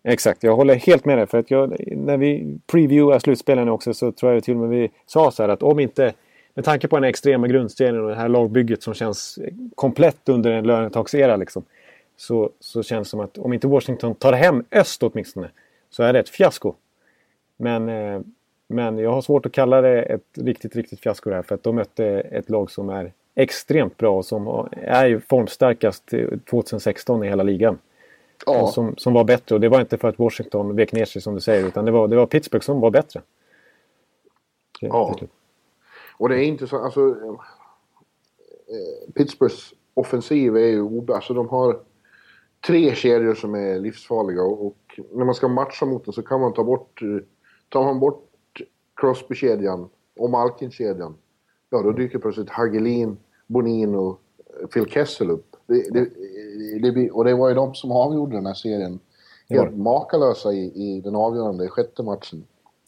[0.04, 1.28] Exakt, jag håller helt med dig.
[1.28, 4.91] För att jag, när vi previewar slutspelen också så tror jag till och med vi
[5.06, 6.14] sa så här att om inte
[6.54, 9.39] med tanke på den extrema grundserien och det här lagbygget som känns
[9.76, 11.64] komplett under en lönetaksera liksom.
[12.18, 15.50] Så, så känns det som att om inte Washington tar hem öst åtminstone
[15.89, 16.74] så är det ett fiasko.
[17.58, 18.22] Men eh,
[18.74, 21.76] men jag har svårt att kalla det ett riktigt, riktigt fiasko här för att de
[21.76, 26.14] mötte ett lag som är extremt bra och som är formstarkast
[26.50, 27.78] 2016 i hela ligan.
[28.46, 28.68] Ja.
[28.68, 31.36] Som, som var bättre och det var inte för att Washington vek ner sig som
[31.36, 33.22] du säger utan det var, det var Pittsburgh som var bättre.
[34.80, 35.16] Ja.
[36.18, 37.10] Och det är inte så, alltså...
[38.68, 41.14] Eh, Pittsburghs offensiv är ju.
[41.14, 41.80] Alltså de har
[42.68, 46.42] tre kedjor som är livsfarliga och, och när man ska matcha mot dem så kan
[46.42, 47.02] man ta bort...
[47.70, 48.33] Tar man bort
[48.96, 51.16] Crosby-kedjan och Malkin-kedjan,
[51.70, 53.18] ja då dyker plötsligt Hagelin,
[53.48, 54.20] Bonin och
[54.74, 55.56] Phil Kessel upp.
[55.68, 59.00] Det, det, det, och det var ju de som avgjorde den här serien.
[59.50, 59.78] Helt ja.
[59.78, 62.44] makalösa i, i den avgörande sjätte matchen.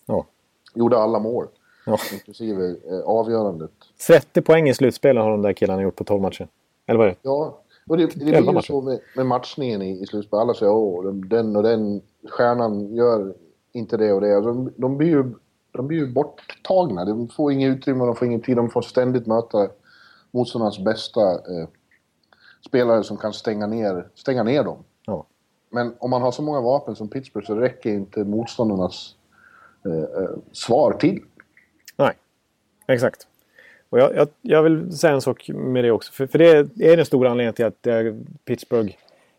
[0.05, 0.25] Ja.
[0.73, 1.47] Gjorde alla mål.
[1.85, 1.97] Ja.
[2.13, 3.71] Inklusive eh, avgörandet.
[4.07, 6.47] 30 poäng i slutspelet har de där killarna gjort på 12 matcher.
[6.85, 7.17] Eller vad är det?
[7.21, 10.41] Ja, och det, det blir ju så med, med, matchningen i, i slutspelet.
[10.41, 13.33] Alla säger att den och den stjärnan gör
[13.71, 14.35] inte det och det.
[14.35, 15.33] Alltså, de, de, blir ju,
[15.77, 17.05] de blir ju borttagna.
[17.05, 18.57] De får inget utrymme, de får ingen tid.
[18.57, 19.69] De får ständigt möta
[20.31, 21.67] motståndarnas bästa eh,
[22.67, 24.83] spelare som kan stänga ner, stänga ner dem.
[25.05, 25.25] Ja.
[25.69, 29.15] Men om man har så många vapen som Pittsburgh så räcker inte motståndarnas
[29.85, 31.23] eh, eh svar till.
[31.95, 32.13] Nej,
[32.87, 33.27] exakt.
[33.89, 36.11] Och jag, jag, jag, vill säga en sak med det också.
[36.11, 36.49] För, för det
[36.91, 37.95] är den stora anledningen till att eh,
[38.45, 38.95] Pittsburgh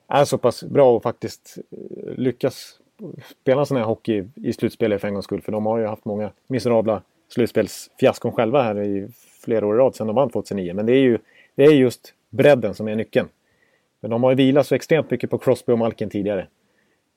[0.09, 2.79] är så pass bra och faktiskt eh, lyckas
[3.43, 5.43] spela sån här hockey i slutspelet för en gångs skull.
[5.43, 9.09] För de har ju haft många miserabla slutspelsfiaskon själva här i
[9.45, 10.75] flera år i rad sedan de vann 2009.
[10.75, 11.19] Men det är ju
[11.55, 13.29] det är just bredden som är nyckeln.
[14.01, 16.47] Men de har ju vilat så extremt mycket på Crosby och Malkin tidigare.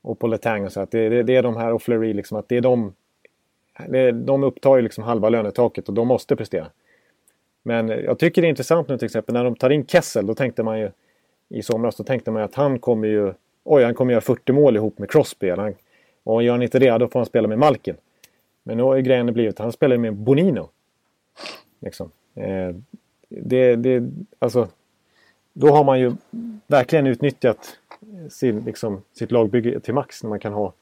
[0.02, 0.80] Och på Letang och så.
[0.80, 2.38] Att det, det, det är de här och Fleury liksom.
[2.38, 2.94] Att det är de,
[3.88, 6.68] det, de upptar ju liksom halva lönetaket och de måste prestera.
[7.64, 10.26] Men jag tycker det är intressant nu till exempel när de tar in Kessel.
[10.26, 10.92] Då tänkte man ju
[11.50, 13.34] i somras då tänkte man att han kommer ju
[13.70, 15.50] oj, han kommer göra 40 mål ihop med Crosby.
[15.50, 15.74] Han,
[16.24, 17.96] och gör han inte det, då får han spela med Malkin.
[18.64, 20.70] Men nu har ju grejen blivit att han spelar med Bonino.
[21.80, 22.12] Liksom.
[22.36, 22.76] Eh,
[23.30, 24.04] det, det,
[24.40, 24.68] alltså,
[25.54, 26.14] då har man ju
[26.68, 27.78] verkligen utnyttjat
[28.30, 30.74] sin, liksom, sitt lagbygge till max när man kan ha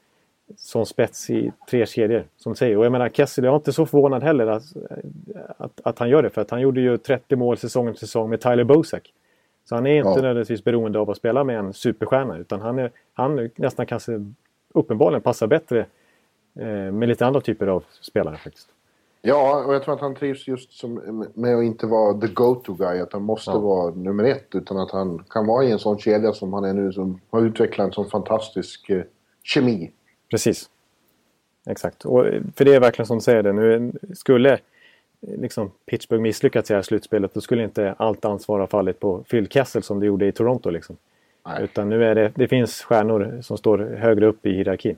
[0.56, 2.24] sån spets i tre kedjor.
[2.36, 2.76] Som säger.
[2.76, 4.62] Och jag menar Kessel, jag är inte så förvånad heller att,
[5.56, 6.30] att, att, han gör det.
[6.30, 9.12] För att han gjorde ju 30 mål säsong efter säsong med Tyler Bosak.
[9.68, 10.14] Så han är inte ja.
[10.14, 12.38] nödvändigtvis beroende av att spela med en superstjärna.
[12.38, 14.32] Utan han, är, han nästan kanske
[14.74, 15.86] uppenbarligen passar bättre
[16.60, 18.68] eh, med lite andra typer av spelare faktiskt.
[19.22, 22.74] Ja, och jag tror att han trivs just som, med att inte vara the go-to
[22.74, 23.00] guy.
[23.00, 23.58] Att han måste ja.
[23.58, 24.54] vara nummer ett.
[24.54, 26.92] Utan att han kan vara i en sån kedja som han är nu.
[26.92, 29.02] Som har utvecklat en sån fantastisk eh,
[29.42, 29.90] kemi.
[30.30, 30.70] Precis.
[31.66, 32.04] Exakt.
[32.04, 32.24] Och,
[32.56, 33.52] för det är verkligen som du säger det.
[33.52, 34.58] Nu skulle
[35.20, 39.18] liksom Pittsburgh misslyckats i det här slutspelet då skulle inte allt ansvar ha fallit på
[39.18, 40.70] Phil Kessel som det gjorde i Toronto.
[40.70, 40.96] Liksom.
[41.60, 44.96] Utan nu är det, det finns stjärnor som står högre upp i hierarkin.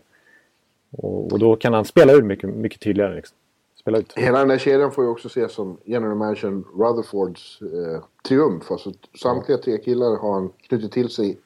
[0.90, 3.14] Och, och då kan han spela ut mycket, mycket tydligare.
[3.14, 3.36] Liksom.
[3.80, 4.12] Spela ut.
[4.16, 8.70] Hela den där kedjan får ju också ses som general manager Rutherfords eh, triumf.
[8.70, 8.92] Alltså,
[9.22, 11.38] samtliga tre killar har han knutit till sig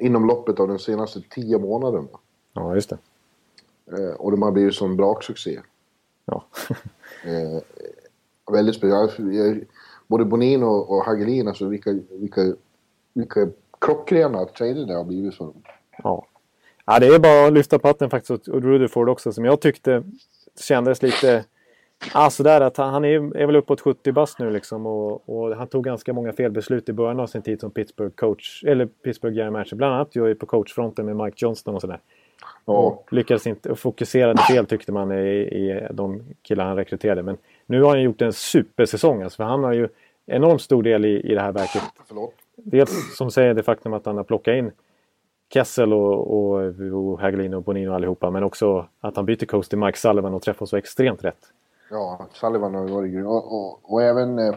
[0.00, 2.08] inom loppet av de senaste tio månaderna.
[2.52, 2.98] Ja, just det.
[3.92, 5.60] Eh, och de har blivit som braksuccé.
[6.24, 6.44] Ja.
[7.26, 7.62] eh,
[8.52, 9.18] väldigt speciellt.
[10.06, 12.40] Både Bonin och, och Hagelin, alltså vilka, vilka,
[13.14, 13.48] vilka
[13.80, 15.62] klockrena trader det har blivit för dem.
[16.02, 16.26] Ja.
[16.86, 20.02] ja, det är bara att lyfta på hatten faktiskt och Rutherford också som jag tyckte
[20.60, 21.44] kändes lite...
[22.12, 25.56] Ah, sådär att han, han är, är väl uppåt 70 bast nu liksom och, och,
[25.56, 29.36] han tog ganska många felbeslut i början av sin tid som Pittsburgh coach, eller Pittsburgh
[29.36, 29.76] general manager.
[29.76, 32.00] Bland annat ju på coachfronten med Mike Johnston och sådär.
[32.64, 37.22] Och lyckades inte, och fokuserade fel tyckte man i, i de killar han rekryterade.
[37.22, 39.22] Men nu har han gjort en supersäsong.
[39.22, 39.88] Alltså, för han har ju
[40.26, 41.82] enormt stor del i, i det här verket.
[42.06, 42.34] Förlåt.
[42.56, 44.72] Dels som säger det faktum att han har plockat in
[45.52, 48.30] Kessel och, och, och Hagelin och Bonino allihopa.
[48.30, 51.52] Men också att han byter coach till Mike Sullivan och träffar så extremt rätt.
[51.90, 53.26] Ja, Sullivan har varit grym.
[53.26, 54.54] Och, och, och, även eh,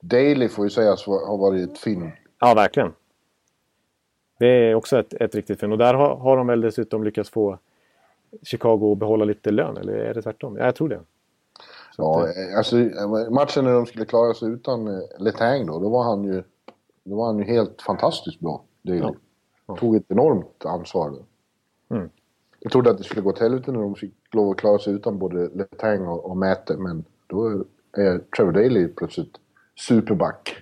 [0.00, 2.10] Daly får ju sägas ha varit fynd.
[2.40, 2.94] Ja, verkliligen.
[4.38, 5.72] Det är också ett, ett riktigt fynd.
[5.72, 7.58] Och där har, har de väl dessutom lyckats få
[8.42, 10.56] Chicago att behålla lite lön, eller är det tvärtom?
[10.56, 11.00] Ja, jag tror det.
[11.96, 12.76] Så ja, att, eh, alltså
[13.30, 16.42] matchen när de skulle klara sig utan eh, Letang då, då var han ju,
[17.04, 18.62] då var han ju helt fantastiskt bra.
[18.82, 19.14] Det ja.
[19.66, 19.76] Ja.
[19.76, 21.12] tog ett enormt ansvar.
[21.90, 22.10] Mm.
[22.60, 24.94] Jag trodde att det skulle gå till helvete när de fick lov att klara sig
[24.94, 29.36] utan både Letang och, och Mäte, men då är Trevor Daley plötsligt
[29.88, 30.56] superback.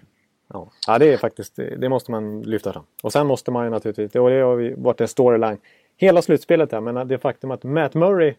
[0.54, 0.68] Ja.
[0.86, 2.84] ja, det är faktiskt, det måste man lyfta fram.
[3.02, 5.58] Och sen måste man ju naturligtvis, och det har varit en storyline
[5.96, 8.34] hela slutspelet här, men det faktum att Matt Murray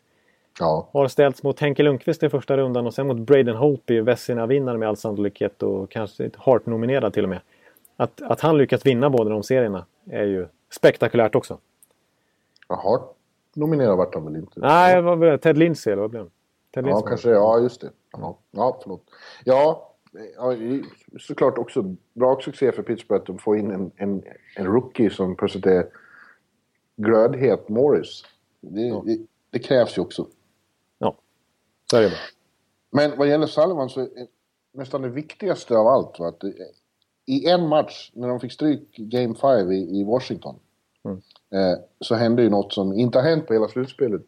[0.59, 0.89] ja.
[0.91, 4.89] har ställts mot Henke Lundqvist i första rundan och sen mot Braden Holtby, Vessina-vinnare med
[4.89, 7.39] all sannolikhet och kanske Hart-nominerad till och med.
[7.97, 11.57] Att, att han lyckats vinna båda de serierna är ju spektakulärt också.
[12.67, 14.59] Ja, Hart-nominerad vart han väl inte?
[14.59, 16.29] Nej, var Ted Lindsay eller vad blev
[16.73, 17.29] Ted Ja, kanske.
[17.29, 17.89] Ja, just det.
[18.11, 19.03] Ja, ja förlåt.
[19.43, 19.94] Ja,
[20.35, 20.55] ja,
[21.19, 24.23] såklart också bra succé för Pittsburgh att de får in en, en,
[24.55, 25.87] en rookie som plötsligt är
[26.95, 28.23] glödhet Morris.
[28.61, 29.03] Det, ja.
[29.05, 30.27] det, det, krävs ju också.
[30.97, 31.15] Ja,
[31.91, 32.11] så är det.
[32.91, 34.27] Men vad gäller Sullivan så är
[34.73, 36.43] nästan det viktigaste av allt va, att
[37.25, 40.59] i en match, när de fick stryk Game 5 i, i Washington,
[41.05, 41.17] mm.
[41.49, 44.21] eh, så hände ju något som inte har hänt på hela slutspelet.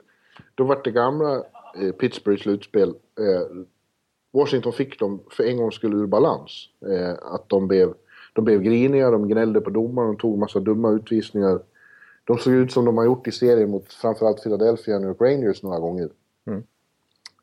[0.55, 1.35] Då var det gamla
[1.81, 3.63] eh, Pittsburgh slutspel, eh,
[4.37, 6.69] Washington fick dem för en gång skulle ur balans.
[6.85, 7.93] Eh, att de blev,
[8.33, 11.59] de blev griniga, de gnällde på domaren, de tog massa dumma utvisningar.
[12.23, 15.21] De såg ut som de har gjort i serien mot framförallt Philadelphia och New York
[15.21, 16.09] Rangers några gånger.
[16.47, 16.63] Mm.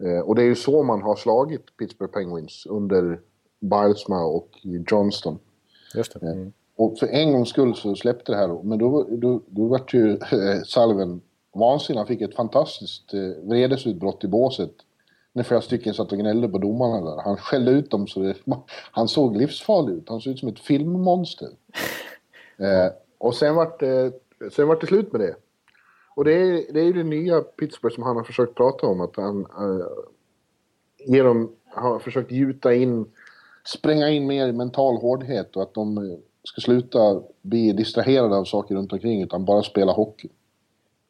[0.00, 3.20] Eh, och det är ju så man har slagit Pittsburgh Penguins under
[3.60, 4.48] Bilesma och
[4.90, 5.38] Johnston.
[5.94, 6.26] Just det.
[6.26, 6.52] Mm.
[6.76, 8.62] Och för en gångs skull så släppte det här.
[8.62, 11.20] Men då, då, då vart ju eh, Salven
[11.54, 11.98] vansinnig.
[11.98, 14.74] Han fick ett fantastiskt eh, vredesutbrott i båset.
[15.36, 17.22] När flera stycken satt och gnällde på domarna där.
[17.22, 18.34] Han skällde ut dem så det,
[18.90, 20.08] han såg livsfarlig ut.
[20.08, 21.48] Han såg ut som ett filmmonster.
[22.56, 24.12] eh, och sen vart, det,
[24.52, 25.36] sen vart det slut med det.
[26.16, 29.00] Och det är, det är ju det nya Pittsburgh som han har försökt prata om.
[29.00, 29.86] Att han äh,
[31.06, 33.06] genom, har försökt gjuta in,
[33.64, 38.74] spränga in mer mental hårdhet och att de eh, ska sluta bli distraherade av saker
[38.74, 40.28] runt omkring utan bara spela hockey.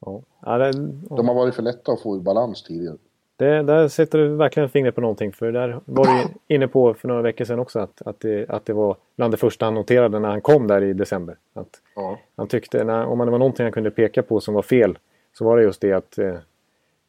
[0.01, 0.23] Ja.
[0.41, 0.67] Ja, det,
[1.11, 1.17] ja.
[1.17, 2.97] De har varit för lätta att få ur balans tidigare.
[3.37, 5.33] Det, där sätter du verkligen fingret på någonting.
[5.33, 8.67] För där var du inne på för några veckor sedan också att, att, det, att
[8.67, 11.37] det var bland det första han noterade när han kom där i december.
[11.55, 12.19] Att ja.
[12.37, 14.99] Han tyckte, när, om det var någonting han kunde peka på som var fel,
[15.39, 16.35] så var det just det att, eh,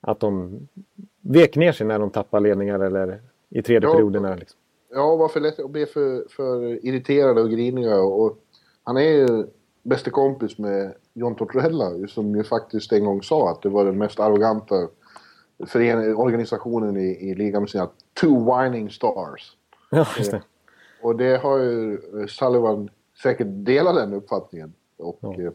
[0.02, 0.60] att de
[1.22, 3.20] vek ner sig när de tappade ledningar eller
[3.50, 4.36] i tredje ja, perioderna.
[4.36, 4.60] Liksom.
[4.94, 8.02] Ja, var för lätt att bli för, för irriterade och griniga.
[8.02, 8.38] Och
[8.84, 9.46] han är ju
[9.84, 13.98] bästa kompis med John Tortorella som ju faktiskt en gång sa att det var den
[13.98, 14.88] mest arroganta
[15.68, 19.58] fören organisationen i, i ligan med sina two whining stars.
[19.92, 20.38] Ja, just det.
[20.38, 20.44] Eh,
[21.02, 22.90] och det har ju Sullivan
[23.24, 24.74] säkert delat den uppfattningen.
[24.98, 25.42] Och ja.
[25.42, 25.52] eh,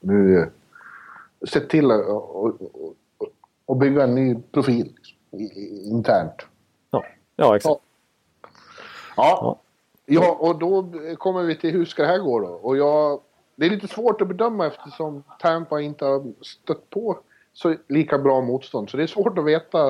[0.00, 0.48] nu eh,
[1.48, 2.60] sett till att och,
[3.66, 4.92] och, bygga en ny profil
[5.84, 6.46] internt.
[6.90, 7.04] Ja,
[7.36, 7.80] ja exakt.
[9.16, 9.38] Ja.
[9.40, 9.60] ja.
[10.08, 12.46] Ja, och då kommer vi till hur ska det här gå då?
[12.46, 13.20] Och jag,
[13.56, 17.18] det är lite svårt att bedöma eftersom Tampa inte har stött på
[17.56, 18.90] så lika bra motstånd.
[18.90, 19.86] Så det är svårt att veta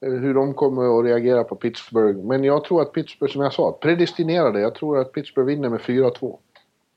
[0.00, 2.18] eh, hur de kommer att reagera på Pittsburgh.
[2.18, 4.60] Men jag tror att Pittsburgh, som jag sa, predestinerade.
[4.60, 6.36] Jag tror att Pittsburgh vinner med 4-2.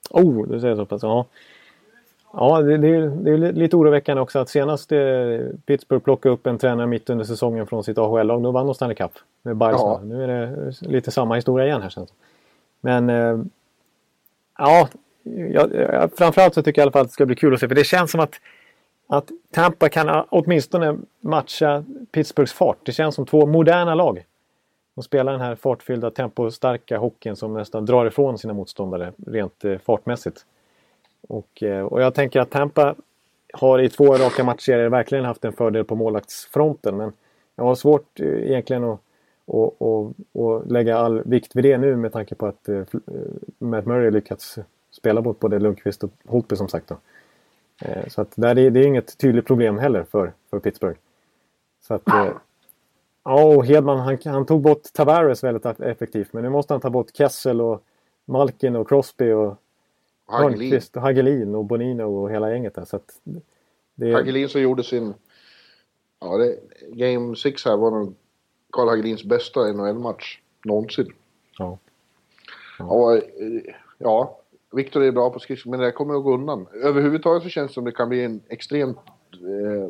[0.09, 1.03] Oh, du säger så pass.
[1.03, 1.25] Ja,
[2.33, 4.99] ja det, det, det, är lite oroväckande också att senast eh,
[5.65, 8.95] Pittsburgh plockade upp en tränare mitt under säsongen från sitt AHL-lag, då vann de Stanley
[8.95, 9.11] Cup
[9.41, 9.77] med Bilesma.
[9.79, 10.01] Ja.
[10.03, 12.13] Nu är det lite samma historia igen här känns
[12.81, 13.39] Men eh,
[14.57, 14.87] ja,
[15.53, 15.69] jag,
[16.17, 17.67] framförallt så tycker jag i alla fall att det ska bli kul att se.
[17.67, 18.39] För det känns som att
[19.11, 22.77] att Tampa kan åtminstone matcha Pittsburghs fart.
[22.83, 24.25] Det känns som två moderna lag.
[24.95, 29.77] De spelar den här fartfyllda, tempostarka hockeyn som nästan drar ifrån sina motståndare rent eh,
[29.77, 30.45] fartmässigt.
[31.27, 32.95] Och, eh, och jag tänker att Tampa
[33.53, 36.97] har i två raka matcher verkligen haft en fördel på målvaktsfronten.
[36.97, 37.13] Men
[37.55, 38.99] jag har svårt eh, egentligen att
[39.45, 42.69] och, och, och lägga all vikt vid det nu med tanke på att
[43.59, 44.57] Matt Murray lyckats
[44.91, 46.87] spela mot både Lundqvist och Holtby som sagt.
[46.87, 46.97] Då.
[47.81, 50.99] Eh, så att där är, det är inget tydligt problem heller för, för Pittsburgh.
[51.81, 52.31] Så att, eh,
[53.23, 56.33] ja, och Hedman han, han, tog bort Tavares väldigt effektivt.
[56.33, 57.83] Men nu måste han ta bort Kessel och
[58.25, 59.57] Malkin och Crosby och
[60.27, 62.85] Hörnqvist och Hagelin och Bonino och hela gänget där.
[62.85, 63.21] Så att
[63.95, 64.13] det...
[64.13, 65.13] Hagelin som gjorde sin...
[66.19, 68.15] Ja, det, Game 6 här var nog
[68.71, 71.13] Karl Hagelins bästa NHL-match någonsin.
[71.57, 71.77] Ja.
[72.79, 73.15] Ja.
[73.15, 73.21] Eh,
[73.97, 74.39] ja,
[74.71, 76.67] Viktor är bra på skridskor, men det kommer att gå undan.
[76.83, 78.97] Överhuvudtaget så känns det som det kan bli en extremt
[79.33, 79.89] eh,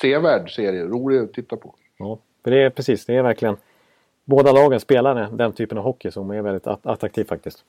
[0.00, 0.84] sevärd serie.
[0.84, 1.74] Rolig att titta på.
[1.96, 3.06] Ja, för det är precis.
[3.06, 3.56] Det är verkligen...
[4.24, 7.64] Båda lagen spelar den typen av hockey som är väldigt attraktiv faktiskt.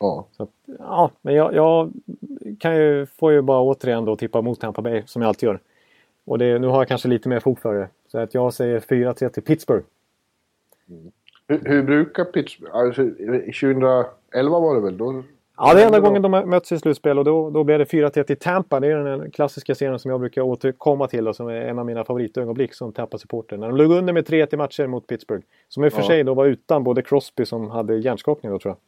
[0.00, 0.26] Ja.
[0.32, 0.48] Så,
[0.78, 1.92] ja, men jag, jag,
[2.58, 5.60] kan ju, får ju bara återigen då tippa mot Tampa Bay som jag alltid gör.
[6.24, 7.88] Och det, nu har jag kanske lite mer fog för det.
[8.08, 9.84] Så att jag säger 4-3 till Pittsburgh.
[10.88, 11.12] Mm.
[11.48, 12.76] Hur, hur, brukar Pittsburgh...
[12.76, 14.96] Alltså, 2011 var det väl?
[14.96, 15.22] Då
[15.58, 17.84] Ja, det är enda gången de har mötts i slutspel och då, då blev det
[17.84, 18.80] 4-1 i Tampa.
[18.80, 21.86] Det är den klassiska serien som jag brukar återkomma till och som är en av
[21.86, 23.56] mina favoritögonblick som Tampa-supporter.
[23.56, 25.44] När de låg under med 3-1 i matcher mot Pittsburgh.
[25.68, 28.74] Som i och för sig då var utan både Crosby som hade hjärnskakning då tror
[28.74, 28.78] jag.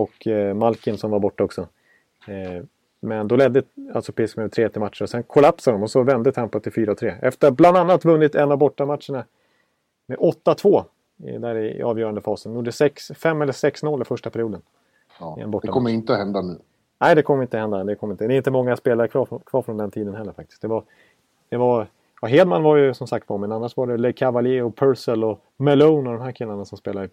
[0.00, 1.68] Och eh, Malkin som var borta också.
[2.28, 2.64] Eh,
[3.00, 3.62] men då ledde
[3.94, 6.60] alltså Pittsburgh med 3 1 i matcher och sen kollapsade de och så vände Tampa
[6.60, 7.14] till 4-3.
[7.22, 9.24] Efter bland annat vunnit en av bortamatcherna
[10.06, 10.84] med 8-2
[11.16, 12.52] där i avgörande fasen.
[12.52, 12.72] De gjorde
[13.14, 14.62] 5 eller 6-0 i första perioden.
[15.20, 16.58] Ja, det kommer inte att hända nu.
[16.98, 17.84] Nej, det kommer inte att hända.
[17.84, 18.26] Det, kommer inte.
[18.26, 20.62] det är inte många spelare kvar, kvar från den tiden heller faktiskt.
[20.62, 20.84] Det var,
[21.48, 21.86] det var,
[22.20, 25.24] ja, Hedman var ju som sagt på, men annars var det Le Cavalier och Purcell
[25.24, 27.08] och Malone och de här killarna som spelar i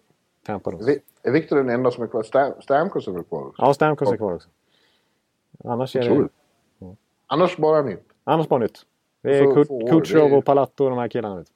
[0.46, 0.70] Tampa.
[0.70, 0.78] Då.
[1.22, 2.22] Är Victor den enda som är kvar?
[2.22, 3.62] Stam, Stamkos är väl kvar också?
[3.62, 4.48] Ja, Stamkos är kvar också.
[5.64, 6.28] Annars är det...
[6.78, 6.96] Ja.
[7.26, 8.04] Annars bara nytt?
[8.24, 8.78] Annars bara nytt.
[9.22, 11.36] Det är Kut Kutjov och Palatto och de här killarna.
[11.36, 11.52] Vet.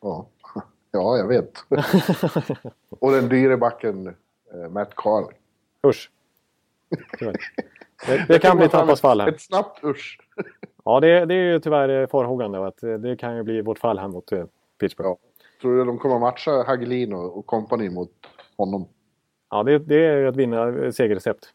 [0.00, 0.26] Ja.
[0.90, 1.52] ja, jag vet.
[2.98, 4.06] och den dyre backen
[4.54, 5.34] eh, Matt Carley.
[5.88, 6.10] Usch.
[8.06, 9.28] Det, det kan bli Tampas fall här.
[9.28, 10.18] Ett snabbt usch.
[10.84, 13.98] Ja, det, det är ju tyvärr farhågan då, att det kan ju bli vårt fall
[13.98, 14.44] här mot eh,
[14.78, 15.10] Pittsburgh.
[15.10, 15.18] Ja.
[15.60, 18.10] Tror du de kommer matcha Hagelin och, company mot
[18.56, 18.88] honom?
[19.50, 21.52] Ja, det, det är ju att vinna segerrecept.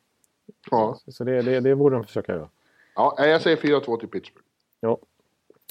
[0.71, 0.97] Ja.
[1.07, 2.49] Så det, det, det borde de försöka göra.
[2.95, 4.47] Ja, jag säger 4-2 till Pittsburgh.
[4.79, 4.97] Ja.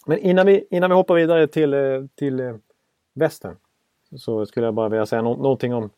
[0.06, 2.56] Men innan vi, innan vi hoppar vidare till, eh, till eh,
[3.14, 3.56] västern
[4.16, 5.90] så skulle jag bara vilja säga no någonting om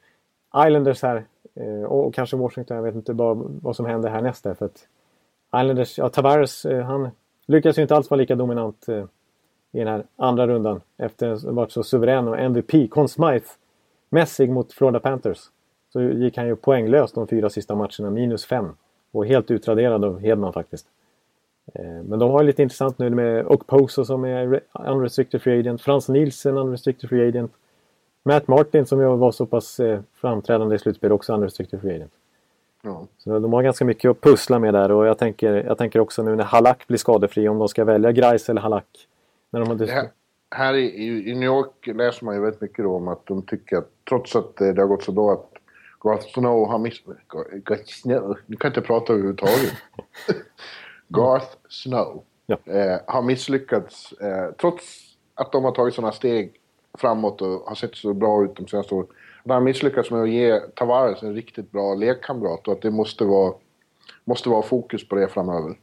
[0.67, 2.77] Islanders här Eh, och kanske Washington.
[2.77, 4.55] Jag vet inte bara vad som händer härnäst där.
[4.55, 4.87] För att
[5.57, 7.11] Islanders, ja Tavares, eh, han
[7.47, 9.05] lyckas ju inte alls vara lika dominant eh,
[9.73, 12.91] i den här andra rundan efter att ha varit så suverän och MVP.
[12.91, 15.39] Conn Smythe-mässig mot Florida Panthers.
[15.93, 18.69] Så gick han ju poänglös de fyra sista matcherna, minus fem.
[19.11, 20.87] Och helt utraderad av Hedman faktiskt.
[22.05, 25.83] Men de har lite intressant nu med Okposo som är unrestricted free agent.
[25.83, 27.53] Frans Nielsen unrestricted free agent.
[28.23, 32.13] Matt Martin som ju var så pass eh, framträdande i slutspel också unrestricted free agent.
[32.83, 33.07] Ja.
[33.19, 36.23] Så de har ganska mycket att pussla med där och jag tänker, jag tänker också
[36.23, 39.09] nu när Halak blir skadefri om de ska välja Grice eller Halak.
[39.51, 40.11] När de har här,
[40.51, 43.91] här i, i, New York läser man ju väldigt mycket om att de tycker att
[44.09, 45.53] trots att det har gått så bra att
[46.01, 47.51] Garth Snow har misslyckats...
[47.65, 48.39] Garth Snow?
[48.47, 49.73] Du kan inte prata överhuvudtaget.
[51.09, 52.59] Garth Snow ja.
[52.65, 54.85] eh, har misslyckats eh, trots
[55.35, 56.61] att de har tagit sådana steg
[56.99, 59.07] framåt och har sett så bra ut de senaste åren.
[59.45, 63.25] Han har misslyckats med att ge Tavares en riktigt bra lekkamrat och att det måste
[63.25, 63.55] vara,
[64.25, 65.75] måste vara fokus på det framöver.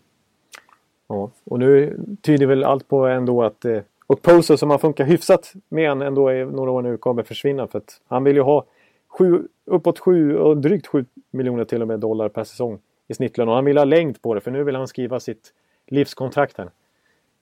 [1.07, 5.07] Ja, och nu tyder väl allt på ändå att eh, och Poser som har funkat
[5.07, 8.41] hyfsat med han ändå i några år nu kommer försvinna för att han vill ju
[8.41, 8.65] ha
[9.07, 13.49] sju, uppåt 7 och drygt 7 miljoner till och med dollar per säsong i snittlön.
[13.49, 15.53] Och han vill ha längd på det för nu vill han skriva sitt
[15.87, 16.71] livskontrakt här.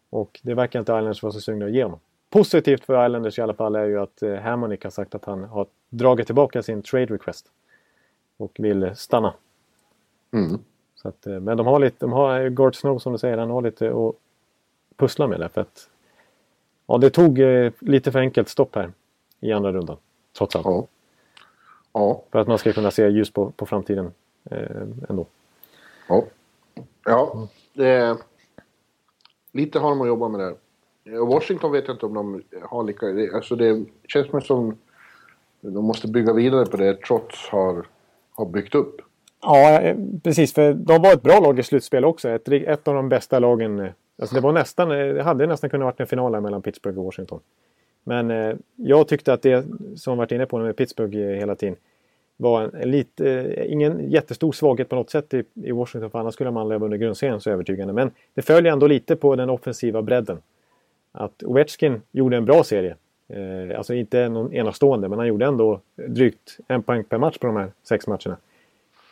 [0.10, 2.00] Och det verkar inte Islanders vara så sugna att ge honom.
[2.30, 5.44] Positivt för Islanders i alla fall är ju att eh, Hammonick har sagt att han
[5.44, 7.52] har dragit tillbaka sin trade request.
[8.38, 9.34] Och vill stanna.
[10.34, 10.60] Mm.
[10.96, 13.50] Så att, eh, men de har lite, de har Gord Snow som du säger, han
[13.50, 14.16] har lite att
[14.96, 15.48] pussla med där.
[15.48, 15.90] För att,
[16.88, 18.92] ja, det tog eh, lite för enkelt stopp här
[19.40, 19.98] i andra rundan.
[20.38, 20.66] Trots allt.
[20.66, 20.88] Ja.
[21.94, 22.24] Ja.
[22.32, 24.12] För att man ska kunna se ljus på, på framtiden
[24.52, 25.26] eh, ändå.
[26.10, 26.24] Ja.
[27.06, 28.18] Ja, det,
[29.52, 30.56] lite har de att jobba med där.
[31.14, 33.36] Eh, Washington vet jag inte om de har lika...
[33.36, 34.78] Alltså det känns som
[35.62, 37.86] de måste bygga vidare på det Trots har,
[38.32, 39.02] har byggt upp.
[39.42, 40.54] Ja, eh, precis.
[40.54, 42.30] För de var ett bra lag i slutspel också.
[42.30, 43.80] Ett, ett av de bästa lagen.
[43.80, 44.90] Eh, alltså det var nästan...
[44.90, 47.40] Det hade nästan kunnat vara en final mellan Pittsburgh och Washington.
[48.04, 51.76] Men eh, jag tyckte att det som varit inne på med Pittsburgh hela tiden
[52.38, 56.20] var en, en lit, eh, ingen jättestor svaghet på något sätt i, i Washington för
[56.20, 57.94] annars skulle man leva under grundserien så övertygande.
[57.94, 60.38] Men det följer ändå lite på den offensiva bredden.
[61.12, 62.96] Att Ovechkin gjorde en bra serie.
[63.30, 67.48] Eh, alltså inte någon enastående men han gjorde ändå drygt en poäng per match på
[67.48, 68.38] de här sex matcherna.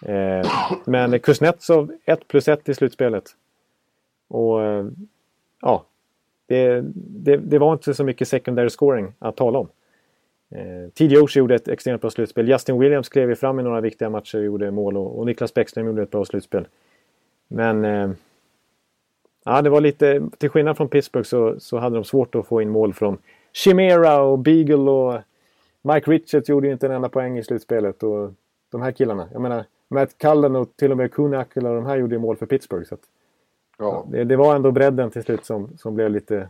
[0.01, 0.51] Eh,
[0.85, 3.35] men Kuznetsov 1 plus 1 i slutspelet.
[4.27, 4.85] Och eh,
[5.61, 5.85] ja,
[6.47, 9.67] det, det, det, var inte så mycket secondary scoring att tala om.
[10.49, 11.19] Eh, T.D.
[11.19, 12.49] Oshie gjorde ett extremt bra slutspel.
[12.49, 15.53] Justin Williams klev ju fram i några viktiga matcher och gjorde mål och, och Niklas
[15.53, 16.67] Bäckström gjorde ett bra slutspel.
[17.47, 18.09] Men eh,
[19.45, 22.61] ja, det var lite, till skillnad från Pittsburgh så, så hade de svårt att få
[22.61, 23.17] in mål från
[23.53, 25.21] Chimera och Beagle och
[25.81, 28.03] Mike Richards gjorde ju inte en enda poäng i slutspelet.
[28.03, 28.33] Och
[28.71, 31.97] de här killarna, jag menar Matt Cullen och till och med Kunak och de här
[31.97, 32.85] gjorde ju mål för Pittsburgh.
[32.85, 33.01] Så att,
[33.77, 34.07] ja.
[34.11, 36.49] det, det, var ändå bredden till slut som, som blev lite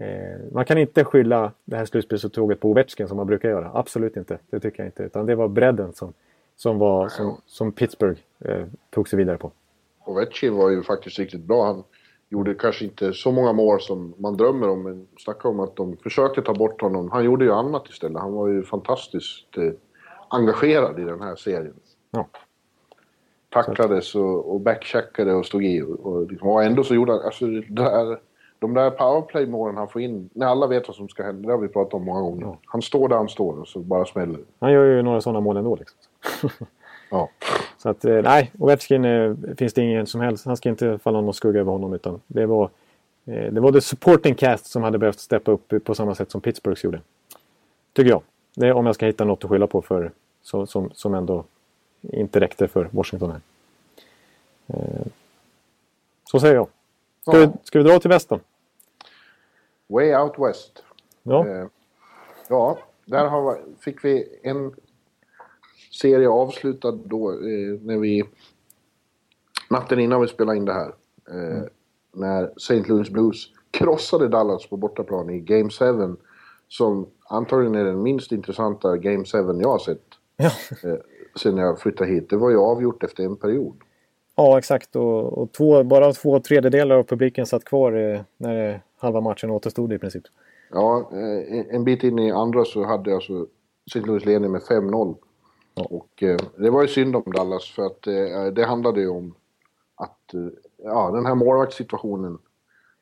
[0.00, 3.70] Eh, man kan inte skylla det här slutspelsuttåget på Ovechkin som man brukar göra.
[3.74, 4.38] Absolut inte.
[4.50, 5.02] Det tycker jag inte.
[5.02, 6.12] Utan det var bredden som,
[6.56, 9.52] som, var, som, som Pittsburgh eh, tog sig vidare på.
[10.10, 11.64] Ovechkin var ju faktiskt riktigt bra.
[11.64, 11.84] Han
[12.28, 14.82] gjorde kanske inte så många mål som man drömmer om.
[14.82, 17.10] Men snacka om att de försökte ta bort honom.
[17.10, 18.22] Han gjorde ju annat istället.
[18.22, 19.72] Han var ju fantastiskt eh,
[20.28, 21.74] engagerad i den här serien.
[22.10, 22.28] Ja.
[23.48, 25.82] Tacklades och, och backcheckade och stod i.
[25.82, 27.20] Och, och, liksom, och ändå så gjorde han...
[27.20, 28.18] Alltså där
[28.60, 31.60] de där powerplay-målen han får in, när alla vet vad som ska hända, det har
[31.60, 32.42] vi pratat om många gånger.
[32.42, 32.58] Ja.
[32.64, 35.56] Han står där han står och så bara smäller Han gör ju några sådana mål
[35.56, 35.98] ändå liksom.
[37.10, 37.30] ja.
[37.78, 40.46] Så att, eh, nej, Ovechkin eh, finns det ingen som helst.
[40.46, 42.70] Han ska inte falla någon skugga över honom utan det var
[43.24, 46.40] eh, det var the supporting cast som hade behövt steppa upp på samma sätt som
[46.40, 47.00] Pittsburghs gjorde.
[47.92, 48.22] Tycker jag.
[48.54, 51.44] Det är om jag ska hitta något att skylla på för, så, som, som ändå
[52.00, 53.40] inte räckte för Washington här.
[56.30, 56.68] Så säger jag.
[57.22, 57.46] Ska, ja.
[57.46, 58.40] vi, ska vi dra till västern?
[59.86, 60.82] Way Out West.
[61.22, 61.68] Ja.
[62.48, 64.74] Ja, där har, fick vi en
[65.90, 68.24] serie avslutad då eh, när vi...
[69.70, 70.94] Natten innan vi spelade in det här.
[71.30, 71.68] Eh, mm.
[72.12, 72.82] När St.
[72.88, 76.16] Louis Blues krossade Dallas på bortaplan i Game 7.
[76.68, 80.04] Som antagligen är den minst intressanta Game 7 jag har sett.
[80.36, 80.50] Ja.
[80.84, 80.96] Eh,
[81.42, 82.30] sen jag flyttade hit.
[82.30, 83.74] Det var ju avgjort efter en period.
[84.36, 84.96] Ja, exakt.
[84.96, 89.50] Och, och två, bara två tredjedelar av publiken satt kvar eh, när eh, halva matchen
[89.50, 90.22] återstod i princip.
[90.72, 93.46] Ja, eh, en bit in i andra så hade alltså
[93.86, 94.00] St.
[94.00, 95.16] Louis ledning med 5-0.
[95.80, 95.96] Ja.
[95.96, 99.34] Och eh, det var ju synd om Dallas för att eh, det handlade ju om
[99.94, 100.40] att eh,
[100.84, 102.38] ja, den här målvaktssituationen.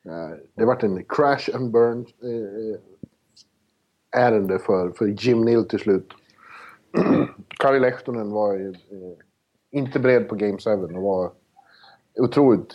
[0.05, 2.79] Eh, det vart en crash and burn eh,
[4.21, 6.13] ärende för, för Jim Neal till slut.
[7.59, 8.73] Kari Lehtonen var eh,
[9.71, 11.31] inte beredd på Game 7 och var
[12.19, 12.73] otroligt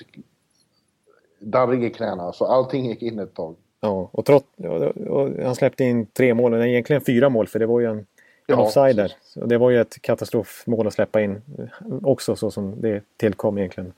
[1.38, 2.32] darrig i knäna.
[2.32, 3.57] Så allting gick in ett tag.
[3.80, 7.59] Ja, och, trots, och, och han släppte in tre mål, eller egentligen fyra mål för
[7.59, 8.07] det var ju en,
[8.47, 9.03] en Ja, offside där.
[9.09, 9.32] precis.
[9.32, 11.64] Så det var ju ett katastrofmål att släppa in eh,
[12.03, 13.92] också så som det tillkom egentligen.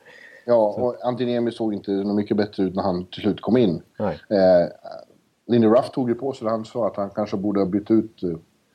[0.44, 3.82] Ja, och Antiniemi såg inte mycket bättre ut när han till slut kom in.
[3.99, 4.18] Nej.
[4.30, 4.68] Eh,
[5.47, 8.30] Lindy Ruff tog ju på sig ansvar att han kanske borde ha bytt ut eh,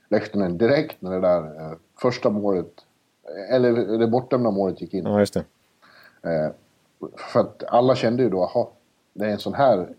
[0.09, 2.71] Lehtonen direkt när det där eh, första målet,
[3.49, 5.05] eh, eller det bortdömda målet gick in.
[5.05, 5.43] Ja, just det.
[6.29, 6.51] Eh,
[7.17, 8.67] för att alla kände ju då, jaha,
[9.13, 9.89] det är en sån här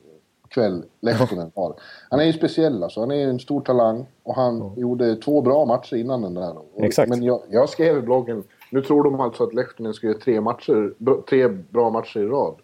[0.52, 1.74] kväll Lehtonen har.
[2.10, 5.40] Han är ju speciell alltså, han är ju en stor talang och han gjorde två
[5.40, 6.54] bra matcher innan den där.
[6.76, 7.08] Exakt.
[7.08, 10.40] Men jag, jag skrev i bloggen, nu tror de alltså att Lehtonen ska göra tre,
[10.40, 10.94] matcher,
[11.28, 12.54] tre bra matcher i rad.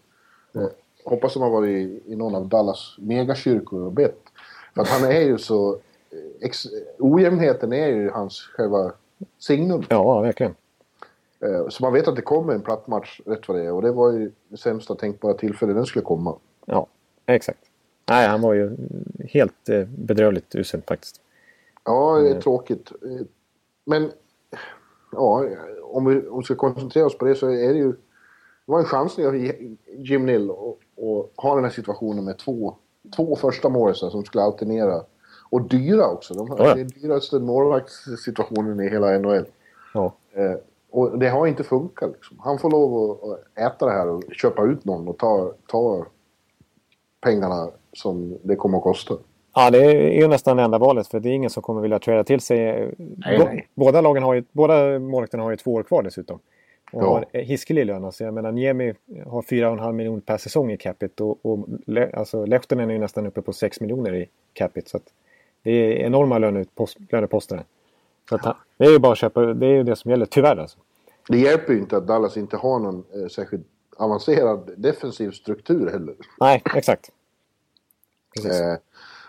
[0.54, 0.62] Eh,
[1.04, 4.22] hoppas de har varit i, i någon av Dallas megakyrkor och bett.
[4.74, 5.72] För att han är ju så...
[5.72, 5.78] eh,
[6.46, 6.66] Ex,
[6.98, 8.92] ojämnheten är ju hans själva
[9.38, 9.82] signum.
[9.88, 10.54] Ja, verkligen.
[11.40, 13.72] Eh, Så man vet att det kommer en platt match rätt vad det är.
[13.72, 16.34] Och det var ju det sämsta tänkbara tillfälle den skulle komma.
[16.64, 16.86] Ja,
[17.26, 17.58] exakt.
[18.08, 18.76] Nej, han var ju
[19.28, 21.20] helt eh, bedrövligt usel faktiskt.
[21.84, 22.42] Ja, det är Mm.
[22.42, 22.92] tråkigt.
[23.02, 23.26] Eh,
[23.84, 24.10] Men
[25.12, 25.44] ja,
[25.82, 27.92] om vi, om vi ska koncentrera oss på det så är det ju...
[27.92, 29.34] Det var en chansning av
[29.98, 32.74] Jim Nill att ha den här situationen med två,
[33.16, 35.02] två första målisar som skulle alternera.
[35.50, 36.34] Och dyra också.
[36.34, 36.74] De, Ja, ja.
[36.74, 39.44] Det är dyraste målvaktssituationen i hela NHL.
[39.94, 40.54] Ja, Eh,
[40.90, 42.10] och det har inte funkat.
[42.12, 42.38] Liksom.
[42.40, 46.06] Han får lov att, att äta det här och köpa ut någon och ta, ta
[47.20, 49.14] pengarna som det kommer att kosta.
[49.54, 51.98] ja det är ju nästan det enda valet för det är ingen som kommer vilja
[51.98, 52.72] träda till sig.
[52.98, 53.68] Nej, Bå- nej.
[53.74, 56.38] Båda, lagen har ju, båda målvakterna har ju två år kvar dessutom.
[56.92, 57.24] Och Ja.
[57.32, 58.04] har hiskelig lön.
[58.04, 58.94] Alltså, jag menar, Niemi
[59.26, 61.68] har 4,5 miljoner per säsong i capita och, och
[62.14, 64.88] alltså, Lehtonen är ju nästan uppe på 6 miljoner i capita.
[64.88, 65.02] Så att
[65.62, 67.62] det är enorma lönepost, löneposter.
[68.28, 70.26] Så att, han- det är ju bara att köpa, det är ju det som gäller,
[70.26, 70.78] tyvärr alltså.
[71.28, 73.66] Det hjälper ju inte att Dallas inte har någon eh, särskilt
[73.96, 76.14] avancerad defensiv struktur heller.
[76.40, 77.10] Nej, exakt.
[78.36, 78.78] Eh,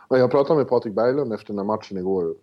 [0.10, 2.36] jag pratade med Patrik Berglund efter den här matchen igår.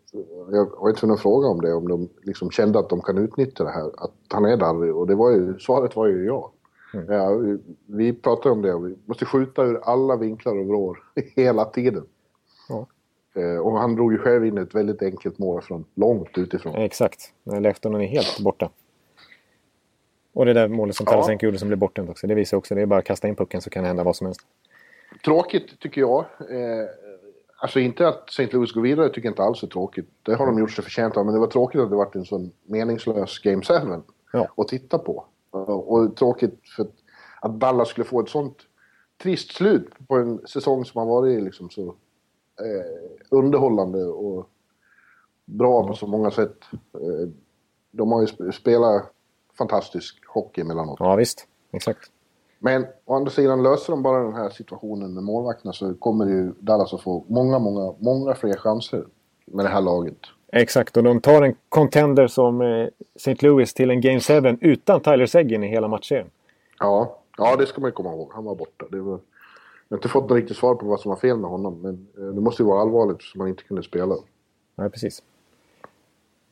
[0.52, 3.64] Jag var tvungen att fråga om det, om de liksom kände att de kan utnyttja
[3.64, 3.90] det här.
[3.96, 4.96] Att han är darrig.
[4.96, 6.52] Och det var ju, svaret var ju ja.
[6.94, 7.12] Mm.
[7.12, 8.78] ja vi, pratade om det.
[8.78, 10.98] Vi måste skjuta ur alla vinklar och vrår
[11.36, 12.06] hela tiden.
[12.68, 12.86] Ja.
[13.34, 16.74] Eh, och han drog ju själv in ett väldigt enkelt mål från långt utifrån.
[16.74, 17.32] Exakt.
[17.44, 18.70] Lehtonen är helt borta.
[20.32, 21.12] Och det där målet som Ja.
[21.12, 22.26] Tarasenko gjorde som blev bortdömt också.
[22.26, 24.16] Det visar också det är bara att kasta in pucken så kan det hända vad
[24.16, 24.40] som helst.
[25.24, 26.18] Tråkigt tycker jag.
[26.50, 26.86] Eh,
[27.58, 28.48] alltså inte att St.
[28.52, 30.08] Louis går vidare tycker jag inte alls är tråkigt.
[30.22, 31.26] Det har de gjort sig förtjänta av.
[31.26, 33.74] Men det var tråkigt att det varit en sån meningslös Game 7
[34.32, 34.48] Ja.
[34.56, 35.24] att titta på.
[35.50, 36.82] Och, tråkigt för
[37.40, 38.56] att, Dallas skulle få ett sånt
[39.22, 41.82] trist slut på en säsong som har varit liksom så
[42.60, 44.50] eh, underhållande och
[45.44, 46.56] bra på så många sätt.
[46.72, 47.28] Eh,
[47.90, 49.12] de har ju sp- spelat
[49.58, 50.96] fantastisk hockey emellanåt.
[51.00, 51.46] Ja visst.
[51.72, 52.10] Exakt.
[52.58, 56.52] Men å andra sidan, löser de bara den här situationen med målvakterna så kommer ju
[56.60, 59.04] Dallas att få många, många, många fler chanser
[59.46, 60.18] med det här laget.
[60.52, 60.96] Exakt.
[60.96, 63.36] Och de tar en contender som eh, St.
[63.40, 66.30] Louis till en Game 7 utan Tyler Seguin i hela matchserien.
[66.78, 68.30] Ja, ja det ska man ju komma ihåg.
[68.34, 68.84] Han var borta.
[68.90, 69.20] Det var,
[69.88, 72.06] jag har inte fått något riktigt svar på vad som var fel med honom, men
[72.18, 74.14] eh, det måste ju vara allvarligt som han inte kunde spela.
[74.74, 75.22] Nej, precis.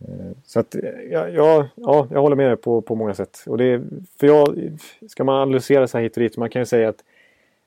[0.01, 3.45] Eh, så att, eh, ja, ja, ja, jag håller med dig på, på många sätt.
[3.47, 3.83] Och det,
[4.21, 4.73] för jag,
[5.09, 7.05] ska man analysera så här hit och dit, man kan ju säga att,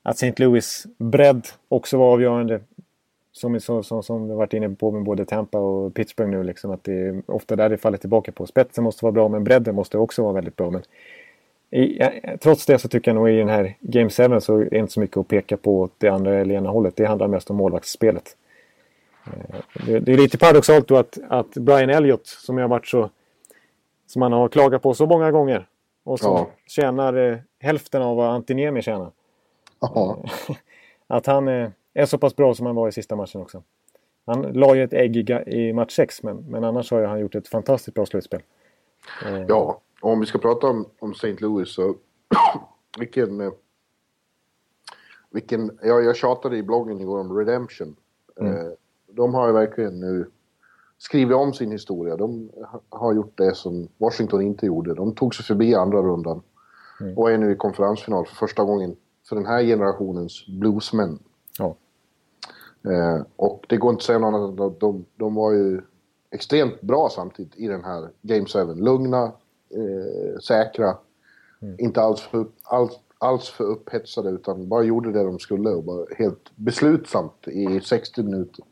[0.02, 0.34] att St.
[0.36, 2.60] Louis bredd också var avgörande.
[3.32, 6.42] Som, som, som, som vi varit inne på med både Tampa och Pittsburgh nu.
[6.42, 8.46] Liksom, att det är ofta där det faller tillbaka på.
[8.46, 10.70] Spetsen måste vara bra, men bredden måste också vara väldigt bra.
[10.70, 10.82] Men
[11.70, 14.70] i, ja, trots det så tycker jag nog i den här Game 7 så är
[14.70, 16.96] det inte så mycket att peka på åt det andra eller ena hållet.
[16.96, 18.36] Det handlar mest om målvaktsspelet.
[19.86, 23.10] Det, är lite paradoxalt då att, att Brian Elliott som har varit så...
[24.06, 25.68] Som man har klagat på så många gånger.
[26.04, 26.50] Och som Ja.
[26.66, 29.12] tjänar eh, hälften av vad Antiniemi tjänar.
[29.80, 30.24] Ja,
[31.06, 33.62] Att han eh, är så pass bra som han var i sista matchen också.
[34.26, 37.48] Han la ju ett ägg i, match 6 men, men annars har han gjort ett
[37.48, 38.42] fantastiskt bra slutspel.
[39.26, 39.80] Eh, ja.
[40.00, 41.36] Och om vi ska prata om, om St.
[41.38, 41.94] Louis så...
[42.98, 43.52] vilken...
[45.30, 45.78] Vilken...
[45.82, 47.96] Ja, jag tjatade i bloggen igår om Redemption.
[48.40, 48.46] Eh,
[49.10, 50.30] de har ju verkligen nu
[50.98, 52.16] skrivit om sin historia.
[52.16, 52.50] De
[52.88, 54.94] har gjort det som Washington inte gjorde.
[54.94, 56.42] De tog sig förbi andra rundan
[57.00, 57.18] mm.
[57.18, 58.96] och är nu i konferensfinal för första gången
[59.28, 61.18] för den här generationens bluesmän.
[61.58, 61.76] Ja.
[62.90, 65.80] Eh, och det går inte att säga något annat de, de, de var ju
[66.30, 68.74] extremt bra samtidigt i den här Game 7.
[68.74, 69.22] Lugna,
[69.70, 70.96] eh, säkra,
[71.62, 71.76] mm.
[71.78, 76.06] inte alls för, alls, alls för upphetsade utan bara gjorde det de skulle och bara
[76.18, 78.64] helt beslutsamt i 60 minuter.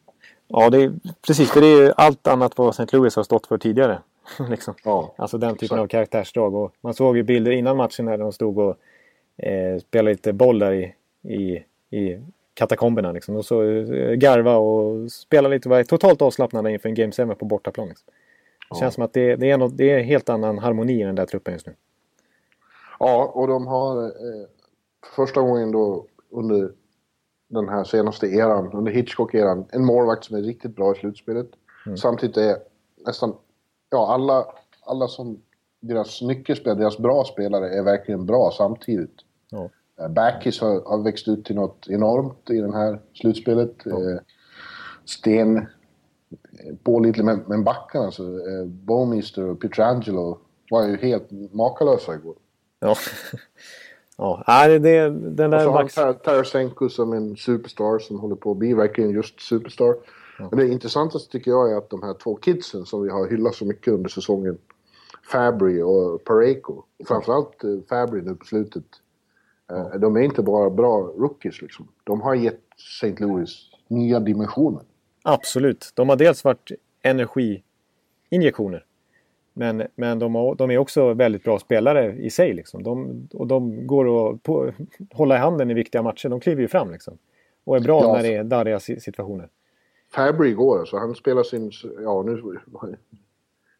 [0.48, 0.92] Ja, det är,
[1.26, 1.50] precis.
[1.50, 2.96] För det är allt annat vad St.
[2.96, 3.98] Louis har stått för tidigare.
[4.50, 4.74] liksom.
[4.84, 5.80] ja, alltså den typen exakt.
[5.80, 6.54] av karaktärsdrag.
[6.54, 8.76] Och man såg ju bilder innan matchen när de stod och
[9.36, 11.64] eh, spelade lite boll där i, i,
[11.96, 12.20] i
[12.54, 13.12] katakomberna.
[13.12, 13.36] Liksom.
[13.36, 15.68] Och så eh, garva och spela lite.
[15.68, 17.88] Var totalt avslappnade inför en Game 7 på bortaplan.
[17.88, 18.06] Liksom.
[18.06, 18.76] Det ja.
[18.76, 21.14] känns som att det, det, är något, det är en helt annan harmoni i den
[21.14, 21.74] där truppen just nu.
[22.98, 24.46] Ja, och de har eh,
[25.04, 26.72] för första gången då under
[27.48, 31.50] den här senaste eran, under Hitchcock-eran, en målvakt som är riktigt bra i slutspelet.
[31.86, 31.96] Mm.
[31.96, 32.56] Samtidigt är
[33.06, 33.34] nästan,
[33.90, 34.46] ja alla,
[34.80, 35.40] alla som
[35.80, 39.14] deras nyckelspelare, deras bra spelare är verkligen bra samtidigt.
[39.50, 39.70] Ja.
[40.00, 43.74] Eh, Backis har, har växt ut till något enormt i det här slutspelet.
[43.84, 44.10] Ja.
[44.10, 44.18] Eh,
[45.04, 45.64] sten eh,
[46.82, 50.38] pålitlig, men, men backarna, alltså, eh, Bowmister och Pietrangelo
[50.70, 52.36] var ju helt makalösa igår.
[52.80, 52.94] Ja.
[54.16, 55.56] Ja, det, det, den där...
[55.56, 59.40] Och så har han Tarasenko som en superstar som håller på att bli verkligen just
[59.40, 59.96] superstar.
[60.38, 60.48] Ja.
[60.50, 63.54] Men det intressantaste tycker jag är att de här två kidsen som vi har hyllat
[63.54, 64.58] så mycket under säsongen.
[65.32, 66.82] Fabry och Pareko.
[67.06, 68.84] Framförallt eh, Fabry nu på slutet.
[69.68, 69.76] Ja.
[69.94, 71.88] Eh, de är inte bara bra rookies liksom.
[72.04, 73.14] De har gett St.
[73.18, 74.82] Louis nya dimensioner.
[75.22, 75.92] Absolut.
[75.94, 78.84] De har dels varit energiinjektioner.
[79.58, 82.54] Men, men de, har, de, är också väldigt bra spelare i sig.
[82.54, 82.82] Liksom.
[82.82, 84.72] De, och de går att på,
[85.12, 86.28] hålla i handen i viktiga matcher.
[86.28, 87.18] De kliver ju fram liksom.
[87.64, 89.48] Och är bra ja, när det är darriga situationer.
[90.12, 91.72] Fabry igår, alltså, han spelar sin...
[92.02, 92.42] Ja, nu,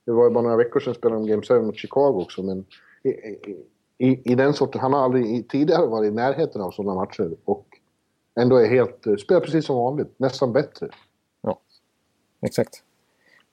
[0.04, 2.64] det var ju bara några veckor sedan spelade de Game 7 mot Chicago också, men
[3.02, 3.08] i,
[3.98, 4.80] i, i den sorten...
[4.80, 7.66] Han har aldrig tidigare varit i närheten av sådana matcher och
[8.40, 9.20] ändå är helt...
[9.20, 10.88] Spelar precis som vanligt, nästan bättre.
[11.40, 11.60] Ja,
[12.40, 12.82] exakt.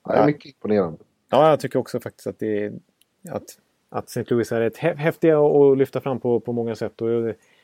[0.06, 1.00] Det är mycket imponerande.
[1.34, 2.72] Ja, jag tycker också faktiskt att det
[3.30, 3.44] att,
[3.90, 4.24] att St.
[4.28, 7.02] Louis är ett häftiga att lyfta fram på, på många sätt.
[7.02, 7.10] Och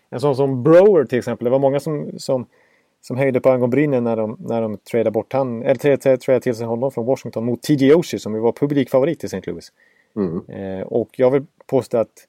[0.09, 1.45] en sån som Brower till exempel.
[1.45, 2.45] Det var många som, som,
[3.01, 6.65] som höjde på ögonbrynen när de, när de tradade bort han, eller tradade till sig
[6.65, 9.51] honom från Washington mot TJ Oshie som ju var publikfavorit i St.
[9.51, 9.71] Louis.
[10.15, 10.49] Mm.
[10.49, 12.27] Eh, och jag vill påstå att,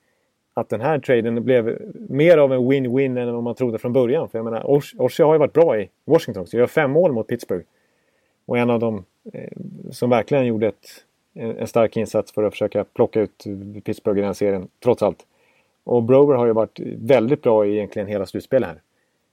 [0.55, 1.79] att den här traden blev
[2.09, 4.29] mer av en win-win än vad man trodde från början.
[4.29, 6.57] För jag menar, Oshie har ju varit bra i Washington också.
[6.57, 7.65] Gör fem mål mot Pittsburgh.
[8.47, 9.51] Och en av dem eh,
[9.91, 13.45] som verkligen gjorde ett en stark insats för att försöka plocka ut
[13.85, 15.27] Pittsburgh i den serien, trots allt.
[15.85, 18.81] Och Brower har ju varit väldigt bra i egentligen hela slutspelet här.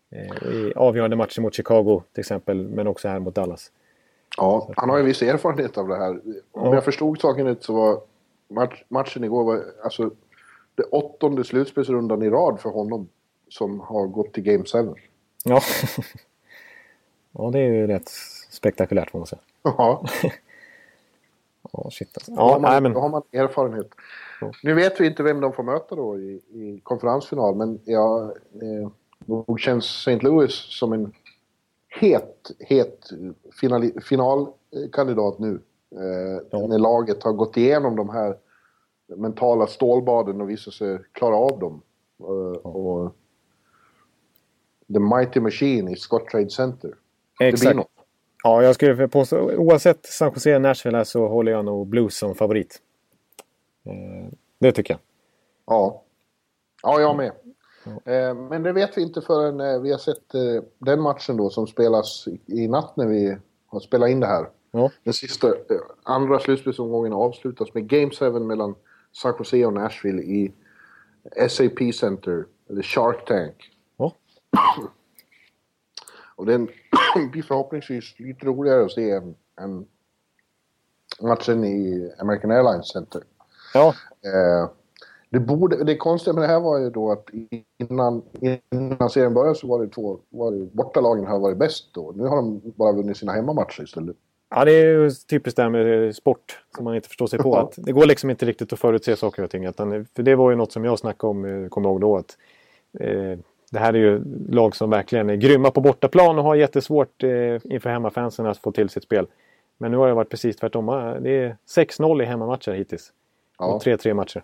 [0.09, 3.71] Eh, I avgörande matcher mot Chicago till exempel, men också här mot Dallas.
[4.37, 6.09] Ja, han har ju viss erfarenhet av det här.
[6.51, 6.73] Om ja.
[6.73, 8.01] jag förstod saken rätt så var
[8.47, 10.11] match, matchen igår var alltså
[10.75, 13.09] det åttonde slutspelsrundan i rad för honom
[13.49, 14.93] som har gått till Game 7.
[15.43, 15.61] Ja.
[17.31, 18.09] ja, det är ju rätt
[18.49, 19.41] spektakulärt får man säga.
[19.63, 20.05] Ja.
[21.73, 22.31] Ja, shit alltså.
[22.31, 22.93] ja, då, har man, nej, men...
[22.93, 23.87] då har man erfarenhet.
[24.41, 24.51] Ja.
[24.63, 28.89] Nu vet vi inte vem de får möta då i, i konferensfinal, men ja, eh,
[29.25, 30.19] nog känns St.
[30.19, 31.13] Louis som en
[31.87, 33.09] het, het
[33.61, 35.61] final, finalkandidat nu.
[35.95, 36.67] Eh, ja.
[36.67, 38.37] När laget har gått igenom de här
[39.15, 41.81] mentala stålbaden och visat sig klara av dem.
[42.19, 42.69] Eh, ja.
[42.69, 43.15] och
[44.93, 46.95] The Mighty Machine i Scott Trade Center.
[47.39, 47.79] Exakt.
[48.47, 52.35] Ja, jag skulle påstå oavsett San Jose och Nashville så håller jag nog Blues som
[52.35, 52.81] favorit.
[53.85, 54.99] Eh, det tycker jag.
[55.65, 56.03] Ja.
[56.83, 57.31] Ja, jag med.
[57.83, 58.11] Ja.
[58.11, 60.31] Eh, men det vet vi inte förrän eh, vi har sett
[60.77, 63.37] den matchen då som spelas i natt när vi
[63.67, 64.49] har spelat in det här.
[64.71, 64.91] Ja.
[65.03, 65.53] Den sista,
[66.03, 68.75] andra slutspelsomgången avslutas med Game 7 mellan
[69.11, 70.53] San Jose och Nashville i
[71.49, 73.71] SAP Center, eller Shark Tank.
[73.97, 74.13] Ja.
[76.37, 76.67] Och den
[77.31, 79.85] blir förhoppningsvis lite roligare att se än, än
[81.21, 83.21] matchen i American Airlines Center.
[83.73, 83.93] Ja.
[84.25, 84.69] Eh,
[85.29, 87.29] det, borde, det konstiga med det här var ju då att
[87.77, 88.21] innan,
[88.71, 92.13] innan serien började så var det två, var det, bortalagen hade varit bäst då.
[92.15, 94.15] Nu har de bara vunnit sina hemmamatcher istället.
[94.49, 97.55] Ja, det är ju typiskt det här med sport som man inte förstår sig på.
[97.55, 99.65] Att det går liksom inte riktigt att förutse saker och ting.
[99.65, 102.37] Utan, för det var ju något som jag snackade om, eh, kommer ihåg då, att
[102.99, 103.39] eh,
[103.71, 107.29] det här är ju lag som verkligen är grymma på bortaplan och har jättesvårt eh,
[107.63, 109.27] inför hemmafansen att få till sitt spel.
[109.77, 110.85] Men nu har det varit precis tvärtom.
[111.21, 113.11] Det är 6-0 i hemmamatcher hittills.
[113.59, 113.65] Ja.
[113.65, 114.43] Och 3-3 matcher.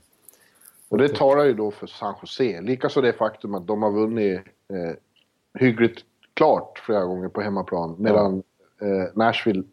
[0.89, 2.61] Och det talar ju då för San Jose.
[2.61, 4.41] Likaså det faktum att de har vunnit
[4.73, 4.95] eh,
[5.59, 5.99] hyggligt
[6.33, 7.95] klart flera gånger på hemmaplan.
[7.99, 8.43] Medan
[8.79, 8.87] ja.
[8.87, 9.63] eh, Nashville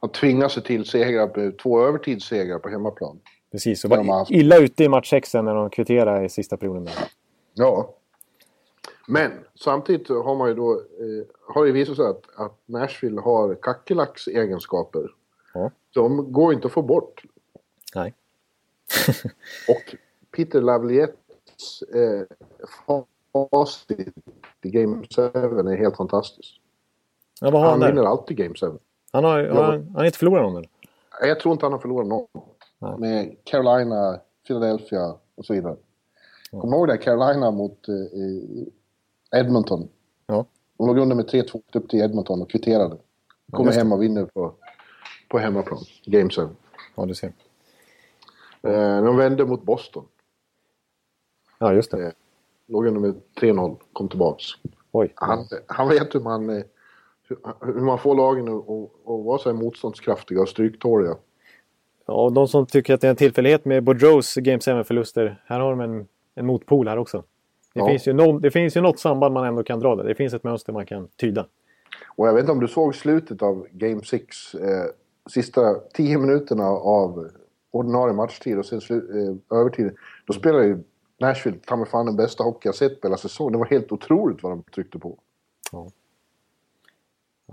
[0.00, 3.20] han tvingar sig till segrar, två övertidssegrar på hemmaplan.
[3.52, 6.84] Precis, och var illa ute i match 6 när de kvitterade i sista perioden.
[6.84, 6.94] Där.
[7.54, 7.94] Ja.
[9.10, 13.54] Men samtidigt har man ju då, eh, har det visat sig att, att Nashville har
[13.54, 15.14] kackerlacks egenskaper.
[15.54, 15.70] Ja.
[15.94, 17.22] De går inte att få bort.
[17.94, 18.14] Nej.
[19.68, 19.96] och
[20.36, 22.22] Peter Lavaliettes eh,
[23.50, 24.08] facit
[24.62, 26.54] i Game 7 är helt fantastiskt.
[27.40, 28.66] Ja, vad har han han vinner alltid Game 7.
[29.12, 29.62] Han har, ja.
[29.62, 30.68] han, han har inte förlorat någon eller?
[31.20, 32.26] Jag tror inte han har förlorat någon.
[32.78, 32.98] Nej.
[32.98, 35.76] Med Carolina, Philadelphia och så vidare.
[36.52, 36.60] Ja.
[36.60, 36.98] Kommer ihåg det?
[36.98, 37.94] Carolina mot eh,
[39.36, 39.88] Edmonton.
[40.26, 40.46] Ja.
[40.78, 42.96] De låg under med 3-2 upp till Edmonton och kvitterade.
[43.50, 44.54] Kommer ja, hem och vinner på,
[45.28, 45.78] på hemmaplan.
[46.04, 46.48] Game 7.
[46.94, 47.32] Ja, du ser.
[48.62, 50.04] Eh, de vände mot Boston.
[51.58, 52.06] Ja, just det.
[52.06, 52.12] Eh,
[52.66, 54.44] låg under med 3-0, kom tillbaks.
[54.92, 55.12] Oj.
[55.14, 56.62] Han, han vet hur man, eh,
[57.60, 61.16] hur man får lagen att vara så här motståndskraftiga och stryktåliga.
[62.06, 65.42] Ja, och de som tycker att det är en tillfällighet med Boudreaus Game 7-förluster.
[65.46, 67.24] Här har de en, en motpol här också.
[67.74, 67.86] Det, ja.
[67.86, 70.04] finns ju no, det finns ju något samband man ändå kan dra där.
[70.04, 71.46] Det finns ett mönster man kan tyda.
[72.16, 74.54] Och jag vet inte om du såg slutet av Game 6.
[74.54, 74.84] Eh,
[75.30, 77.28] sista 10 minuterna av
[77.70, 79.96] ordinarie matchtid och sen eh, övertid.
[80.26, 80.78] Då spelade ju
[81.20, 83.52] Nashville ta mig fan den bästa hockey jag sett på hela säsongen.
[83.52, 85.18] Det var helt otroligt vad de tryckte på.
[85.72, 85.90] Ja.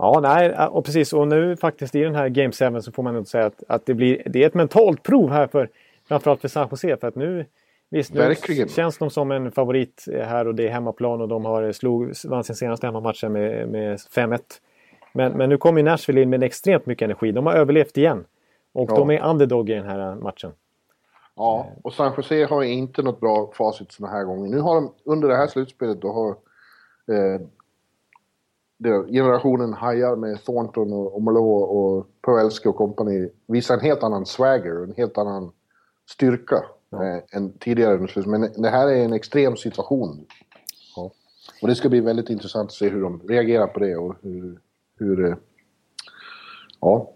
[0.00, 1.12] Ja, nej, och precis.
[1.12, 3.86] Och nu faktiskt i den här Game 7 så får man nog säga att, att
[3.86, 5.70] det, blir, det är ett mentalt prov här för
[6.08, 6.96] framförallt för San Jose.
[6.96, 7.46] För att nu,
[7.90, 8.34] visst, nu
[8.68, 12.44] känns de som en favorit här och det är hemmaplan och de har slog, vann
[12.44, 14.40] sin senaste hemmamatch med, med 5-1.
[15.12, 17.32] Men, men nu kommer Nashville in med extremt mycket energi.
[17.32, 18.24] De har överlevt igen.
[18.72, 18.96] Och ja.
[18.96, 20.52] de är underdog i den här matchen.
[21.36, 24.48] Ja, och San Jose har inte något bra facit såna här gånger.
[24.48, 26.30] Nu har de under det här slutspelet då har
[27.14, 27.40] eh,
[29.10, 34.82] generationen hajar med Thornton och, Malou och Pavelski och kompani visar en helt annan swagger,
[34.84, 35.52] en helt annan
[36.06, 37.06] styrka ja.
[37.06, 38.26] eh, än tidigare.
[38.26, 40.26] Men det här är en extrem situation.
[40.96, 41.12] Ja.
[41.62, 44.58] Och det ska bli väldigt intressant att se hur de reagerar på det och hur...
[44.98, 45.36] hur eh,
[46.80, 47.12] ja.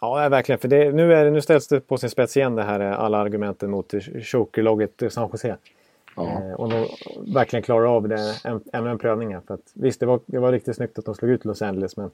[0.00, 0.58] Ja, verkligen.
[0.58, 3.00] För det, nu, är det, nu ställs det på sin spets igen det här eh,
[3.00, 5.56] alla argumenten mot chokerlaget San Jose.
[6.16, 6.42] Ja.
[6.42, 6.86] Eh, och de
[7.34, 8.40] verkligen klarar av det
[8.72, 9.42] ännu en.
[9.42, 11.96] För att, visst, det var, det var riktigt snyggt att de slog ut Los Angeles
[11.96, 12.10] men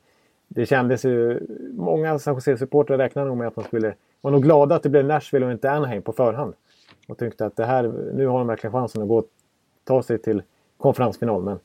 [0.54, 1.46] det kändes ju...
[1.74, 3.94] Många San Jose-supportrar räknade nog med att de skulle...
[4.20, 6.54] var nog glada att det blev Nashville och inte Anaheim på förhand.
[7.08, 7.82] Och tyckte att det här,
[8.14, 9.24] nu har de verkligen chansen att gå
[9.84, 10.42] ta sig till
[10.78, 11.42] konferensfinal.
[11.42, 11.58] Men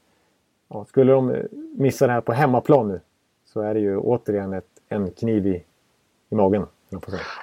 [0.68, 1.36] ja, skulle de
[1.76, 3.00] missa det här på hemmaplan nu
[3.46, 5.64] så är det ju återigen ett, en kniv i,
[6.30, 6.66] i magen.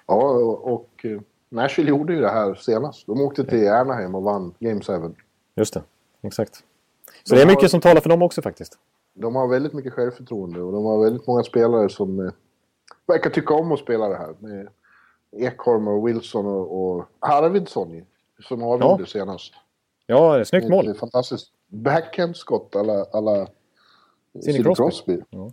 [0.07, 0.23] Ja,
[0.63, 1.07] och
[1.49, 3.07] Nashville gjorde ju det här senast.
[3.07, 4.93] De åkte till Anaheim och vann Game 7.
[5.55, 5.83] Just det,
[6.23, 6.55] exakt.
[7.25, 8.79] Så de det är mycket har, som talar för dem också faktiskt.
[9.15, 12.33] De har väldigt mycket självförtroende och de har väldigt många spelare som eh,
[13.07, 14.35] verkar tycka om att spela det här.
[14.39, 14.69] Med
[15.33, 18.03] Ekholm och Wilson och, och Arvidsson
[18.49, 19.07] som avgjorde ja.
[19.07, 19.53] senast.
[20.07, 20.95] Ja, snyggt mål.
[20.95, 23.49] Fantastiskt backhandskott alla, alla
[24.33, 24.85] Sidney Crosby.
[24.85, 25.21] Crosby.
[25.31, 25.51] Ja.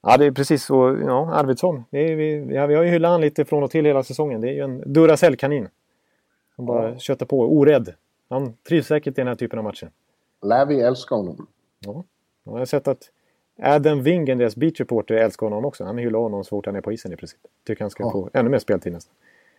[0.00, 0.98] Ja, det är precis så.
[1.06, 1.84] Ja, Arvidsson.
[1.90, 4.40] Det är, vi, ja, vi har ju hyllat honom lite från och till hela säsongen.
[4.40, 5.68] Det är ju en Duracell-kanin.
[6.56, 6.98] Som bara ja.
[6.98, 7.94] köttar på, orädd.
[8.28, 9.90] Han trivs säkert i den här typen av matcher.
[10.42, 11.46] Lävi älskar honom.
[11.80, 12.04] Ja.
[12.44, 13.10] Jag har sett att
[13.62, 15.84] Adam Wingen, deras beach reporter, älskar honom också.
[15.84, 17.40] Han hyllar honom så fort han är på isen i princip.
[17.66, 18.10] Tycker han ska ja.
[18.10, 19.14] få ännu mer speltid nästan.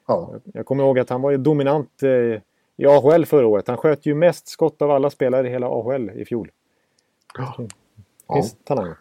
[0.07, 0.33] Ja.
[0.53, 2.41] Jag kommer ihåg att han var ju dominant eh,
[2.77, 3.67] i AHL förra året.
[3.67, 6.51] Han sköt ju mest skott av alla spelare i hela AHL i fjol.
[7.37, 7.55] Ja.
[8.33, 8.75] Finns ja.
[8.75, 8.93] talang.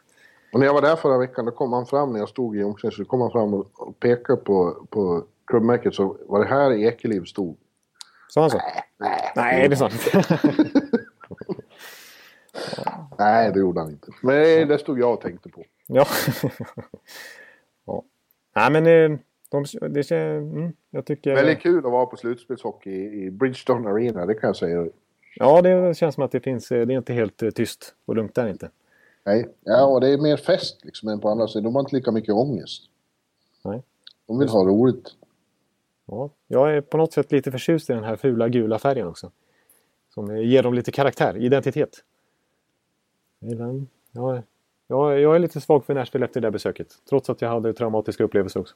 [0.53, 2.62] Och när jag var där förra veckan då kom han fram när jag stod i
[2.62, 3.09] omklädningsrummet.
[3.09, 7.57] kom han fram och pekade på, på klubbmärket så var det här Ekeliv stod.
[8.28, 8.61] Sa han så?
[8.97, 9.65] Nej, nej.
[9.65, 9.95] är det sant?
[13.19, 14.12] nej, det gjorde han inte.
[14.23, 15.65] Men det stod jag och tänkte på.
[15.86, 16.07] Ja.
[17.86, 18.05] ja.
[18.55, 19.19] Nej, men eh,
[19.51, 20.53] de, det känns...
[20.55, 21.35] Mm, jag tycker...
[21.35, 24.86] Väldigt kul att vara på slutspelshockey i, Bridgestone Arena, det kan jag säga.
[25.35, 26.69] Ja, det känns som att det finns...
[26.69, 28.70] Det är inte helt eh, tyst och lugnt där inte.
[29.24, 31.65] Nej, ja, och det är mer fest liksom än på andra sidan.
[31.65, 32.82] De har inte lika mycket ångest.
[33.65, 33.82] Nej.
[34.27, 35.15] De vill ha roligt.
[36.07, 39.31] Ja, jag är på något sätt lite förtjust i den här fula gula färgen också.
[40.15, 42.05] Som ger dem lite karaktär, identitet.
[44.12, 44.43] Ja,
[44.86, 46.89] jag, jag är lite svag för Nashville efter det där besöket.
[47.09, 48.74] Trots att jag hade traumatiska upplevelser också.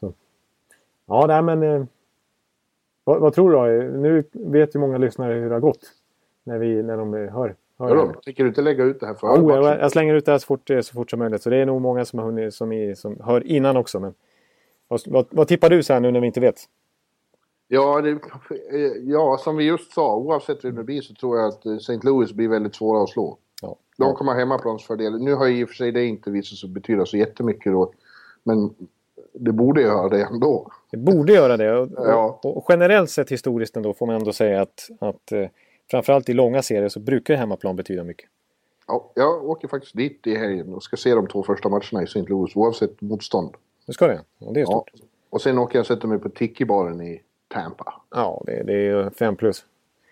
[0.00, 0.12] Så.
[1.06, 1.62] Ja, nej men...
[1.62, 1.86] Eh,
[3.04, 3.98] vad, vad, tror du då?
[3.98, 5.92] Nu vet ju många lyssnare hur det har gått.
[6.44, 8.14] När, vi, när de hör Ja, ja.
[8.24, 10.38] Tänker du inte lägga ut det här före oh, jag, jag, slänger ut det här
[10.38, 11.42] så fort, så fort som möjligt.
[11.42, 14.00] Så det är nog många som, har hunnit, som, är, som hör innan också.
[14.00, 14.14] Men
[14.88, 16.64] vad, vad, vad tippar du så här nu när vi inte vet?
[17.68, 18.18] Ja, det,
[19.04, 21.98] ja, som vi just sa, oavsett vem det blir så tror jag att eh, St.
[22.02, 23.38] Louis blir väldigt svåra att slå.
[23.62, 25.18] Ja, De kommer ha hemmaplansfördel.
[25.22, 27.92] Nu har i och för sig det inte visat sig betyda så jättemycket då.
[28.42, 28.74] Men
[29.32, 30.70] det borde göra det ändå.
[30.90, 31.76] Det borde göra det.
[31.78, 32.40] Och, Ja.
[32.42, 35.46] och, och generellt sett historiskt ändå får man ändå säga att, att eh,
[35.90, 38.28] framförallt i långa serier så brukar hemmaplan betyda mycket.
[38.86, 42.04] Ja, jag åker faktiskt dit i helgen och ska se de två första matcherna i
[42.04, 42.22] St.
[42.28, 43.54] Louis oavsett motstånd.
[43.86, 44.20] Det ska det?
[44.38, 44.66] Ja, det är Ja.
[44.66, 44.90] stort.
[45.30, 47.94] Och sen åker jag och sätter mig på Tiki-baren i Tampa.
[48.10, 49.64] Ja, det, det är fem plus.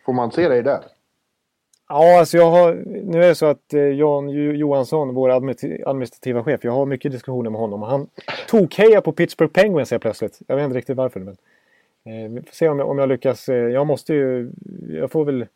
[0.05, 0.81] Får man se dig där?
[1.89, 2.75] Ja, alltså jag har...
[3.05, 6.87] Nu är det så att eh, Jan Jo- Johansson, vår admi- administrativa chef, jag har
[6.87, 7.83] mycket diskussioner med honom.
[7.83, 8.07] Han
[8.49, 10.39] tokhejar på Pittsburgh Penguins helt plötsligt.
[10.47, 11.21] Jag vet inte riktigt varför.
[11.21, 11.37] Men,
[12.05, 13.49] eh, vi får se om jag, om jag lyckas.
[13.49, 14.51] Eh, jag måste ju...
[14.89, 15.47] Jag får väl...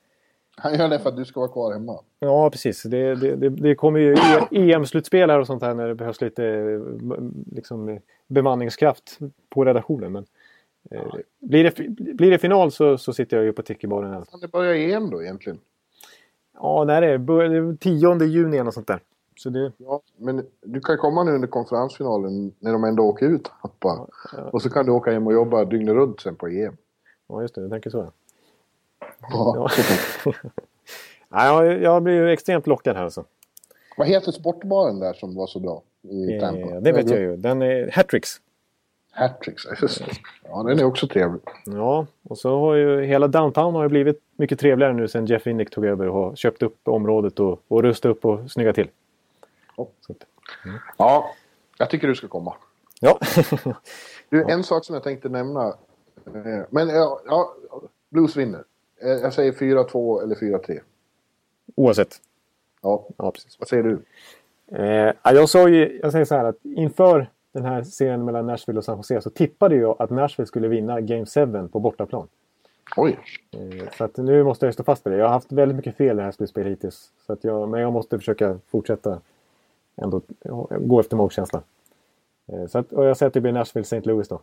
[0.57, 2.01] Han gör det för att du ska vara kvar hemma.
[2.19, 2.83] Ja, precis.
[2.83, 6.21] Det, det, det, det kommer ju E- EM-slutspel här och sånt här när det behövs
[6.21, 6.81] lite eh,
[7.53, 10.13] liksom, bemanningskraft på redaktionen.
[10.13, 10.25] Men,
[10.91, 14.13] eh, blir, det, blir det final så, så sitter jag ju på Tiki-baren.
[14.13, 14.25] här.
[14.31, 15.59] Kan det börja EM då egentligen?
[16.55, 19.01] Ja, när det är det är 10 juni eller något sånt där.
[19.37, 23.49] Så det, Ja, men du kan komma nu under konferensfinalen när de ändå åker ut.
[23.63, 24.09] Hoppa.
[24.53, 26.77] Och så kan du åka hem och jobba dygnet runt sen på EM.
[27.29, 27.61] ja, just det.
[27.61, 27.99] Jag tänker så.
[27.99, 28.11] ja.
[29.31, 29.71] Ja.
[30.25, 30.33] Ja.
[31.29, 33.25] Nej, jag, blir ju extremt lockad här alltså.
[33.97, 36.75] Vad heter sportbaren där som var så bra i Tampa?
[36.75, 37.37] Eh, det vet jag ju.
[37.37, 38.41] Den är Hattricks.
[39.21, 40.07] Det.
[40.45, 41.41] Ja, den är också trevlig.
[41.67, 45.47] Ja, och så har ju hela downtown har ju blivit mycket trevligare nu sen Jeff
[45.47, 48.89] Winnick tog över och har köpt upp området och, och rustat upp och snyggat till.
[49.77, 49.89] Ja.
[50.09, 50.17] Att,
[50.97, 51.31] Ja,
[51.79, 52.55] jag tycker du ska komma.
[53.01, 53.19] ja.
[54.29, 55.67] Du, en sak som jag tänkte nämna.
[56.27, 57.55] eh, Men ja, ja
[58.11, 58.65] Blues vinner.
[59.03, 60.81] Eh, Jag säger 4-2 eller 4-3.
[61.77, 62.17] Oavsett.
[62.83, 63.57] Ja, Ja, precis.
[63.59, 64.03] vad säger du?
[64.77, 68.47] Eh, ja, jag, sa ju, jag säger så här att inför den här serien mellan
[68.47, 72.29] Nashville och San Jose så tippade jag att Nashville skulle vinna Game 7 på bortaplan.
[72.97, 73.19] Oj,
[73.51, 75.19] Eh, Så att nu måste jag stå fast vid det.
[75.19, 77.13] Jag har haft väldigt mycket fel i det här slutspelet hittills.
[77.27, 79.21] Så att jag, men jag måste försöka fortsätta
[79.97, 80.21] ändå
[80.81, 81.63] gå efter magkänslan.
[82.53, 84.01] Eh, Så att, och jag säger att det blir Nashville St.
[84.01, 84.41] Louis då.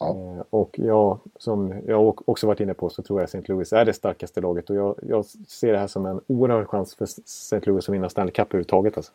[0.00, 0.08] Ja.
[0.16, 3.42] Eh, Och jag, som jag också varit inne på så tror jag St.
[3.52, 4.70] Louis är det starkaste laget.
[4.70, 7.60] Och jag, jag ser det här som en oerhörd chans för St.
[7.62, 8.96] Louis att vinna Stanley Cup överhuvudtaget.
[8.96, 9.12] Alltså.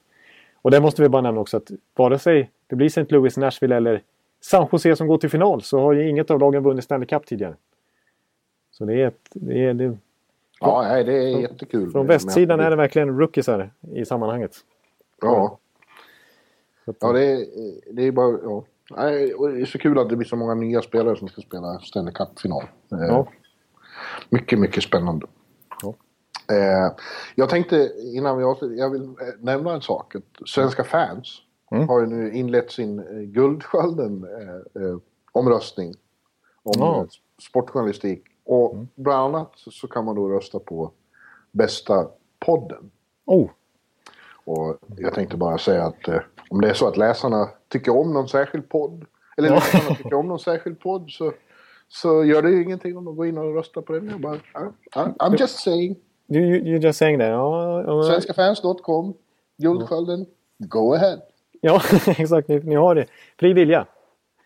[0.62, 3.06] Och det måste vi bara nämna också att vare sig det blir St.
[3.10, 4.04] Louis, Nashville eller
[4.42, 7.26] San Jose som går till final så har ju inget av lagen vunnit Stanley Cup
[7.26, 7.56] tidigare.
[8.72, 9.28] Så det är ett...
[9.34, 9.98] Det är, det,
[10.60, 11.92] ja, nej, det är jättekul.
[11.92, 14.56] från västsidan är det verkligen rookiesar i sammanhanget.
[15.22, 15.60] Ja,
[16.86, 17.46] att- ja det, är,
[17.92, 18.38] det är bara...
[18.44, 18.64] Ja.
[18.90, 22.14] Det är så kul att det blir så många nya spelare som ska spela Stanley
[22.14, 22.64] Cup-final.
[22.92, 23.28] Eh, Ja.
[24.30, 25.28] Mycket, mycket spännande.
[25.82, 25.94] Ja.
[26.56, 26.92] Eh,
[27.36, 29.10] jag tänkte innan vi avslutar, jag vill eh,
[29.40, 30.14] nämna en sak.
[30.46, 31.42] Svenska fans
[31.74, 31.88] Mm.
[31.90, 35.94] har ju nu inlett sin eh, Guldskölden-omröstning
[36.64, 36.98] om Ja.
[37.00, 37.06] eh,
[37.50, 38.24] sportjournalistik.
[38.46, 40.92] Och bland annat så, kan man då rösta på
[41.52, 42.08] bästa
[42.40, 42.92] podden.
[43.26, 43.50] Oh,
[44.46, 46.20] Och jag tänkte bara säga att eh,
[46.50, 49.06] om det är så att läsarna tycker om någon särskild podd,
[49.38, 49.56] eller Ja.
[49.56, 51.34] lyssnarna tycker om någon särskild podd så,
[51.88, 54.10] så gör det ju ingenting om de går in och röstar på den.
[54.10, 54.40] Jag bara, I,
[54.96, 55.96] I, I'm just saying.
[56.28, 57.28] you, you, you just saying that.
[57.30, 59.14] Ja, ja, Svenskafans.com,
[59.58, 60.26] Guldskölden,
[60.58, 61.20] go ahead.
[61.64, 61.82] Ja
[62.18, 62.48] exakt.
[62.48, 63.06] Ni, ni har det.
[63.40, 63.86] Fri vilja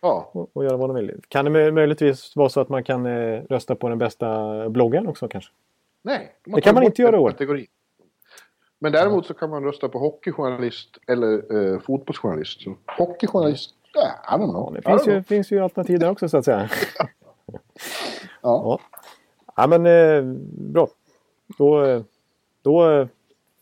[0.01, 1.21] Ja, att att göra vad de vill.
[1.27, 5.07] Kan det mö- möjligtvis vara så att man kan eh, rösta på den bästa bloggen
[5.07, 5.51] också kanske?
[6.01, 6.35] nej.
[6.45, 7.29] Det kan man inte göra i år.
[7.29, 7.67] kategorin.
[8.79, 12.61] Men däremot så kan man rösta på hockeyjournalist eller eh, fotbollsjournalist.
[12.61, 14.73] Så hockeyjournalist, yeah, I don't know.
[14.73, 16.69] Det finns ju, finns ju alternativ där också så att säga.
[17.45, 17.59] Ja.
[18.41, 18.79] Ja,
[19.55, 20.23] ja men eh,
[20.73, 20.87] bra.
[21.57, 22.01] Då, eh,
[22.61, 23.07] då eh,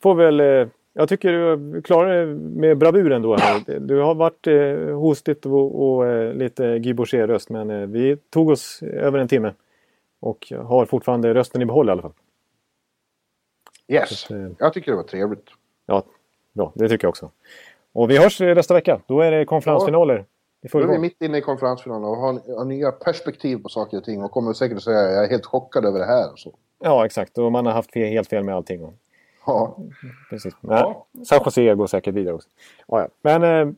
[0.02, 0.68] får väl...
[0.98, 3.36] Jag tycker du klarar det med bravur ändå.
[3.36, 3.80] Här.
[3.80, 8.48] Du har varit eh, hostigt och, och eh, lite Guy Boucher-röst men eh, vi tog
[8.48, 9.52] oss över en timme.
[10.20, 12.12] Och har fortfarande rösten i behåll i alla fall.
[13.88, 15.46] Yes, Så eh, jag tycker det var trevligt.
[15.86, 16.02] Ja,
[16.52, 16.72] bra.
[16.74, 17.30] Det tycker jag också.
[17.92, 19.00] Och vi hörs nästa vecka.
[19.06, 20.24] Då är det konferensfinaler.
[20.62, 23.96] Nu full är vi mitt inne i konferensfinalen och har, har nya perspektiv på saker
[23.96, 26.32] och ting och kommer säkert att säga att jag är helt chockad över det här.
[26.32, 26.54] Och så.
[26.78, 27.38] Ja, exakt.
[27.38, 28.98] Och man har haft fel, helt fel med allting.
[29.46, 29.76] Ja.
[30.30, 30.54] precis.
[30.60, 31.06] Men, Ja.
[31.24, 32.48] San Jose går säkert vidare också.
[32.86, 33.08] Ja, ja.
[33.38, 33.74] Men, eh,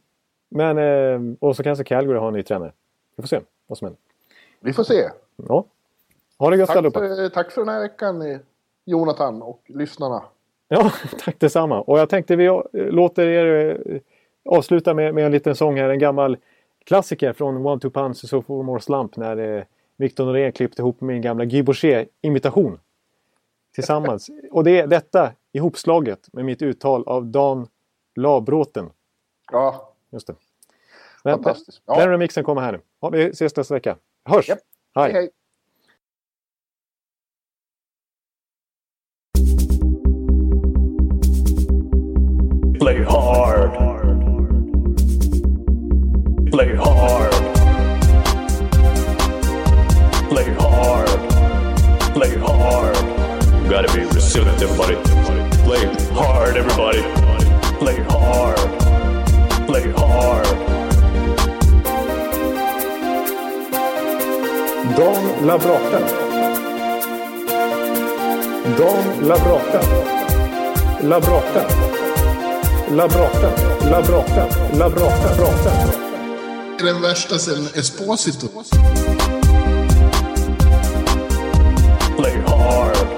[0.49, 2.73] men eh, och så kanske Calgary har en ny tränare.
[3.17, 4.01] Vi får se vad som händer.
[4.61, 5.11] Vi får se.
[5.49, 5.65] Ja.
[6.39, 6.99] Ha det gött Tack allihopa.
[7.01, 8.39] för, tack för den här veckan eh,
[8.85, 10.23] Jonathan och lyssnarna.
[10.69, 10.93] Ja,
[11.25, 11.81] tack detsamma.
[11.81, 14.01] Och jag tänkte vi eh, låter er eh,
[14.45, 15.89] avsluta med, med en liten sång här.
[15.89, 16.37] En gammal
[16.85, 19.63] klassiker från One Two Punch och So For More Slump när eh,
[19.97, 22.79] Victor Norén klippte ihop min gamla Guy Boucher-imitation.
[23.75, 24.31] Tillsammans.
[24.51, 27.69] Och det är detta ihopslaget med mitt uttal av Dan
[28.17, 28.91] Labråten.
[29.53, 30.35] Ja, Just det.
[31.25, 31.83] Den, fantastiskt.
[31.87, 32.09] den Ja.
[32.09, 32.81] remixen kommer här nu.
[33.01, 33.97] Ja, vi ses nästa vecka.
[34.25, 34.49] Hörs!
[34.49, 34.59] Japp.
[34.95, 35.13] Hej!
[35.13, 35.31] hej.
[42.79, 43.71] Play hard.
[46.51, 47.33] Play hard.
[50.31, 51.18] Play hard.
[53.71, 54.95] Gotta be resilient, everybody.
[55.63, 55.85] Play
[56.15, 57.03] hard, everybody.
[57.79, 58.57] Play hard.
[59.67, 60.47] Play hard.
[64.97, 66.01] Don Labrata.
[68.79, 69.81] Don Labrata.
[71.03, 71.65] Labrata.
[72.91, 73.51] Labrata.
[73.91, 74.49] Labrata.
[74.79, 75.29] Labrata.
[75.29, 75.73] Labrata.
[76.79, 78.49] Den värsta sen Esposito.
[82.17, 83.18] Play hard.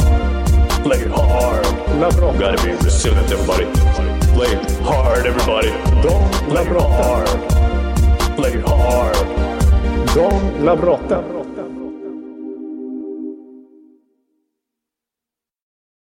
[0.82, 1.64] Play hard.
[2.00, 2.38] Labrata.
[2.38, 3.66] Gotta be resilient, everybody.
[4.32, 5.68] Play hard, everybody.
[6.02, 7.02] Don Play Labrata.
[7.02, 8.36] hard.
[8.36, 9.14] Play hard.
[10.14, 11.39] Don Labrata.